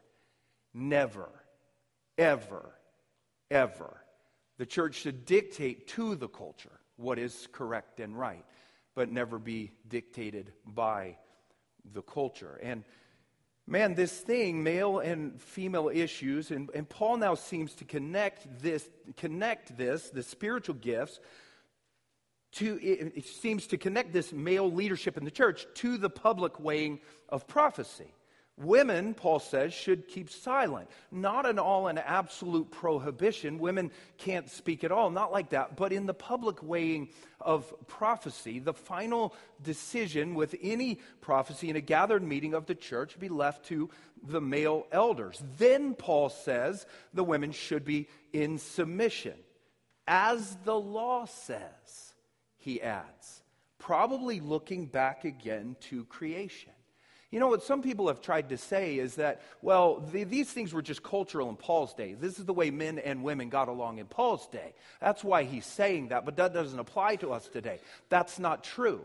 Never, 0.73 1.29
ever, 2.18 2.70
ever. 3.51 3.96
The 4.59 4.66
church 4.66 4.96
should 4.96 5.25
dictate 5.25 5.88
to 5.88 6.14
the 6.14 6.29
culture 6.29 6.81
what 6.96 7.18
is 7.18 7.49
correct 7.53 7.99
and 7.99 8.18
right, 8.18 8.44
but 8.94 9.11
never 9.11 9.38
be 9.38 9.73
dictated 9.88 10.53
by 10.66 11.16
the 11.94 12.03
culture. 12.03 12.59
And 12.62 12.85
man, 13.66 13.94
this 13.94 14.12
thing, 14.12 14.62
male 14.62 14.99
and 14.99 15.40
female 15.40 15.90
issues, 15.92 16.51
and, 16.51 16.68
and 16.75 16.88
Paul 16.88 17.16
now 17.16 17.35
seems 17.35 17.75
to 17.77 17.85
connect 17.85 18.61
this, 18.61 18.88
connect 19.16 19.77
this, 19.79 20.11
the 20.11 20.23
spiritual 20.23 20.75
gifts, 20.75 21.20
to, 22.53 22.79
it, 22.83 23.25
seems 23.27 23.67
to 23.69 23.79
connect 23.79 24.13
this 24.13 24.33
male 24.33 24.71
leadership 24.71 25.17
in 25.17 25.25
the 25.25 25.31
church 25.31 25.67
to 25.75 25.97
the 25.97 26.11
public 26.11 26.59
weighing 26.61 27.01
of 27.29 27.47
prophecy. 27.47 28.13
Women, 28.57 29.15
Paul 29.15 29.39
says, 29.39 29.73
should 29.73 30.07
keep 30.07 30.29
silent. 30.29 30.91
Not 31.11 31.47
an 31.47 31.59
all 31.59 31.89
and 31.89 31.99
absolute 31.99 32.71
prohibition. 32.71 33.59
Women 33.59 33.91
can't 34.19 34.51
speak 34.51 34.85
at 34.85 34.93
all, 34.93 35.09
not 35.09 35.33
like 35.33 35.51
that. 35.51 35.77
But 35.77 35.95
in 35.95 36.05
the 36.05 36.13
public 36.13 36.63
weighing 36.63 37.09
of 37.41 37.73
prophecy, 37.87 38.59
the 38.59 38.75
final 38.75 39.35
decision 39.63 40.35
with 40.35 40.55
any 40.61 40.99
prophecy 41.23 41.71
in 41.71 41.77
a 41.77 41.81
gathered 41.81 42.23
meeting 42.23 42.53
of 42.53 42.67
the 42.67 42.75
church 42.75 43.19
be 43.19 43.31
left 43.31 43.65
to 43.67 43.89
the 44.23 44.43
male 44.43 44.87
elders. 44.93 45.43
Then, 45.57 45.95
Paul 45.95 46.29
says, 46.29 46.85
the 47.15 47.25
women 47.25 47.53
should 47.53 47.87
be 47.87 48.09
in 48.35 48.59
submission, 48.59 49.37
as 50.07 50.59
the 50.65 50.79
law 50.79 51.25
says 51.25 52.10
he 52.61 52.81
adds, 52.81 53.42
probably 53.79 54.40
looking 54.40 54.87
back 54.87 55.25
again 55.25 55.77
to 55.81 56.05
creation. 56.05 56.73
You 57.31 57.38
know 57.38 57.49
what 57.49 57.62
some 57.62 57.81
people 57.81 58.09
have 58.09 58.20
tried 58.20 58.49
to 58.49 58.59
say 58.59 58.99
is 58.99 59.14
that, 59.14 59.40
well, 59.62 60.01
the, 60.12 60.25
these 60.25 60.51
things 60.51 60.75
were 60.75 60.83
just 60.83 61.03
cultural 61.03 61.49
in 61.49 61.57
Paul's 61.57 61.94
day. 61.94 62.14
This 62.14 62.38
is 62.38 62.44
the 62.44 62.53
way 62.53 62.70
men 62.70 62.99
and 62.99 63.23
women 63.23 63.49
got 63.49 63.68
along 63.68 63.99
in 63.99 64.07
Paul's 64.07 64.49
day. 64.49 64.75
That's 65.01 65.23
why 65.23 65.44
he's 65.44 65.64
saying 65.64 66.09
that, 66.09 66.25
but 66.25 66.37
that 66.37 66.53
doesn't 66.53 66.79
apply 66.79 67.16
to 67.16 67.33
us 67.33 67.46
today. 67.49 67.79
That's 68.09 68.38
not 68.38 68.64
true. 68.64 69.03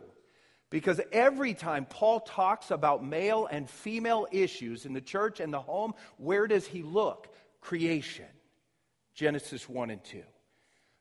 Because 0.72 1.00
every 1.12 1.54
time 1.54 1.86
Paul 1.86 2.20
talks 2.20 2.72
about 2.72 3.06
male 3.06 3.48
and 3.50 3.70
female 3.70 4.28
issues 4.32 4.86
in 4.86 4.94
the 4.94 5.02
church 5.02 5.40
and 5.40 5.54
the 5.54 5.62
home, 5.62 5.94
where 6.18 6.48
does 6.48 6.66
he 6.66 6.82
look? 6.82 7.30
Creation. 7.62 8.26
Genesis 9.14 9.70
1 9.70 9.92
and 9.92 10.04
2. 10.04 10.24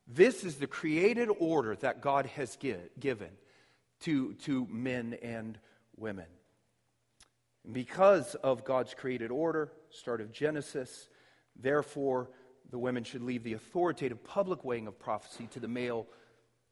This 0.06 0.44
is 0.44 0.56
the 0.56 0.66
created 0.66 1.28
order 1.38 1.76
that 1.76 2.00
God 2.00 2.26
has 2.26 2.56
given 2.56 3.30
to, 4.00 4.34
to 4.34 4.66
men 4.70 5.16
and 5.22 5.58
women. 5.96 6.26
because 7.70 8.34
of 8.36 8.64
God's 8.64 8.92
created 8.94 9.30
order, 9.30 9.72
start 9.90 10.20
of 10.20 10.32
Genesis, 10.32 11.08
therefore, 11.56 12.28
the 12.70 12.78
women 12.78 13.04
should 13.04 13.22
leave 13.22 13.42
the 13.42 13.54
authoritative 13.54 14.22
public 14.22 14.64
weighing 14.64 14.86
of 14.86 14.98
prophecy 14.98 15.48
to 15.52 15.60
the 15.60 15.68
male 15.68 16.06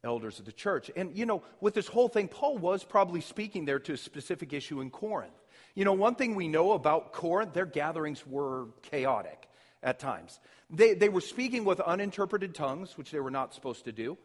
elders 0.05 0.39
of 0.39 0.45
the 0.45 0.53
church. 0.53 0.91
And, 0.97 1.17
you 1.17 1.25
know, 1.27 1.43
with 1.61 1.75
this 1.75 1.87
whole 1.87 2.09
thing, 2.09 2.29
Paul 2.29 2.59
was 2.59 2.85
probably 2.85 3.21
speaking 3.21 3.65
there 3.65 3.79
to 3.79 3.93
a 3.93 3.97
specific 3.97 4.53
issue 4.53 4.81
in 4.81 4.91
Corinth. 4.91 5.33
You 5.75 5.85
know, 5.85 5.93
one 5.93 6.17
thing 6.17 6.35
we 6.35 6.49
know 6.49 6.73
about 6.73 7.13
Corinth, 7.13 7.55
their 7.55 7.67
gatherings 7.67 8.27
were 8.27 8.67
chaotic 8.83 9.49
at 9.83 9.99
times. 9.99 10.41
They, 10.71 10.95
they 10.95 11.09
were 11.09 11.21
speaking 11.21 11.65
with 11.65 11.81
uninterpreted 11.81 12.55
tongues, 12.55 12.97
which 12.97 13.11
they 13.11 13.21
were 13.21 13.31
not 13.31 13.55
supposed 13.55 13.85
to 13.85 13.93
do. 13.93 14.17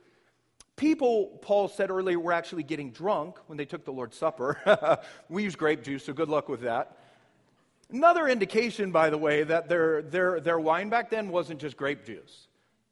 People, 0.76 1.40
Paul 1.42 1.68
said 1.68 1.90
earlier, 1.90 2.20
were 2.20 2.34
actually 2.34 2.64
getting 2.64 2.92
drunk 2.92 3.38
when 3.48 3.58
they 3.58 3.66
took 3.66 3.84
the 3.84 3.92
Lord's 3.92 4.16
Supper. 4.16 5.00
we 5.30 5.44
use 5.44 5.56
grape 5.56 5.84
juice, 5.84 6.06
so 6.06 6.14
good 6.14 6.30
luck 6.30 6.48
with 6.48 6.62
that. 6.62 6.98
Another 7.92 8.28
indication, 8.28 8.92
by 8.92 9.10
the 9.10 9.18
way, 9.18 9.44
that 9.44 9.70
their, 9.70 10.02
their, 10.04 10.40
their 10.40 10.60
wine 10.60 10.90
back 10.90 11.10
then 11.10 11.30
wasn't 11.30 11.60
just 11.60 11.78
grape 11.78 12.06
juice. 12.06 12.48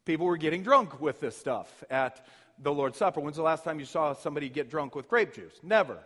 People 0.05 0.26
were 0.26 0.38
getting 0.38 0.63
drunk 0.63 0.99
with 0.99 1.20
this 1.20 1.38
stuff 1.38 1.84
at 1.89 2.26
the 2.59 2.74
Lord's 2.74 2.97
Supper. 2.97 3.20
When's 3.20 3.36
the 3.36 3.43
last 3.43 3.63
time 3.63 3.80
you 3.80 3.86
saw 3.86 4.13
somebody 4.13 4.49
get 4.49 4.70
drunk 4.70 4.95
with 4.95 5.07
grape 5.07 5.34
juice? 5.34 5.59
Never. 5.61 5.99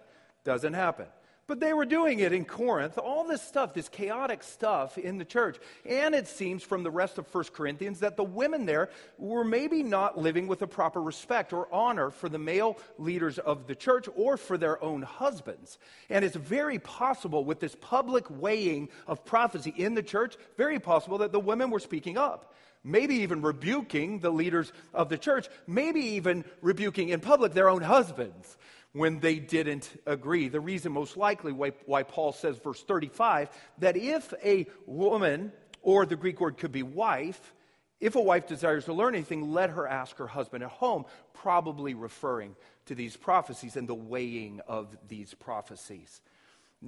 Doesn't 0.43 0.73
happen. 0.73 1.05
But 1.49 1.59
they 1.59 1.73
were 1.73 1.85
doing 1.85 2.19
it 2.19 2.31
in 2.31 2.45
Corinth, 2.45 2.99
all 2.99 3.23
this 3.23 3.41
stuff, 3.41 3.73
this 3.73 3.89
chaotic 3.89 4.43
stuff 4.43 4.99
in 4.99 5.17
the 5.17 5.25
church. 5.25 5.57
And 5.83 6.13
it 6.13 6.27
seems 6.27 6.61
from 6.61 6.83
the 6.83 6.91
rest 6.91 7.17
of 7.17 7.25
1 7.33 7.45
Corinthians 7.45 8.01
that 8.01 8.17
the 8.17 8.23
women 8.23 8.67
there 8.67 8.91
were 9.17 9.43
maybe 9.43 9.81
not 9.81 10.15
living 10.15 10.45
with 10.45 10.61
a 10.61 10.67
proper 10.67 11.01
respect 11.01 11.51
or 11.51 11.67
honor 11.73 12.11
for 12.11 12.29
the 12.29 12.37
male 12.37 12.77
leaders 12.99 13.39
of 13.39 13.65
the 13.65 13.73
church 13.73 14.07
or 14.15 14.37
for 14.37 14.59
their 14.59 14.81
own 14.83 15.01
husbands. 15.01 15.79
And 16.11 16.23
it's 16.23 16.35
very 16.35 16.77
possible 16.77 17.43
with 17.43 17.59
this 17.59 17.75
public 17.81 18.25
weighing 18.29 18.89
of 19.07 19.25
prophecy 19.25 19.73
in 19.75 19.95
the 19.95 20.03
church, 20.03 20.37
very 20.55 20.77
possible 20.77 21.17
that 21.17 21.31
the 21.31 21.39
women 21.39 21.71
were 21.71 21.79
speaking 21.79 22.15
up 22.15 22.53
maybe 22.81 23.15
even 23.15 23.41
rebuking 23.41 24.19
the 24.19 24.29
leaders 24.29 24.71
of 24.93 25.09
the 25.09 25.17
church, 25.17 25.49
maybe 25.67 25.99
even 25.99 26.45
rebuking 26.61 27.09
in 27.09 27.19
public 27.19 27.53
their 27.53 27.67
own 27.67 27.81
husbands 27.81 28.57
when 28.93 29.19
they 29.19 29.35
didn't 29.39 29.89
agree. 30.05 30.49
The 30.49 30.59
reason, 30.59 30.91
most 30.91 31.15
likely, 31.15 31.51
why, 31.51 31.73
why, 31.85 32.03
Paul 32.03 32.31
says, 32.31 32.57
verse 32.57 32.81
35, 32.83 33.49
that 33.79 33.95
if 33.95 34.33
a 34.43 34.67
woman, 34.85 35.51
or 35.81 36.05
the 36.05 36.15
Greek 36.15 36.41
word 36.41 36.57
could 36.57 36.71
be 36.71 36.83
wife, 36.83 37.53
if 37.99 38.15
a 38.15 38.21
wife 38.21 38.47
desires 38.47 38.85
to 38.85 38.93
learn 38.93 39.13
anything, 39.13 39.51
let 39.51 39.71
her 39.71 39.87
ask 39.87 40.17
her 40.17 40.27
husband 40.27 40.63
at 40.63 40.69
home, 40.69 41.05
probably 41.33 41.93
referring 41.93 42.55
to 42.85 42.95
these 42.95 43.15
prophecies 43.17 43.75
and 43.75 43.87
the 43.87 43.93
weighing 43.95 44.61
of 44.67 44.87
these 45.07 45.33
prophecies. 45.33 46.21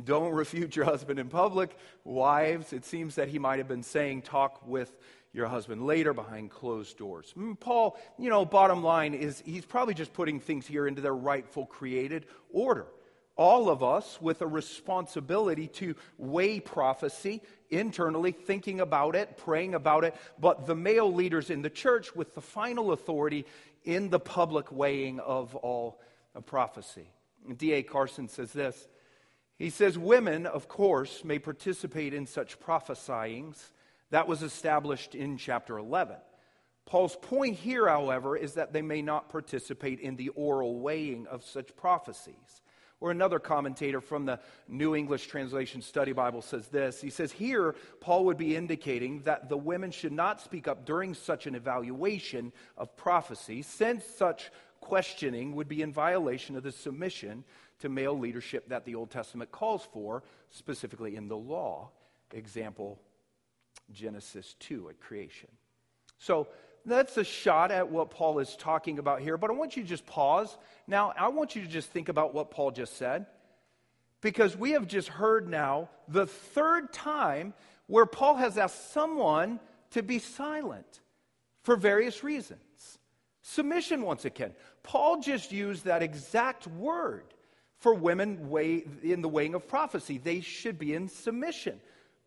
Don't 0.03 0.31
refute 0.33 0.75
your 0.75 0.85
husband 0.85 1.19
in 1.19 1.27
public. 1.27 1.75
Wives, 2.03 2.73
it 2.73 2.85
seems 2.85 3.15
that 3.15 3.27
he 3.27 3.39
might 3.39 3.59
have 3.59 3.67
been 3.67 3.83
saying, 3.83 4.23
talk 4.23 4.65
with 4.65 4.95
your 5.33 5.47
husband 5.47 5.85
later 5.85 6.13
behind 6.13 6.51
closed 6.51 6.97
doors. 6.97 7.33
Mm, 7.37 7.59
Paul, 7.59 7.97
you 8.17 8.29
know, 8.29 8.45
bottom 8.45 8.83
line 8.83 9.13
is 9.13 9.41
he's 9.45 9.65
probably 9.65 9.93
just 9.93 10.13
putting 10.13 10.39
things 10.39 10.67
here 10.67 10.87
into 10.87 11.01
their 11.01 11.15
rightful 11.15 11.65
created 11.65 12.25
order. 12.51 12.87
All 13.37 13.69
of 13.69 13.81
us 13.81 14.19
with 14.21 14.41
a 14.41 14.47
responsibility 14.47 15.67
to 15.67 15.95
weigh 16.17 16.59
prophecy 16.59 17.41
internally, 17.69 18.33
thinking 18.33 18.81
about 18.81 19.15
it, 19.15 19.37
praying 19.37 19.73
about 19.73 20.03
it, 20.03 20.15
but 20.37 20.67
the 20.67 20.75
male 20.75 21.11
leaders 21.11 21.49
in 21.49 21.61
the 21.61 21.69
church 21.69 22.13
with 22.13 22.35
the 22.35 22.41
final 22.41 22.91
authority 22.91 23.45
in 23.85 24.09
the 24.09 24.19
public 24.19 24.71
weighing 24.71 25.19
of 25.21 25.55
all 25.55 25.99
of 26.35 26.45
prophecy. 26.45 27.09
D.A. 27.57 27.83
Carson 27.83 28.27
says 28.27 28.51
this. 28.53 28.87
He 29.57 29.69
says, 29.69 29.97
Women, 29.97 30.45
of 30.45 30.67
course, 30.67 31.23
may 31.23 31.39
participate 31.39 32.13
in 32.13 32.27
such 32.27 32.59
prophesyings 32.59 33.71
that 34.11 34.27
was 34.27 34.43
established 34.43 35.15
in 35.15 35.37
chapter 35.37 35.77
11. 35.77 36.17
Paul's 36.85 37.15
point 37.15 37.55
here, 37.55 37.87
however, 37.87 38.35
is 38.35 38.53
that 38.53 38.73
they 38.73 38.81
may 38.81 39.01
not 39.01 39.29
participate 39.29 39.99
in 39.99 40.15
the 40.15 40.29
oral 40.29 40.79
weighing 40.79 41.25
of 41.27 41.43
such 41.43 41.75
prophecies. 41.75 42.61
Or 42.99 43.09
another 43.09 43.39
commentator 43.39 43.99
from 43.99 44.25
the 44.25 44.39
New 44.67 44.95
English 44.95 45.27
Translation 45.27 45.81
Study 45.81 46.11
Bible 46.11 46.41
says 46.43 46.67
this. 46.67 47.01
He 47.01 47.09
says, 47.09 47.31
Here, 47.31 47.75
Paul 47.99 48.25
would 48.25 48.37
be 48.37 48.55
indicating 48.55 49.21
that 49.23 49.49
the 49.49 49.57
women 49.57 49.89
should 49.89 50.11
not 50.11 50.39
speak 50.39 50.67
up 50.67 50.85
during 50.85 51.15
such 51.15 51.47
an 51.47 51.55
evaluation 51.55 52.51
of 52.77 52.95
prophecy, 52.95 53.63
since 53.63 54.05
such 54.05 54.51
questioning 54.81 55.55
would 55.55 55.67
be 55.67 55.81
in 55.81 55.91
violation 55.91 56.55
of 56.55 56.63
the 56.63 56.71
submission 56.71 57.43
to 57.79 57.89
male 57.89 58.17
leadership 58.17 58.69
that 58.69 58.85
the 58.85 58.93
Old 58.93 59.09
Testament 59.09 59.51
calls 59.51 59.87
for, 59.91 60.23
specifically 60.49 61.15
in 61.15 61.27
the 61.27 61.37
law. 61.37 61.89
Example 62.33 62.99
Genesis 63.93 64.55
2 64.59 64.89
at 64.89 64.99
creation. 64.99 65.49
So 66.19 66.47
that's 66.85 67.17
a 67.17 67.23
shot 67.23 67.71
at 67.71 67.89
what 67.89 68.11
Paul 68.11 68.39
is 68.39 68.55
talking 68.55 68.99
about 68.99 69.21
here, 69.21 69.37
but 69.37 69.49
I 69.49 69.53
want 69.53 69.75
you 69.75 69.83
to 69.83 69.89
just 69.89 70.05
pause. 70.05 70.57
Now, 70.87 71.13
I 71.17 71.27
want 71.29 71.55
you 71.55 71.61
to 71.61 71.67
just 71.67 71.89
think 71.89 72.09
about 72.09 72.33
what 72.33 72.51
Paul 72.51 72.71
just 72.71 72.97
said, 72.97 73.27
because 74.21 74.55
we 74.55 74.71
have 74.71 74.87
just 74.87 75.07
heard 75.07 75.49
now 75.49 75.89
the 76.07 76.27
third 76.27 76.93
time 76.93 77.53
where 77.87 78.05
Paul 78.05 78.35
has 78.35 78.57
asked 78.57 78.93
someone 78.93 79.59
to 79.91 80.01
be 80.01 80.19
silent 80.19 81.01
for 81.63 81.75
various 81.75 82.23
reasons. 82.23 82.99
Submission, 83.41 84.03
once 84.03 84.25
again. 84.25 84.53
Paul 84.83 85.21
just 85.21 85.51
used 85.51 85.85
that 85.85 86.03
exact 86.03 86.67
word 86.67 87.25
for 87.79 87.93
women 87.93 88.49
weigh, 88.49 88.83
in 89.03 89.21
the 89.21 89.27
weighing 89.27 89.55
of 89.55 89.67
prophecy. 89.67 90.19
They 90.19 90.41
should 90.41 90.77
be 90.77 90.93
in 90.93 91.07
submission. 91.09 91.81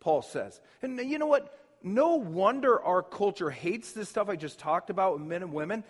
Paul 0.05 0.21
says. 0.21 0.61
And 0.83 0.99
you 0.99 1.17
know 1.17 1.25
what? 1.25 1.51
No 1.81 2.17
wonder 2.17 2.79
our 2.79 3.01
culture 3.01 3.49
hates 3.49 3.91
this 3.91 4.07
stuff 4.07 4.29
I 4.29 4.35
just 4.35 4.59
talked 4.59 4.91
about 4.91 5.13
with 5.13 5.27
men 5.27 5.41
and 5.41 5.51
women. 5.51 5.83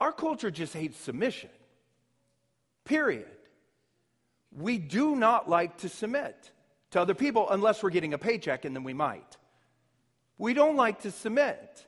Our 0.00 0.10
culture 0.10 0.50
just 0.50 0.74
hates 0.74 0.98
submission. 0.98 1.50
Period. 2.84 3.28
We 4.50 4.76
do 4.76 5.14
not 5.14 5.48
like 5.48 5.76
to 5.78 5.88
submit 5.88 6.50
to 6.90 7.00
other 7.00 7.14
people 7.14 7.48
unless 7.48 7.80
we're 7.80 7.90
getting 7.90 8.12
a 8.12 8.18
paycheck, 8.18 8.64
and 8.64 8.74
then 8.74 8.82
we 8.82 8.92
might. 8.92 9.36
We 10.36 10.52
don't 10.52 10.74
like 10.74 11.02
to 11.02 11.12
submit. 11.12 11.86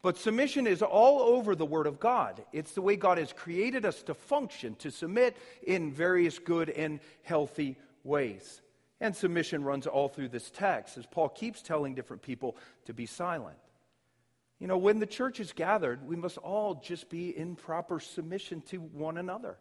But 0.00 0.16
submission 0.16 0.66
is 0.66 0.80
all 0.80 1.20
over 1.20 1.54
the 1.54 1.66
Word 1.66 1.86
of 1.86 2.00
God. 2.00 2.42
It's 2.50 2.72
the 2.72 2.80
way 2.80 2.96
God 2.96 3.18
has 3.18 3.30
created 3.34 3.84
us 3.84 4.02
to 4.04 4.14
function, 4.14 4.74
to 4.76 4.90
submit 4.90 5.36
in 5.66 5.92
various 5.92 6.38
good 6.38 6.70
and 6.70 6.98
healthy 7.24 7.76
ways. 8.04 8.62
And 9.02 9.16
submission 9.16 9.64
runs 9.64 9.88
all 9.88 10.08
through 10.08 10.28
this 10.28 10.48
text 10.48 10.96
as 10.96 11.06
Paul 11.06 11.28
keeps 11.28 11.60
telling 11.60 11.96
different 11.96 12.22
people 12.22 12.56
to 12.84 12.94
be 12.94 13.04
silent. 13.04 13.58
You 14.60 14.68
know, 14.68 14.78
when 14.78 15.00
the 15.00 15.06
church 15.06 15.40
is 15.40 15.52
gathered, 15.52 16.06
we 16.06 16.14
must 16.14 16.38
all 16.38 16.76
just 16.76 17.10
be 17.10 17.36
in 17.36 17.56
proper 17.56 17.98
submission 17.98 18.60
to 18.68 18.76
one 18.76 19.18
another. 19.18 19.58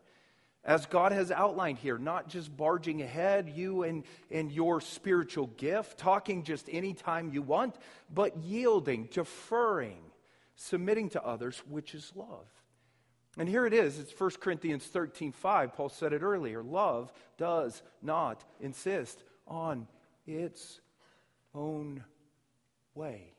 As 0.63 0.85
God 0.85 1.11
has 1.11 1.31
outlined 1.31 1.79
here, 1.79 1.97
not 1.97 2.29
just 2.29 2.55
barging 2.55 3.01
ahead, 3.01 3.51
you 3.55 3.81
and, 3.81 4.03
and 4.29 4.51
your 4.51 4.79
spiritual 4.79 5.47
gift, 5.57 5.97
talking 5.97 6.43
just 6.43 6.69
anytime 6.71 7.33
you 7.33 7.41
want, 7.41 7.77
but 8.13 8.37
yielding, 8.37 9.09
deferring, 9.11 10.03
submitting 10.55 11.09
to 11.09 11.25
others, 11.25 11.63
which 11.67 11.95
is 11.95 12.11
love. 12.15 12.45
And 13.39 13.49
here 13.49 13.65
it 13.65 13.73
is. 13.73 13.97
It's 13.97 14.13
1 14.19 14.29
Corinthians 14.39 14.85
13 14.85 15.31
5. 15.31 15.73
Paul 15.73 15.89
said 15.89 16.13
it 16.13 16.21
earlier. 16.21 16.61
Love 16.61 17.11
does 17.39 17.81
not 18.03 18.43
insist 18.59 19.23
on 19.51 19.85
its 20.25 20.79
own 21.53 22.03
way. 22.95 23.33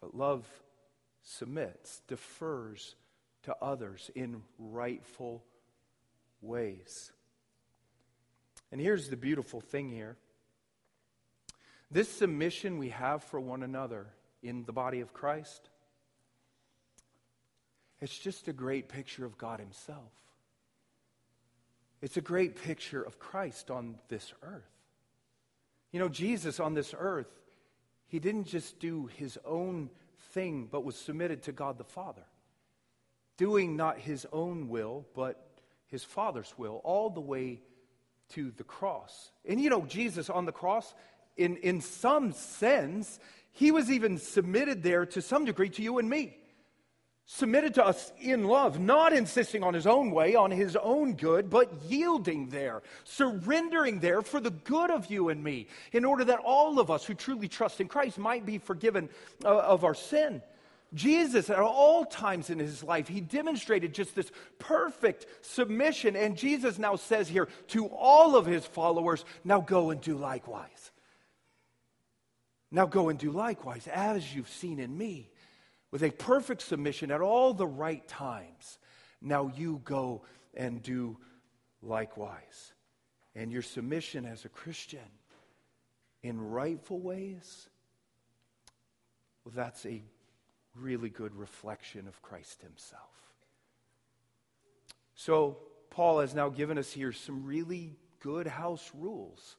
But 0.00 0.14
love 0.14 0.46
submits, 1.22 2.00
defers 2.08 2.96
to 3.42 3.54
others 3.60 4.10
in 4.14 4.42
rightful 4.58 5.44
ways. 6.40 7.12
And 8.72 8.80
here's 8.80 9.08
the 9.08 9.16
beautiful 9.16 9.60
thing 9.60 9.90
here 9.90 10.16
this 11.90 12.08
submission 12.08 12.78
we 12.78 12.90
have 12.90 13.22
for 13.24 13.40
one 13.40 13.62
another 13.62 14.06
in 14.42 14.64
the 14.64 14.72
body 14.72 15.00
of 15.00 15.12
Christ, 15.14 15.70
it's 18.00 18.16
just 18.16 18.46
a 18.48 18.52
great 18.52 18.88
picture 18.88 19.24
of 19.24 19.38
God 19.38 19.58
Himself. 19.58 20.12
It's 22.00 22.16
a 22.16 22.22
great 22.22 22.62
picture 22.62 23.02
of 23.02 23.18
Christ 23.18 23.70
on 23.70 23.98
this 24.08 24.32
earth. 24.42 24.70
You 25.90 25.98
know, 25.98 26.08
Jesus 26.08 26.60
on 26.60 26.74
this 26.74 26.94
earth, 26.96 27.30
he 28.06 28.18
didn't 28.18 28.44
just 28.44 28.78
do 28.78 29.06
his 29.16 29.38
own 29.44 29.90
thing, 30.32 30.68
but 30.70 30.84
was 30.84 30.96
submitted 30.96 31.42
to 31.44 31.52
God 31.52 31.78
the 31.78 31.84
Father, 31.84 32.24
doing 33.36 33.76
not 33.76 33.98
his 33.98 34.26
own 34.32 34.68
will, 34.68 35.06
but 35.14 35.44
his 35.86 36.04
Father's 36.04 36.52
will, 36.56 36.80
all 36.84 37.10
the 37.10 37.20
way 37.20 37.60
to 38.30 38.52
the 38.56 38.64
cross. 38.64 39.30
And 39.44 39.60
you 39.60 39.70
know, 39.70 39.86
Jesus 39.86 40.28
on 40.30 40.44
the 40.44 40.52
cross, 40.52 40.94
in, 41.36 41.56
in 41.58 41.80
some 41.80 42.32
sense, 42.32 43.18
he 43.52 43.70
was 43.70 43.90
even 43.90 44.18
submitted 44.18 44.82
there 44.82 45.06
to 45.06 45.22
some 45.22 45.44
degree 45.44 45.70
to 45.70 45.82
you 45.82 45.98
and 45.98 46.08
me 46.08 46.36
submitted 47.30 47.74
to 47.74 47.84
us 47.84 48.10
in 48.18 48.44
love, 48.44 48.80
not 48.80 49.12
insisting 49.12 49.62
on 49.62 49.74
his 49.74 49.86
own 49.86 50.10
way, 50.10 50.34
on 50.34 50.50
his 50.50 50.74
own 50.76 51.12
good, 51.12 51.50
but 51.50 51.70
yielding 51.86 52.48
there, 52.48 52.82
surrendering 53.04 54.00
there 54.00 54.22
for 54.22 54.40
the 54.40 54.50
good 54.50 54.90
of 54.90 55.10
you 55.10 55.28
and 55.28 55.44
me, 55.44 55.66
in 55.92 56.06
order 56.06 56.24
that 56.24 56.40
all 56.42 56.80
of 56.80 56.90
us 56.90 57.04
who 57.04 57.12
truly 57.12 57.46
trust 57.46 57.82
in 57.82 57.86
Christ 57.86 58.16
might 58.16 58.46
be 58.46 58.56
forgiven 58.56 59.10
uh, 59.44 59.58
of 59.58 59.84
our 59.84 59.94
sin. 59.94 60.40
Jesus, 60.94 61.50
at 61.50 61.58
all 61.58 62.06
times 62.06 62.48
in 62.48 62.58
his 62.58 62.82
life, 62.82 63.08
he 63.08 63.20
demonstrated 63.20 63.92
just 63.92 64.14
this 64.14 64.32
perfect 64.58 65.26
submission. 65.42 66.16
And 66.16 66.34
Jesus 66.34 66.78
now 66.78 66.96
says 66.96 67.28
here 67.28 67.48
to 67.68 67.88
all 67.88 68.36
of 68.36 68.46
his 68.46 68.64
followers, 68.64 69.22
now 69.44 69.60
go 69.60 69.90
and 69.90 70.00
do 70.00 70.16
likewise. 70.16 70.92
Now 72.70 72.86
go 72.86 73.10
and 73.10 73.18
do 73.18 73.30
likewise, 73.30 73.86
as 73.86 74.34
you've 74.34 74.48
seen 74.48 74.78
in 74.78 74.96
me. 74.96 75.28
With 75.90 76.02
a 76.02 76.10
perfect 76.10 76.62
submission 76.62 77.10
at 77.10 77.20
all 77.20 77.54
the 77.54 77.66
right 77.66 78.06
times. 78.06 78.78
Now 79.20 79.50
you 79.56 79.80
go 79.84 80.22
and 80.54 80.82
do 80.82 81.18
likewise. 81.82 82.72
And 83.34 83.52
your 83.52 83.62
submission 83.62 84.24
as 84.24 84.44
a 84.44 84.48
Christian 84.48 85.00
in 86.22 86.40
rightful 86.40 86.98
ways, 86.98 87.68
well, 89.44 89.52
that's 89.54 89.86
a 89.86 90.02
really 90.74 91.08
good 91.08 91.34
reflection 91.34 92.08
of 92.08 92.20
Christ 92.22 92.62
Himself. 92.62 93.02
So, 95.14 95.58
Paul 95.90 96.20
has 96.20 96.34
now 96.34 96.48
given 96.48 96.78
us 96.78 96.92
here 96.92 97.12
some 97.12 97.44
really 97.44 97.96
good 98.20 98.46
house 98.46 98.90
rules, 98.94 99.56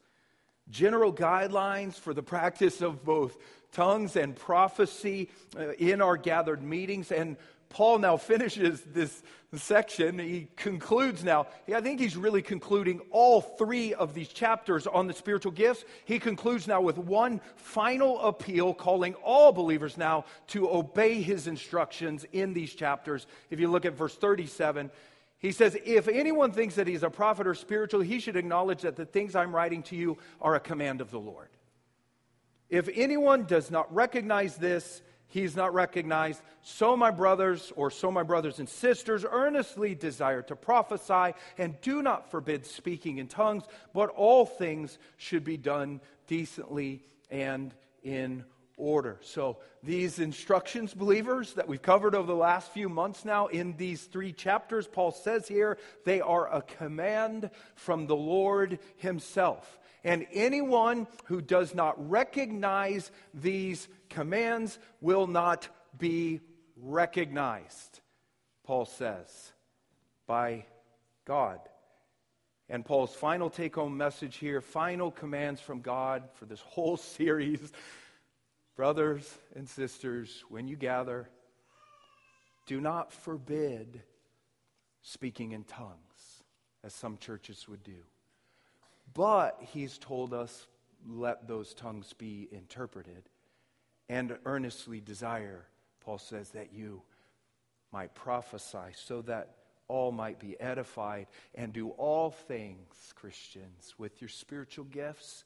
general 0.70 1.12
guidelines 1.12 1.96
for 1.96 2.14
the 2.14 2.24
practice 2.24 2.82
of 2.82 3.04
both 3.04 3.38
tongues 3.72 4.16
and 4.16 4.36
prophecy 4.36 5.30
uh, 5.58 5.72
in 5.74 6.02
our 6.02 6.18
gathered 6.18 6.62
meetings. 6.62 7.12
And 7.12 7.38
Paul 7.70 8.00
now 8.00 8.18
finishes 8.18 8.82
this 8.82 9.22
section. 9.56 10.20
He 10.20 10.48
concludes 10.56 11.24
now. 11.24 11.48
I 11.74 11.82
think 11.82 12.00
he's 12.00 12.18
really 12.18 12.42
concluding 12.42 13.02
all 13.12 13.42
three 13.42 13.94
of 13.94 14.14
these 14.14 14.28
chapters 14.28 14.86
on 14.88 15.08
the 15.08 15.14
spiritual 15.14 15.52
gifts. 15.52 15.86
He 16.06 16.20
concludes 16.20 16.68
now 16.68 16.82
with 16.82 16.98
one 16.98 17.42
final 17.56 18.20
appeal, 18.22 18.74
calling 18.74 19.16
all 19.16 19.52
believers 19.52 19.98
now 19.98 20.26
to 20.48 20.70
obey 20.70 21.22
his 21.22 21.48
instructions 21.48 22.26
in 22.32 22.54
these 22.54 22.74
chapters. 22.74 23.28
If 23.50 23.60
you 23.60 23.70
look 23.70 23.86
at 23.86 23.94
verse 23.94 24.16
37, 24.16 24.92
he 25.40 25.52
says, 25.52 25.78
If 25.86 26.08
anyone 26.08 26.52
thinks 26.52 26.76
that 26.76 26.88
he's 26.88 27.04
a 27.04 27.10
prophet 27.10 27.48
or 27.48 27.56
spiritual, 27.56 28.02
he 28.02 28.20
should 28.20 28.36
acknowledge 28.36 28.82
that 28.82 28.96
the 28.96 29.06
things 29.06 29.36
I'm 29.36 29.56
writing 29.56 29.84
to 29.84 29.96
you 29.96 30.18
are 30.42 30.56
a 30.56 30.60
command 30.60 31.02
of 31.02 31.12
the 31.12 31.20
Lord. 31.20 31.50
If 32.70 32.90
anyone 32.94 33.46
does 33.46 33.72
not 33.72 33.94
recognize 33.94 34.56
this, 34.56 35.02
he's 35.28 35.56
not 35.56 35.74
recognized. 35.74 36.42
So, 36.62 36.96
my 36.96 37.12
brothers, 37.12 37.72
or 37.76 37.90
so 37.90 38.12
my 38.12 38.24
brothers 38.24 38.60
and 38.60 38.70
sisters, 38.70 39.26
earnestly 39.30 39.96
desire 39.96 40.42
to 40.44 40.56
prophesy 40.56 41.36
and 41.58 41.80
do 41.82 42.02
not 42.02 42.30
forbid 42.30 42.66
speaking 42.66 43.18
in 43.18 43.28
tongues, 43.28 43.64
but 43.94 44.10
all 44.10 44.46
things 44.46 44.98
should 45.18 45.44
be 45.44 45.58
done 45.58 46.02
decently 46.28 47.04
and 47.32 47.74
in 48.04 48.44
order. 48.78 49.20
So, 49.22 49.58
these 49.82 50.20
instructions, 50.20 50.94
believers, 50.94 51.54
that 51.54 51.68
we've 51.68 51.82
covered 51.82 52.14
over 52.14 52.28
the 52.28 52.36
last 52.36 52.72
few 52.72 52.90
months 52.90 53.24
now 53.24 53.48
in 53.48 53.76
these 53.78 54.04
three 54.04 54.34
chapters, 54.34 54.88
Paul 54.88 55.12
says 55.12 55.48
here, 55.48 55.78
they 56.06 56.22
are 56.22 56.54
a 56.54 56.62
command 56.62 57.50
from 57.76 58.08
the 58.08 58.16
Lord 58.16 58.80
Himself. 58.98 59.80
And 60.04 60.28
anyone 60.34 61.08
who 61.26 61.42
does 61.42 61.76
not 61.76 62.10
recognize 62.10 63.12
these 63.34 63.88
commands 64.10 64.80
will 65.02 65.28
not 65.28 65.68
be 65.98 66.42
recognized, 66.78 68.00
Paul 68.64 68.86
says, 68.86 69.52
by 70.26 70.66
God. 71.26 71.60
And 72.70 72.86
Paul's 72.86 73.14
final 73.14 73.50
take 73.50 73.76
home 73.76 73.98
message 73.98 74.38
here, 74.38 74.62
final 74.62 75.12
commands 75.12 75.60
from 75.60 75.82
God 75.82 76.24
for 76.36 76.46
this 76.46 76.62
whole 76.62 76.98
series 77.18 77.72
Brothers 78.80 79.38
and 79.58 79.68
sisters, 79.68 80.46
when 80.48 80.70
you 80.70 80.78
gather, 80.78 81.28
do 82.66 82.80
not 82.80 83.12
forbid 83.12 84.02
speaking 85.02 85.52
in 85.52 85.66
tongues, 85.66 86.46
as 86.82 86.94
some 86.94 87.18
churches 87.18 87.68
would 87.68 87.84
do. 87.84 88.06
But 89.14 89.60
he's 89.62 89.98
told 89.98 90.34
us, 90.34 90.68
let 91.08 91.48
those 91.48 91.74
tongues 91.74 92.14
be 92.14 92.48
interpreted 92.52 93.30
and 94.10 94.38
earnestly 94.46 95.00
desire, 95.00 95.66
Paul 96.02 96.18
says, 96.18 96.50
that 96.50 96.74
you 96.74 97.02
might 97.92 98.14
prophesy 98.16 98.94
so 98.96 99.22
that 99.24 99.56
all 99.88 100.12
might 100.12 100.40
be 100.40 100.60
edified 100.60 101.28
and 101.56 101.74
do 101.74 101.90
all 101.90 102.32
things, 102.32 103.14
Christians, 103.16 103.96
with 103.98 104.22
your 104.22 104.30
spiritual 104.30 104.86
gifts 104.86 105.44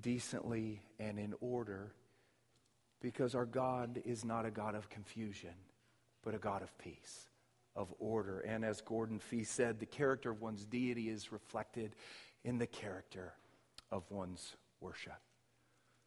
decently 0.00 0.80
and 0.98 1.18
in 1.18 1.34
order 1.40 1.92
because 3.00 3.34
our 3.34 3.44
God 3.44 4.00
is 4.04 4.24
not 4.24 4.46
a 4.46 4.50
God 4.50 4.74
of 4.74 4.88
confusion, 4.88 5.54
but 6.22 6.34
a 6.34 6.38
God 6.38 6.62
of 6.62 6.76
peace, 6.78 7.28
of 7.76 7.92
order. 7.98 8.40
And 8.40 8.64
as 8.64 8.80
Gordon 8.80 9.18
Fee 9.18 9.44
said, 9.44 9.78
the 9.78 9.86
character 9.86 10.30
of 10.30 10.40
one's 10.40 10.64
deity 10.64 11.08
is 11.10 11.32
reflected 11.32 11.94
in 12.44 12.58
the 12.58 12.66
character 12.66 13.32
of 13.90 14.04
one's 14.10 14.56
worship. 14.80 15.18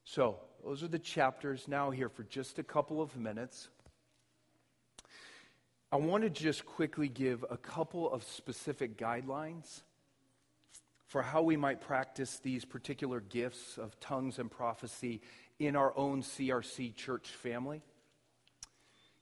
So, 0.03 0.38
those 0.63 0.83
are 0.83 0.88
the 0.88 0.99
chapters 0.99 1.67
now 1.67 1.91
here 1.91 2.09
for 2.09 2.23
just 2.23 2.59
a 2.59 2.63
couple 2.63 3.01
of 3.01 3.17
minutes. 3.17 3.67
I 5.91 5.97
want 5.97 6.23
to 6.23 6.29
just 6.29 6.65
quickly 6.65 7.09
give 7.09 7.43
a 7.49 7.57
couple 7.57 8.11
of 8.11 8.23
specific 8.23 8.97
guidelines 8.97 9.81
for 11.07 11.21
how 11.21 11.41
we 11.41 11.55
might 11.55 11.81
practice 11.81 12.39
these 12.39 12.65
particular 12.65 13.21
gifts 13.21 13.77
of 13.77 13.99
tongues 13.99 14.39
and 14.39 14.51
prophecy 14.51 15.21
in 15.59 15.75
our 15.75 15.97
own 15.97 16.21
CRC 16.21 16.95
church 16.95 17.29
family. 17.29 17.81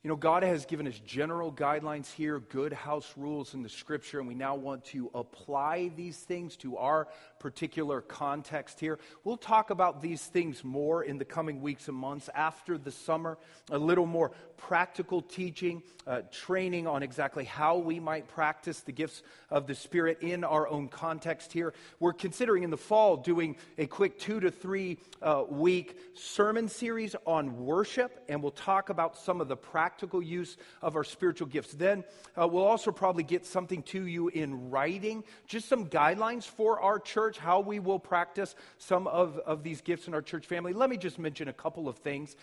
You 0.06 0.10
know, 0.10 0.18
God 0.18 0.44
has 0.44 0.68
given 0.68 0.88
us 0.88 1.00
general 1.00 1.52
guidelines 1.52 2.14
here, 2.14 2.40
good 2.40 2.72
house 2.74 3.12
rules 3.18 3.56
in 3.56 3.64
the 3.64 3.70
scripture, 3.70 4.20
and 4.20 4.28
we 4.28 4.36
now 4.36 4.54
want 4.54 4.86
to 4.86 5.10
apply 5.16 5.90
these 5.96 6.16
things 6.16 6.56
to 6.58 6.78
our 6.78 7.08
particular 7.40 8.02
context 8.02 8.80
here. 8.80 9.00
We'll 9.24 9.36
talk 9.36 9.72
about 9.72 10.04
these 10.04 10.24
things 10.24 10.64
more 10.64 11.04
in 11.04 11.18
the 11.18 11.26
coming 11.26 11.60
weeks 11.60 11.88
and 11.88 11.98
months 11.98 12.30
after 12.36 12.78
the 12.78 12.92
summer, 12.92 13.40
a 13.72 13.80
little 13.80 14.06
more 14.06 14.32
practical 14.58 15.22
teaching, 15.22 15.84
uh, 16.08 16.22
training 16.32 16.88
on 16.88 17.04
exactly 17.04 17.44
how 17.44 17.78
we 17.78 18.00
might 18.00 18.28
practice 18.28 18.82
the 18.82 18.92
gifts 18.92 19.24
of 19.50 19.68
the 19.68 19.76
Spirit 19.76 20.20
in 20.22 20.44
our 20.44 20.68
own 20.68 20.88
context 20.88 21.54
here. 21.54 21.74
We're 22.00 22.14
considering 22.14 22.64
in 22.64 22.70
the 22.70 22.78
fall 22.78 23.18
doing 23.18 23.58
a 23.78 23.88
quick 23.88 24.20
two 24.20 24.40
to 24.40 24.52
three 24.52 25.00
uh, 25.22 25.44
week 25.50 25.98
sermon 26.14 26.68
series 26.68 27.16
on 27.26 27.66
worship, 27.66 28.24
and 28.30 28.42
we'll 28.42 28.52
talk 28.52 28.90
about 28.90 29.18
some 29.18 29.42
of 29.42 29.48
the 29.48 29.58
practical 29.58 30.22
use 30.22 30.58
of 30.82 30.96
our 30.96 31.04
spiritual 31.04 31.48
gifts. 31.48 31.74
Then 31.74 32.04
uh, 32.40 32.48
we'll 32.48 32.66
also 32.66 32.92
probably 32.92 33.24
get 33.24 33.46
something 33.46 33.84
to 33.84 34.06
you 34.06 34.30
in 34.30 34.70
writing, 34.70 35.24
just 35.48 35.68
some 35.68 35.88
guidelines 35.88 36.44
for 36.44 36.80
our 36.80 37.00
church, 37.00 37.38
how 37.38 37.60
we 37.60 37.80
will 37.80 38.00
practice 38.00 38.56
some 38.78 39.08
of, 39.08 39.38
of 39.40 39.64
these 39.64 39.82
gifts 39.82 40.08
in 40.08 40.14
our 40.14 40.22
church 40.22 40.46
family. 40.46 40.74
Let 40.74 40.90
me 40.90 40.98
just 40.98 41.20
mention 41.20 41.48
a 41.48 41.54
couple 41.54 41.88
of 41.88 41.98
things. 41.98 42.36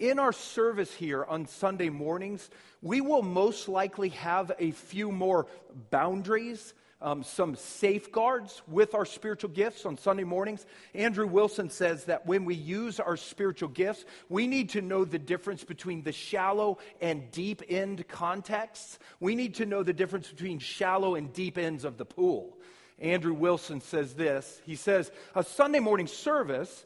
In 0.00 0.18
our 0.18 0.32
service 0.32 0.92
here 0.94 1.24
on 1.24 1.46
Sunday 1.46 1.90
mornings, 1.90 2.48
we 2.80 3.02
will 3.02 3.22
most 3.22 3.68
likely 3.68 4.08
have 4.08 4.50
a 4.58 4.70
few 4.70 5.12
more 5.12 5.46
boundaries 5.90 6.72
um, 7.02 7.22
some 7.22 7.56
safeguards 7.56 8.60
with 8.68 8.94
our 8.94 9.06
spiritual 9.06 9.50
gifts 9.50 9.86
on 9.86 9.96
Sunday 9.96 10.24
mornings. 10.24 10.66
Andrew 10.94 11.26
Wilson 11.26 11.70
says 11.70 12.04
that 12.04 12.26
when 12.26 12.44
we 12.44 12.54
use 12.54 13.00
our 13.00 13.16
spiritual 13.16 13.70
gifts, 13.70 14.04
we 14.28 14.46
need 14.46 14.70
to 14.70 14.82
know 14.82 15.04
the 15.04 15.18
difference 15.18 15.64
between 15.64 16.02
the 16.02 16.12
shallow 16.12 16.78
and 17.00 17.30
deep 17.30 17.62
end 17.68 18.06
contexts. 18.08 18.98
We 19.18 19.34
need 19.34 19.54
to 19.56 19.66
know 19.66 19.82
the 19.82 19.94
difference 19.94 20.28
between 20.28 20.58
shallow 20.58 21.14
and 21.14 21.32
deep 21.32 21.56
ends 21.56 21.84
of 21.84 21.96
the 21.96 22.04
pool. 22.04 22.58
Andrew 22.98 23.32
Wilson 23.32 23.80
says 23.80 24.14
this 24.14 24.60
He 24.66 24.76
says, 24.76 25.10
a 25.34 25.42
Sunday 25.42 25.80
morning 25.80 26.06
service 26.06 26.84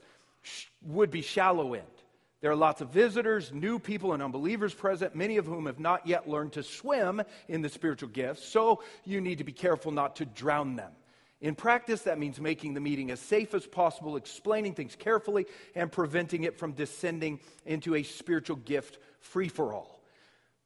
would 0.83 1.11
be 1.11 1.23
shallow 1.23 1.75
end. 1.75 1.85
There 2.45 2.53
are 2.53 2.57
lots 2.57 2.83
of 2.83 2.91
visitors, 2.91 3.51
new 3.55 3.79
people, 3.79 4.13
and 4.13 4.23
unbelievers 4.23 4.75
present, 4.75 5.15
many 5.15 5.39
of 5.39 5.47
whom 5.47 5.65
have 5.65 5.81
not 5.81 6.07
yet 6.07 6.29
learned 6.29 6.53
to 6.53 6.63
swim 6.63 7.23
in 7.49 7.63
the 7.63 7.71
spiritual 7.71 8.11
gifts, 8.11 8.47
so 8.47 8.83
you 9.07 9.23
need 9.23 9.39
to 9.39 9.45
be 9.45 9.53
careful 9.53 9.93
not 9.93 10.17
to 10.17 10.27
drown 10.27 10.77
them. 10.77 10.93
In 11.41 11.55
practice, 11.55 12.03
that 12.03 12.19
means 12.19 12.39
making 12.39 12.75
the 12.75 12.83
meeting 12.83 13.11
as 13.11 13.19
safe 13.19 13.55
as 13.55 13.67
possible, 13.67 14.17
explaining 14.17 14.75
things 14.75 14.95
carefully, 14.95 15.47
and 15.75 15.91
preventing 15.91 16.45
it 16.45 16.59
from 16.59 16.73
descending 16.73 17.41
into 17.65 17.95
a 17.95 18.03
spiritual 18.03 18.57
gift 18.57 18.99
free 19.21 19.49
for 19.49 19.73
all. 19.73 20.03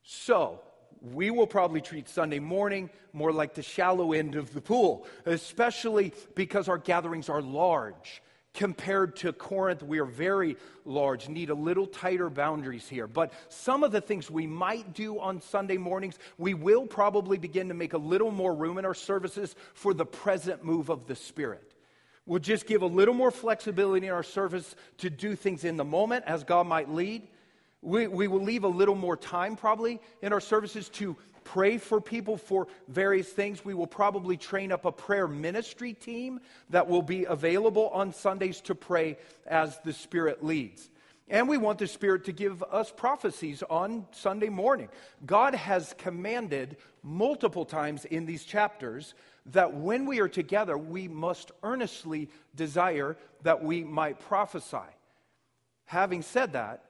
So, 0.03 0.61
we 1.01 1.31
will 1.31 1.47
probably 1.47 1.81
treat 1.81 2.09
Sunday 2.09 2.41
morning 2.41 2.91
more 3.13 3.31
like 3.31 3.55
the 3.55 3.63
shallow 3.63 4.15
end 4.15 4.35
of 4.35 4.53
the 4.53 4.61
pool, 4.61 5.07
especially 5.27 6.13
because 6.35 6.69
our 6.69 6.79
gatherings 6.79 7.29
are 7.29 7.41
large 7.41 8.21
compared 8.59 9.15
to 9.15 9.33
Corinth, 9.33 9.85
we 9.85 10.01
are 10.01 10.05
very 10.05 10.57
large, 10.85 11.29
need 11.29 11.49
a 11.49 11.55
little 11.55 11.87
tighter 11.87 12.29
boundaries 12.29 12.89
here. 12.89 13.07
But 13.07 13.33
some 13.49 13.85
of 13.85 13.93
the 13.93 14.01
things 14.01 14.29
we 14.29 14.49
might 14.49 14.95
do 14.95 15.21
on 15.21 15.41
Sunday 15.41 15.77
mornings, 15.77 16.19
we 16.39 16.55
will 16.55 16.85
probably 16.85 17.39
begin 17.39 17.69
to 17.69 17.75
make 17.75 17.93
a 17.93 17.99
little 17.99 18.33
more 18.33 18.53
room 18.53 18.77
in 18.77 18.85
our 18.85 18.95
services 18.95 19.55
for 19.75 19.95
the 19.95 20.05
present 20.05 20.65
move 20.65 20.89
of 20.89 21.07
the 21.07 21.15
Spirit. 21.15 21.73
We'll 22.27 22.41
just 22.41 22.67
give 22.67 22.83
a 22.83 22.87
little 22.87 23.15
more 23.15 23.31
flexibility 23.31 24.09
in 24.09 24.13
our 24.13 24.25
service 24.25 24.75
to 24.99 25.09
do 25.09 25.37
things 25.37 25.63
in 25.63 25.77
the 25.77 25.85
moment 25.85 26.25
as 26.27 26.43
God 26.43 26.67
might 26.67 26.91
lead. 26.91 27.29
We, 27.81 28.09
we 28.09 28.27
will 28.27 28.43
leave 28.43 28.65
a 28.65 28.69
little 28.69 28.97
more 28.97 29.17
time 29.17 29.55
probably 29.55 30.01
in 30.21 30.33
our 30.33 30.41
services 30.41 30.89
to 30.91 31.17
pray 31.53 31.79
for 31.79 31.99
people 31.99 32.37
for 32.37 32.69
various 32.89 33.29
things. 33.29 33.65
We 33.65 33.73
will 33.73 33.87
probably 33.87 34.37
train 34.37 34.71
up 34.71 34.85
a 34.85 34.93
prayer 34.93 35.27
ministry 35.27 35.95
team 35.95 36.41
that 36.69 36.87
will 36.87 37.03
be 37.03 37.25
available 37.25 37.89
on 37.89 38.13
Sundays 38.13 38.61
to 38.63 38.75
pray 38.75 39.17
as 39.47 39.79
the 39.83 39.95
Spirit 39.95 40.45
leads. 40.45 40.91
And 41.27 41.49
we 41.49 41.57
want 41.57 41.79
the 41.79 41.87
Spirit 41.87 42.25
to 42.27 42.33
give 42.33 42.63
us 42.65 42.93
prophecies 42.95 43.63
on 43.71 44.07
Sunday 44.13 44.51
morning. 44.51 44.91
God 45.25 45.55
has 45.55 45.95
commanded 45.97 46.77
multiple 47.03 47.65
times 47.65 48.05
in 48.05 48.27
these 48.27 48.45
chapters 48.45 49.15
that 49.47 49.73
when 49.73 50.05
we 50.05 50.21
are 50.21 50.29
together, 50.29 50.77
we 50.77 51.09
must 51.09 51.51
earnestly 51.63 52.29
desire 52.57 53.17
that 53.43 53.63
we 53.65 53.85
might 53.85 54.21
prophesy. 54.21 54.91
Having 55.87 56.23
said 56.23 56.53
that, 56.53 56.85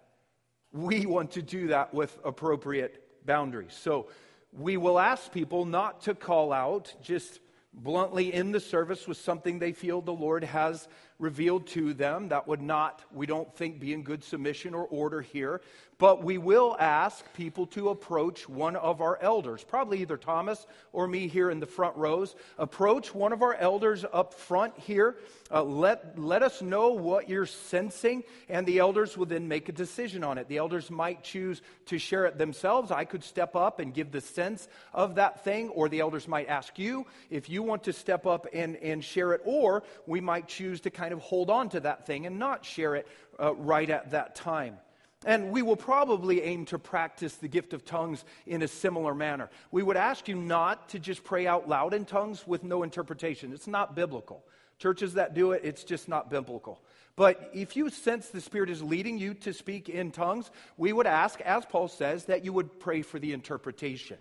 we 0.72 1.06
want 1.06 1.30
to 1.32 1.42
do 1.42 1.68
that 1.68 1.94
with 1.94 2.18
appropriate 2.24 3.04
boundaries. 3.24 3.78
So 3.80 4.09
we 4.53 4.76
will 4.76 4.99
ask 4.99 5.32
people 5.32 5.64
not 5.64 6.03
to 6.03 6.14
call 6.14 6.53
out 6.53 6.94
just 7.03 7.40
bluntly 7.72 8.32
in 8.32 8.51
the 8.51 8.61
service 8.61 9.07
with 9.07 9.16
something 9.16 9.59
they 9.59 9.72
feel 9.72 10.01
the 10.01 10.12
Lord 10.12 10.44
has 10.44 10.88
revealed 11.18 11.66
to 11.68 11.94
them. 11.94 12.28
That 12.28 12.49
would 12.49 12.62
not, 12.62 13.03
we 13.12 13.26
don't 13.26 13.55
think, 13.55 13.78
be 13.78 13.92
in 13.92 14.03
good 14.03 14.24
submission 14.24 14.74
or 14.74 14.84
order 14.84 15.20
here. 15.20 15.61
But 15.99 16.22
we 16.22 16.38
will 16.38 16.76
ask 16.78 17.24
people 17.34 17.66
to 17.68 17.88
approach 17.88 18.49
one 18.49 18.76
of 18.76 19.01
our 19.01 19.18
elders, 19.20 19.64
probably 19.64 20.01
either 20.03 20.16
Thomas 20.16 20.64
or 20.92 21.09
me 21.09 21.26
here 21.26 21.51
in 21.51 21.59
the 21.59 21.66
front 21.66 21.96
rows. 21.96 22.36
Approach 22.57 23.12
one 23.12 23.32
of 23.32 23.42
our 23.42 23.55
elders 23.55 24.05
up 24.12 24.32
front 24.32 24.78
here. 24.78 25.16
Uh, 25.51 25.64
let, 25.64 26.16
let 26.16 26.44
us 26.44 26.62
know 26.62 26.90
what 26.90 27.28
you're 27.28 27.46
sensing, 27.46 28.22
and 28.49 28.64
the 28.64 28.78
elders 28.78 29.18
will 29.18 29.26
then 29.26 29.49
make 29.49 29.68
a 29.68 29.72
decision 29.72 30.22
on 30.22 30.38
it. 30.38 30.46
The 30.46 30.59
elders 30.59 30.88
might 30.88 31.24
choose 31.24 31.62
to 31.86 31.99
share 31.99 32.26
it 32.26 32.38
themselves. 32.38 32.92
I 32.92 33.05
could 33.05 33.24
step 33.24 33.57
up 33.57 33.80
and 33.80 33.92
give 33.92 34.12
the 34.12 34.20
sense 34.20 34.68
of 34.94 35.16
that 35.16 35.42
thing, 35.42 35.68
or 35.70 35.88
the 35.88 35.99
elders 35.99 36.28
might 36.28 36.49
ask 36.49 36.78
you 36.78 37.07
if 37.28 37.49
you 37.49 37.64
want 37.64 37.82
to 37.84 37.92
step 37.92 38.24
up 38.24 38.46
and, 38.53 38.76
and 38.76 39.03
share 39.03 39.32
it, 39.32 39.40
or 39.44 39.82
we 40.07 40.20
might 40.20 40.46
choose 40.46 40.80
to 40.82 40.90
kind 40.90 41.12
of 41.12 41.18
hold 41.18 41.51
on 41.51 41.70
to 41.70 41.80
that 41.80 42.07
thing 42.07 42.24
and 42.24 42.38
not 42.38 42.64
share 42.64 42.94
it 42.94 43.09
uh, 43.40 43.53
right 43.57 43.90
at 43.90 44.12
that 44.12 44.36
time. 44.36 44.76
And 45.25 45.51
we 45.51 45.62
will 45.62 45.77
probably 45.77 46.43
aim 46.43 46.64
to 46.66 46.79
practice 46.79 47.35
the 47.35 47.49
gift 47.49 47.73
of 47.73 47.85
tongues 47.85 48.25
in 48.47 48.62
a 48.62 48.69
similar 48.69 49.14
manner. 49.14 49.51
We 49.73 49.83
would 49.83 49.97
ask 49.97 50.29
you 50.29 50.37
not 50.37 50.91
to 50.91 50.99
just 50.99 51.25
pray 51.25 51.47
out 51.47 51.69
loud 51.69 51.93
in 51.93 52.05
tongues 52.05 52.47
with 52.47 52.62
no 52.62 52.85
interpretation. 52.85 53.53
It's 53.53 53.66
not 53.66 53.97
biblical. 53.97 54.45
Churches 54.79 55.14
that 55.14 55.35
do 55.35 55.53
it, 55.53 55.62
it's 55.64 55.83
just 55.83 56.09
not 56.09 56.31
biblical. 56.31 56.81
But 57.16 57.51
if 57.53 57.75
you 57.75 57.91
sense 57.91 58.29
the 58.29 58.41
Spirit 58.41 58.71
is 58.71 58.81
leading 58.81 59.19
you 59.19 59.35
to 59.35 59.53
speak 59.53 59.89
in 59.89 60.12
tongues, 60.12 60.53
we 60.77 60.93
would 60.93 61.09
ask, 61.09 61.41
as 61.41 61.66
Paul 61.66 61.89
says, 61.89 62.27
that 62.27 62.45
you 62.45 62.53
would 62.53 62.79
pray 62.79 63.03
for 63.03 63.19
the 63.19 63.33
interpretation 63.33 64.19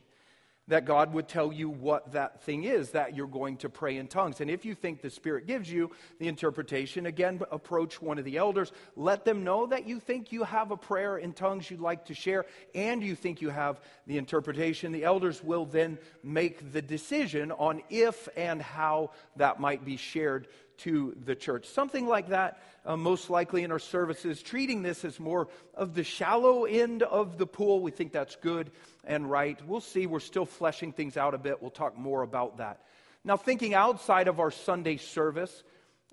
that 0.67 0.85
God 0.85 1.13
would 1.13 1.27
tell 1.27 1.51
you 1.53 1.69
what 1.69 2.11
that 2.13 2.41
thing 2.43 2.65
is 2.65 2.91
that 2.91 3.15
you're 3.15 3.27
going 3.27 3.57
to 3.57 3.69
pray 3.69 3.97
in 3.97 4.07
tongues. 4.07 4.41
And 4.41 4.49
if 4.49 4.65
you 4.65 4.75
think 4.75 5.01
the 5.01 5.09
Spirit 5.09 5.47
gives 5.47 5.71
you 5.71 5.91
the 6.19 6.27
interpretation, 6.27 7.05
again, 7.05 7.39
approach 7.51 8.01
one 8.01 8.17
of 8.17 8.25
the 8.25 8.37
elders. 8.37 8.71
Let 8.95 9.23
them 9.23 9.43
know 9.43 9.67
that 9.67 9.87
you 9.87 9.99
think 9.99 10.31
you 10.31 10.43
have 10.43 10.71
a 10.71 10.77
prayer 10.77 11.17
in 11.17 11.33
tongues 11.33 11.71
you'd 11.71 11.79
like 11.79 12.05
to 12.05 12.13
share 12.13 12.45
and 12.75 13.01
you 13.01 13.15
think 13.15 13.41
you 13.41 13.49
have 13.49 13.79
the 14.07 14.17
interpretation. 14.17 14.91
The 14.91 15.05
elders 15.05 15.43
will 15.43 15.65
then 15.65 15.97
make 16.23 16.73
the 16.73 16.81
decision 16.81 17.51
on 17.51 17.81
if 17.89 18.27
and 18.35 18.61
how 18.61 19.11
that 19.37 19.59
might 19.59 19.85
be 19.85 19.95
shared 19.95 20.47
to 20.77 21.15
the 21.25 21.35
church. 21.35 21.65
Something 21.67 22.07
like 22.07 22.29
that, 22.29 22.61
uh, 22.85 22.97
most 22.97 23.29
likely 23.29 23.63
in 23.63 23.71
our 23.71 23.79
services, 23.79 24.41
treating 24.41 24.81
this 24.81 25.03
as 25.05 25.19
more 25.19 25.47
of 25.73 25.93
the 25.93 26.03
shallow 26.03 26.65
end 26.65 27.03
of 27.03 27.37
the 27.37 27.47
pool. 27.47 27.81
We 27.81 27.91
think 27.91 28.11
that's 28.11 28.35
good 28.35 28.71
and 29.03 29.29
right. 29.29 29.59
We'll 29.67 29.81
see. 29.81 30.05
We're 30.05 30.19
still 30.19 30.45
fleshing 30.45 30.91
things 30.91 31.17
out 31.17 31.33
a 31.33 31.37
bit. 31.37 31.61
We'll 31.61 31.71
talk 31.71 31.97
more 31.97 32.21
about 32.21 32.57
that. 32.57 32.81
Now, 33.23 33.37
thinking 33.37 33.73
outside 33.73 34.27
of 34.27 34.39
our 34.39 34.51
Sunday 34.51 34.97
service, 34.97 35.63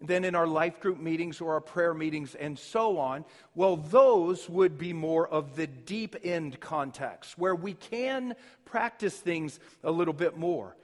then 0.01 0.25
in 0.25 0.35
our 0.35 0.47
life 0.47 0.81
group 0.81 0.99
meetings 0.99 1.41
or 1.41 1.55
our 1.55 1.61
prayer 1.61 1.95
meetings 1.95 2.35
and 2.35 2.59
so 2.59 2.99
on, 2.99 3.25
well, 3.55 3.77
those 3.77 4.49
would 4.49 4.79
be 4.79 4.93
more 4.93 5.29
of 5.29 5.57
the 5.57 5.67
deep 5.67 6.17
end 6.25 6.59
context 6.61 7.39
where 7.39 7.55
we 7.55 7.75
can 7.75 8.35
practice 8.65 9.17
things 9.17 9.61
a 9.83 9.91
little 9.91 10.15
bit 10.15 10.37
more. 10.37 10.77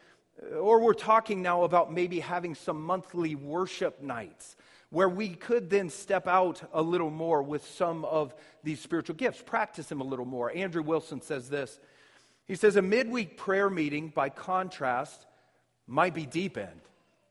Or 0.59 0.81
we're 0.81 0.95
talking 0.95 1.43
now 1.43 1.65
about 1.65 1.93
maybe 1.93 2.21
having 2.21 2.55
some 2.55 2.83
monthly 2.83 3.35
worship 3.35 4.03
nights 4.03 4.57
where 4.91 5.09
we 5.09 5.29
could 5.29 5.71
then 5.71 5.89
step 5.89 6.27
out 6.27 6.63
a 6.73 6.83
little 6.83 7.11
more 7.11 7.43
with 7.43 7.65
some 7.65 8.05
of 8.05 8.35
these 8.65 8.81
spiritual 8.81 9.15
gifts, 9.15 9.43
practice 9.45 9.87
them 9.87 10.01
a 10.01 10.05
little 10.05 10.25
more. 10.25 10.51
Andrew 10.55 10.83
Wilson 10.83 11.21
says 11.21 11.49
this. 11.49 11.79
He 12.47 12.57
says, 12.57 12.77
A 12.77 12.83
midweek 12.83 13.37
prayer 13.37 13.71
meeting, 13.71 14.09
by 14.09 14.29
contrast, 14.31 15.27
might 15.87 16.15
be 16.15 16.27
deep 16.27 16.57
end. 16.57 16.81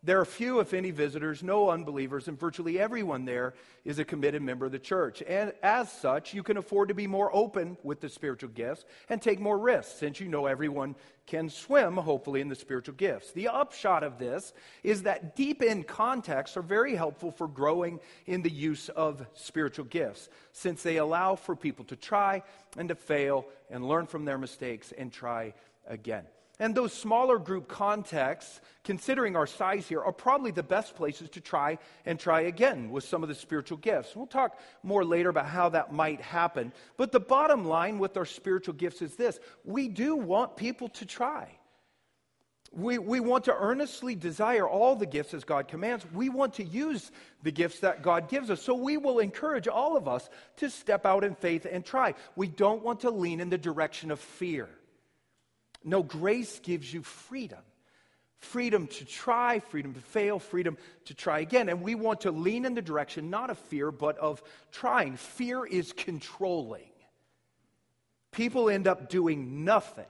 There 0.02 0.22
are 0.22 0.26
few, 0.26 0.62
if 0.62 0.74
any, 0.74 0.92
visitors, 0.92 1.44
no 1.44 1.70
unbelievers, 1.70 2.30
and 2.30 2.40
virtually 2.40 2.80
everyone 2.80 3.26
there 3.26 3.54
is 3.84 4.00
a 4.00 4.06
committed 4.06 4.42
member 4.42 4.66
of 4.66 4.72
the 4.72 4.80
church. 4.80 5.22
And 5.28 5.52
as 5.62 5.92
such, 5.92 6.34
you 6.34 6.42
can 6.42 6.56
afford 6.56 6.88
to 6.88 6.94
be 6.94 7.06
more 7.06 7.30
open 7.36 7.76
with 7.84 8.00
the 8.00 8.08
spiritual 8.08 8.50
gifts 8.52 8.86
and 9.10 9.22
take 9.22 9.42
more 9.42 9.60
risks, 9.60 10.00
since 10.00 10.22
you 10.22 10.30
know 10.30 10.46
everyone 10.46 10.96
can 11.28 11.50
swim, 11.50 11.98
hopefully, 11.98 12.40
in 12.40 12.48
the 12.48 12.56
spiritual 12.56 12.96
gifts. 12.96 13.34
The 13.34 13.50
upshot 13.50 14.04
of 14.04 14.18
this 14.18 14.54
is 14.84 15.04
that 15.04 15.36
deep 15.36 15.62
in 15.62 15.84
contexts 15.84 16.56
are 16.56 16.62
very 16.62 16.96
helpful 16.96 17.30
for 17.30 17.50
growing 17.50 18.00
in 18.26 18.42
the 18.42 18.50
use 18.50 18.88
of 18.88 19.26
spiritual 19.34 19.86
gifts, 19.86 20.30
since 20.54 20.82
they 20.82 20.96
allow 20.96 21.36
for 21.36 21.58
people 21.58 21.84
to 21.86 21.98
try 21.98 22.42
and 22.78 22.88
to 22.88 22.96
fail 22.96 23.46
and 23.70 23.86
learn 23.86 24.08
from 24.08 24.24
their 24.24 24.38
mistakes 24.38 24.94
and 24.98 25.12
try 25.12 25.54
again. 25.86 26.24
And 26.60 26.76
those 26.76 26.92
smaller 26.92 27.40
group 27.40 27.70
contexts, 27.70 28.60
considering 28.84 29.38
our 29.38 29.48
size 29.48 29.88
here, 29.88 30.02
are 30.02 30.12
probably 30.12 30.52
the 30.52 30.62
best 30.62 30.94
places 30.96 31.30
to 31.32 31.42
try 31.42 31.78
and 32.06 32.20
try 32.20 32.42
again 32.42 32.92
with 32.92 33.06
some 33.06 33.24
of 33.24 33.30
the 33.30 33.36
spiritual 33.36 33.78
gifts. 33.78 34.14
We'll 34.14 34.28
talk 34.28 34.60
more 34.84 35.06
later 35.06 35.30
about 35.30 35.46
how 35.46 35.70
that 35.70 35.94
might 35.94 36.20
happen. 36.20 36.74
But 36.98 37.14
the 37.14 37.20
bottom 37.22 37.64
line 37.64 37.98
with 37.98 38.18
our 38.18 38.26
spiritual 38.26 38.74
gifts 38.74 39.02
is 39.02 39.16
this 39.16 39.40
we 39.64 39.88
do 39.88 40.18
want 40.18 40.58
people 40.58 40.90
to 40.90 41.06
try. 41.06 41.48
We, 42.72 43.00
we 43.00 43.20
want 43.20 43.46
to 43.46 43.56
earnestly 43.56 44.14
desire 44.14 44.68
all 44.68 44.96
the 44.96 45.08
gifts 45.08 45.34
as 45.34 45.44
God 45.44 45.68
commands. 45.68 46.06
We 46.14 46.30
want 46.30 46.56
to 46.56 46.64
use 46.64 47.12
the 47.42 47.52
gifts 47.52 47.80
that 47.80 48.04
God 48.04 48.30
gives 48.30 48.52
us. 48.52 48.62
So 48.62 48.76
we 48.76 48.98
will 48.98 49.20
encourage 49.20 49.68
all 49.68 49.98
of 49.98 50.08
us 50.08 50.30
to 50.58 50.70
step 50.70 51.06
out 51.06 51.24
in 51.24 51.34
faith 51.34 51.66
and 51.70 51.84
try. 51.84 52.14
We 52.36 52.48
don't 52.48 52.84
want 52.84 53.00
to 53.00 53.10
lean 53.10 53.40
in 53.40 53.50
the 53.50 53.58
direction 53.58 54.12
of 54.12 54.20
fear. 54.20 54.70
No, 55.84 56.04
grace 56.04 56.60
gives 56.60 56.94
you 56.94 57.04
freedom 57.04 57.60
freedom 58.40 58.88
to 58.88 59.06
try, 59.06 59.60
freedom 59.60 59.94
to 59.94 60.00
fail, 60.00 60.40
freedom 60.40 60.78
to 61.06 61.14
try 61.14 61.40
again. 61.40 61.70
And 61.70 61.82
we 61.82 61.96
want 61.96 62.22
to 62.22 62.32
lean 62.32 62.66
in 62.66 62.74
the 62.74 62.82
direction 62.82 63.30
not 63.30 63.50
of 63.50 63.58
fear, 63.58 63.92
but 63.92 64.18
of 64.18 64.42
trying. 64.72 65.18
Fear 65.18 65.66
is 65.66 65.94
controlling. 65.94 66.90
People 68.32 68.70
end 68.70 68.88
up 68.88 69.10
doing 69.10 69.66
nothing. 69.66 70.06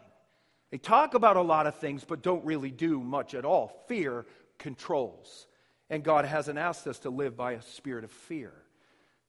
They 0.71 0.77
talk 0.77 1.13
about 1.15 1.37
a 1.37 1.41
lot 1.41 1.67
of 1.67 1.75
things, 1.75 2.03
but 2.03 2.21
don't 2.21 2.45
really 2.45 2.71
do 2.71 2.99
much 2.99 3.33
at 3.33 3.45
all. 3.45 3.83
Fear 3.87 4.25
controls. 4.59 5.47
And 5.89 6.03
God 6.03 6.25
hasn't 6.25 6.59
asked 6.59 6.85
us 6.85 6.99
to 6.99 7.09
live 7.09 7.35
by 7.35 7.53
a 7.53 7.61
spirit 7.61 8.03
of 8.03 8.11
fear, 8.11 8.53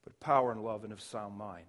but 0.05 0.21
power 0.21 0.53
and 0.53 0.63
love 0.63 0.85
and 0.85 0.93
of 0.93 1.01
sound 1.01 1.39
mind. 1.39 1.65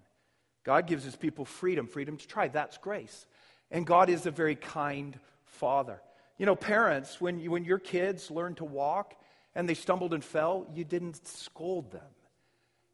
God 0.64 0.86
gives 0.86 1.04
his 1.04 1.16
people 1.16 1.44
freedom, 1.46 1.86
freedom 1.86 2.18
to 2.18 2.28
try. 2.28 2.48
That's 2.48 2.76
grace. 2.76 3.26
And 3.72 3.86
God 3.86 4.10
is 4.10 4.26
a 4.26 4.30
very 4.30 4.54
kind 4.54 5.18
father. 5.44 6.00
You 6.38 6.46
know, 6.46 6.54
parents, 6.54 7.20
when, 7.20 7.40
you, 7.40 7.50
when 7.50 7.64
your 7.64 7.78
kids 7.78 8.30
learn 8.30 8.54
to 8.56 8.64
walk 8.64 9.14
and 9.54 9.68
they 9.68 9.74
stumbled 9.74 10.12
and 10.12 10.22
fell, 10.22 10.66
you 10.74 10.84
didn't 10.84 11.26
scold 11.26 11.90
them. 11.90 12.02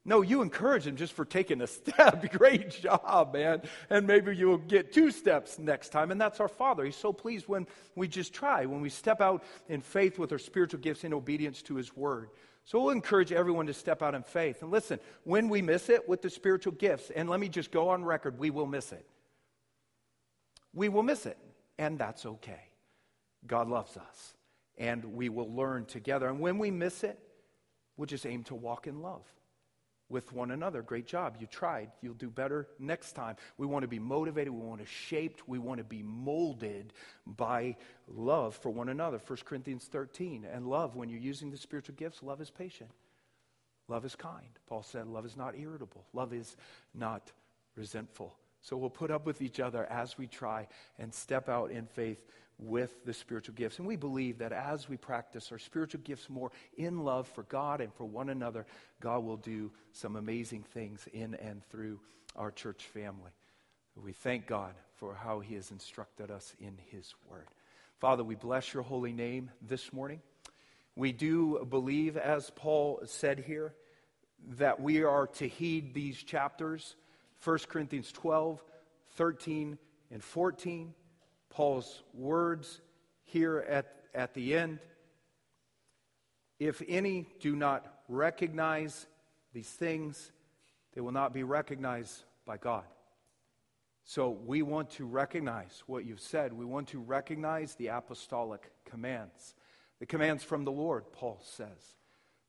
No, 0.05 0.23
you 0.23 0.41
encourage 0.41 0.85
them 0.85 0.97
just 0.97 1.13
for 1.13 1.25
taking 1.25 1.61
a 1.61 1.67
step. 1.67 2.33
Great 2.39 2.71
job, 2.71 3.35
man. 3.35 3.63
And 3.91 4.07
maybe 4.07 4.35
you'll 4.35 4.57
get 4.57 4.93
two 4.93 5.11
steps 5.11 5.59
next 5.59 5.91
time. 5.91 6.11
And 6.11 6.21
that's 6.21 6.41
our 6.41 6.49
Father. 6.49 6.85
He's 6.85 6.97
so 6.97 7.13
pleased 7.13 7.49
when 7.49 7.67
we 7.95 8.09
just 8.09 8.33
try, 8.33 8.65
when 8.65 8.81
we 8.81 8.89
step 8.89 9.21
out 9.21 9.43
in 9.69 9.81
faith 9.81 10.19
with 10.19 10.33
our 10.33 10.39
spiritual 10.39 10.81
gifts 10.81 11.05
in 11.05 11.13
obedience 11.13 11.61
to 11.63 11.75
His 11.75 11.95
Word. 11.95 12.31
So 12.65 12.81
we'll 12.81 12.93
encourage 12.93 13.33
everyone 13.33 13.67
to 13.67 13.75
step 13.75 14.03
out 14.03 14.15
in 14.15 14.23
faith. 14.23 14.63
And 14.63 14.71
listen, 14.71 15.01
when 15.25 15.49
we 15.49 15.61
miss 15.61 15.89
it 15.89 16.09
with 16.09 16.23
the 16.23 16.31
spiritual 16.31 16.73
gifts, 16.73 17.11
and 17.11 17.29
let 17.29 17.41
me 17.41 17.49
just 17.49 17.71
go 17.71 17.89
on 17.89 18.05
record, 18.05 18.39
we 18.39 18.51
will 18.51 18.67
miss 18.67 18.93
it 18.93 19.05
we 20.75 20.89
will 20.89 21.03
miss 21.03 21.27
it, 21.27 21.39
and 21.79 21.99
that's 21.99 22.27
okay. 22.27 22.61
God 23.47 23.69
loves 23.69 23.97
us, 23.97 24.35
and 24.77 25.05
we 25.05 25.29
will 25.29 25.53
learn 25.53 25.85
together. 25.87 26.29
And 26.29 26.41
when 26.41 26.59
we 26.59 26.71
miss 26.71 27.05
it, 27.05 27.19
we'll 27.97 28.07
just 28.07 28.27
aim 28.27 28.45
to 28.45 28.55
walk 28.55 28.87
in 28.87 29.01
love 29.01 29.23
with 30.09 30.33
one 30.33 30.51
another. 30.51 30.83
Great 30.83 31.07
job. 31.07 31.37
You 31.39 31.47
tried. 31.47 31.91
You'll 32.01 32.15
do 32.15 32.31
better 32.31 32.67
next 32.79 33.13
time. 33.13 33.37
We 33.59 33.67
want 33.67 33.83
to 33.83 33.89
be 33.89 33.99
motivated. 33.99 34.53
We 34.53 34.67
want 34.67 34.81
to 34.81 34.87
shaped. 34.87 35.47
We 35.47 35.59
want 35.59 35.79
to 35.79 35.85
be 35.85 36.03
molded 36.03 36.93
by 37.27 37.77
love 38.07 38.57
for 38.57 38.71
one 38.71 38.89
another. 38.89 39.21
1 39.25 39.39
Corinthians 39.45 39.85
13. 39.85 40.47
And 40.51 40.67
love, 40.67 40.97
when 40.97 41.09
you're 41.09 41.21
using 41.21 41.51
the 41.51 41.59
spiritual 41.59 41.95
gifts, 41.97 42.23
love 42.23 42.41
is 42.41 42.51
patient. 42.51 42.91
Love 43.89 44.05
is 44.05 44.15
kind. 44.15 44.49
Paul 44.67 44.83
said, 44.83 45.07
love 45.07 45.25
is 45.25 45.37
not 45.37 45.59
irritable. 45.59 46.05
Love 46.13 46.33
is 46.33 46.57
not 46.95 47.33
resentful. 47.75 48.37
So 48.63 48.77
we'll 48.77 48.91
put 48.91 49.11
up 49.11 49.25
with 49.25 49.41
each 49.41 49.61
other 49.61 49.87
as 49.87 50.19
we 50.19 50.27
try 50.27 50.67
and 50.99 51.15
step 51.15 51.49
out 51.49 51.71
in 51.71 51.87
faith 51.87 52.25
with 52.59 53.05
the 53.05 53.15
spiritual 53.15 53.55
gifts. 53.55 53.79
And 53.79 53.87
we 53.87 53.97
believe 53.97 54.39
that 54.39 54.53
as 54.53 54.89
we 54.89 54.97
practice 54.97 55.53
our 55.53 55.59
spiritual 55.59 56.01
gifts 56.03 56.29
more 56.29 56.51
in 56.77 57.05
love 57.05 57.29
for 57.29 57.45
God 57.45 57.81
and 57.81 57.95
for 57.95 58.05
one 58.05 58.29
another, 58.29 58.67
God 59.01 59.25
will 59.25 59.37
do 59.37 59.71
some 59.93 60.17
amazing 60.17 60.65
things 60.75 61.07
in 61.13 61.35
and 61.37 61.63
through 61.71 62.01
our 62.37 62.51
church 62.51 62.85
family. 62.85 63.31
We 63.97 64.13
thank 64.13 64.47
God 64.47 64.75
for 64.97 65.15
how 65.15 65.41
He 65.41 65.55
has 65.55 65.71
instructed 65.71 66.31
us 66.31 66.55
in 66.61 66.79
His 66.91 67.15
Word. 67.29 67.47
Father, 67.99 68.23
we 68.23 68.35
bless 68.35 68.73
your 68.75 68.83
holy 68.83 69.13
name 69.13 69.51
this 69.61 69.93
morning. 69.93 70.21
We 70.95 71.13
do 71.13 71.65
believe, 71.69 72.17
as 72.17 72.51
Paul 72.51 73.01
said 73.07 73.41
here, 73.41 73.75
that 74.57 74.81
we 74.81 75.03
are 75.03 75.27
to 75.27 75.49
heed 75.49 75.95
these 75.95 76.23
chapters 76.23 76.95
1 77.45 77.59
Corinthians 77.69 78.13
12, 78.13 78.63
13, 79.17 79.79
and 80.11 80.23
14. 80.23 80.95
Paul's 81.51 82.03
words 82.15 82.81
here 83.25 83.59
at, 83.69 83.95
at 84.15 84.35
the 84.35 84.55
end. 84.55 84.79
If 86.59 86.83
any 86.87 87.29
do 87.41 87.55
not 87.55 87.87
recognize 88.09 89.07
these 89.53 89.69
things, 89.69 90.33
they 90.95 91.01
will 91.01 91.13
not 91.13 91.33
be 91.33 91.43
recognized 91.43 92.25
by 92.45 92.57
God. 92.57 92.85
So 94.05 94.31
we 94.31 94.63
want 94.63 94.91
to 94.93 95.05
recognize 95.05 95.83
what 95.87 96.07
you've 96.07 96.21
said. 96.21 96.53
We 96.53 96.65
want 96.65 96.89
to 96.89 96.99
recognize 96.99 97.75
the 97.75 97.89
apostolic 97.89 98.71
commands, 98.85 99.55
the 100.01 100.07
commands 100.07 100.43
from 100.43 100.65
the 100.65 100.73
Lord, 100.73 101.13
Paul 101.13 101.41
says. 101.45 101.97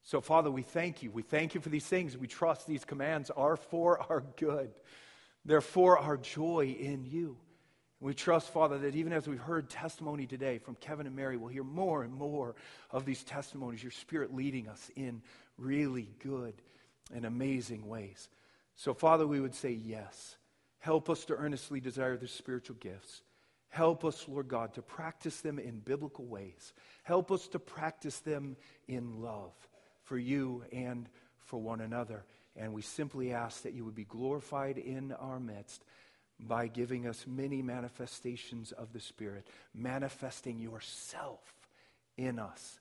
So, 0.04 0.22
Father, 0.22 0.50
we 0.50 0.64
thank 0.64 1.04
you. 1.04 1.12
We 1.12 1.22
thank 1.22 1.54
you 1.54 1.62
for 1.62 1.70
these 1.70 1.86
things. 1.86 2.18
We 2.18 2.28
trust 2.28 2.68
these 2.68 2.86
commands 2.86 3.30
are 3.30 3.58
for 3.58 4.02
our 4.10 4.24
good, 4.38 4.72
they're 5.45 5.62
for 5.62 5.97
our 5.97 6.18
joy 6.18 6.76
in 6.80 7.06
you. 7.06 7.38
We 8.02 8.14
trust, 8.14 8.54
Father, 8.54 8.78
that 8.80 8.95
even 8.95 9.12
as 9.12 9.28
we've 9.28 9.38
heard 9.38 9.70
testimony 9.70 10.26
today 10.26 10.58
from 10.58 10.76
Kevin 10.76 11.06
and 11.06 11.18
Mary, 11.18 11.36
we'll 11.36 11.50
hear 11.50 11.66
more 11.66 12.04
and 12.04 12.14
more 12.14 12.56
of 12.91 13.04
these 13.04 13.26
testimonies, 13.26 13.84
your 13.84 13.91
Spirit 13.91 14.34
leading 14.34 14.70
us 14.70 14.89
in 14.95 15.22
really 15.58 16.10
good 16.24 16.54
and 17.14 17.26
amazing 17.26 17.86
ways. 17.86 18.30
So, 18.78 18.93
Father, 18.93 19.28
we 19.28 19.41
would 19.41 19.54
say 19.54 19.72
yes. 19.72 20.38
Help 20.80 21.10
us 21.10 21.26
to 21.26 21.36
earnestly 21.36 21.82
desire 21.82 22.16
the 22.16 22.30
spiritual 22.30 22.78
gifts. 22.80 23.22
Help 23.68 24.06
us, 24.06 24.26
Lord 24.30 24.47
God, 24.47 24.74
to 24.76 24.82
practice 24.82 25.41
them 25.41 25.60
in 25.60 25.80
biblical 25.80 26.26
ways. 26.26 26.74
Help 27.04 27.32
us 27.32 27.50
to 27.50 27.60
practice 27.60 28.20
them 28.20 28.56
in 28.88 29.22
love 29.22 29.52
for 30.10 30.18
you 30.18 30.64
and 30.74 31.07
for 31.45 31.62
one 31.62 31.80
another. 31.80 32.24
And 32.57 32.74
we 32.74 32.82
simply 32.82 33.32
ask 33.32 33.62
that 33.62 33.74
you 33.74 33.86
would 33.86 33.95
be 33.95 34.05
glorified 34.05 34.78
in 34.80 35.14
our 35.14 35.39
midst 35.39 35.84
by 36.39 36.68
giving 36.68 37.07
us 37.07 37.26
many 37.28 37.62
manifestations 37.62 38.72
of 38.72 38.91
the 38.91 38.99
Spirit, 38.99 39.45
manifesting 39.74 40.60
yourself 40.60 41.39
in 42.18 42.39
us, 42.39 42.80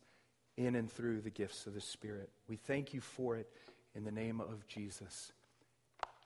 in 0.57 0.75
and 0.75 0.91
through 0.91 1.21
the 1.21 1.31
gifts 1.31 1.67
of 1.67 1.75
the 1.75 1.81
Spirit. 1.81 2.31
We 2.49 2.57
thank 2.57 2.95
you 2.95 3.01
for 3.01 3.37
it 3.37 3.49
in 3.95 4.05
the 4.05 4.11
name 4.11 4.41
of 4.41 4.67
Jesus. 4.67 5.33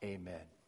Amen. 0.04 0.61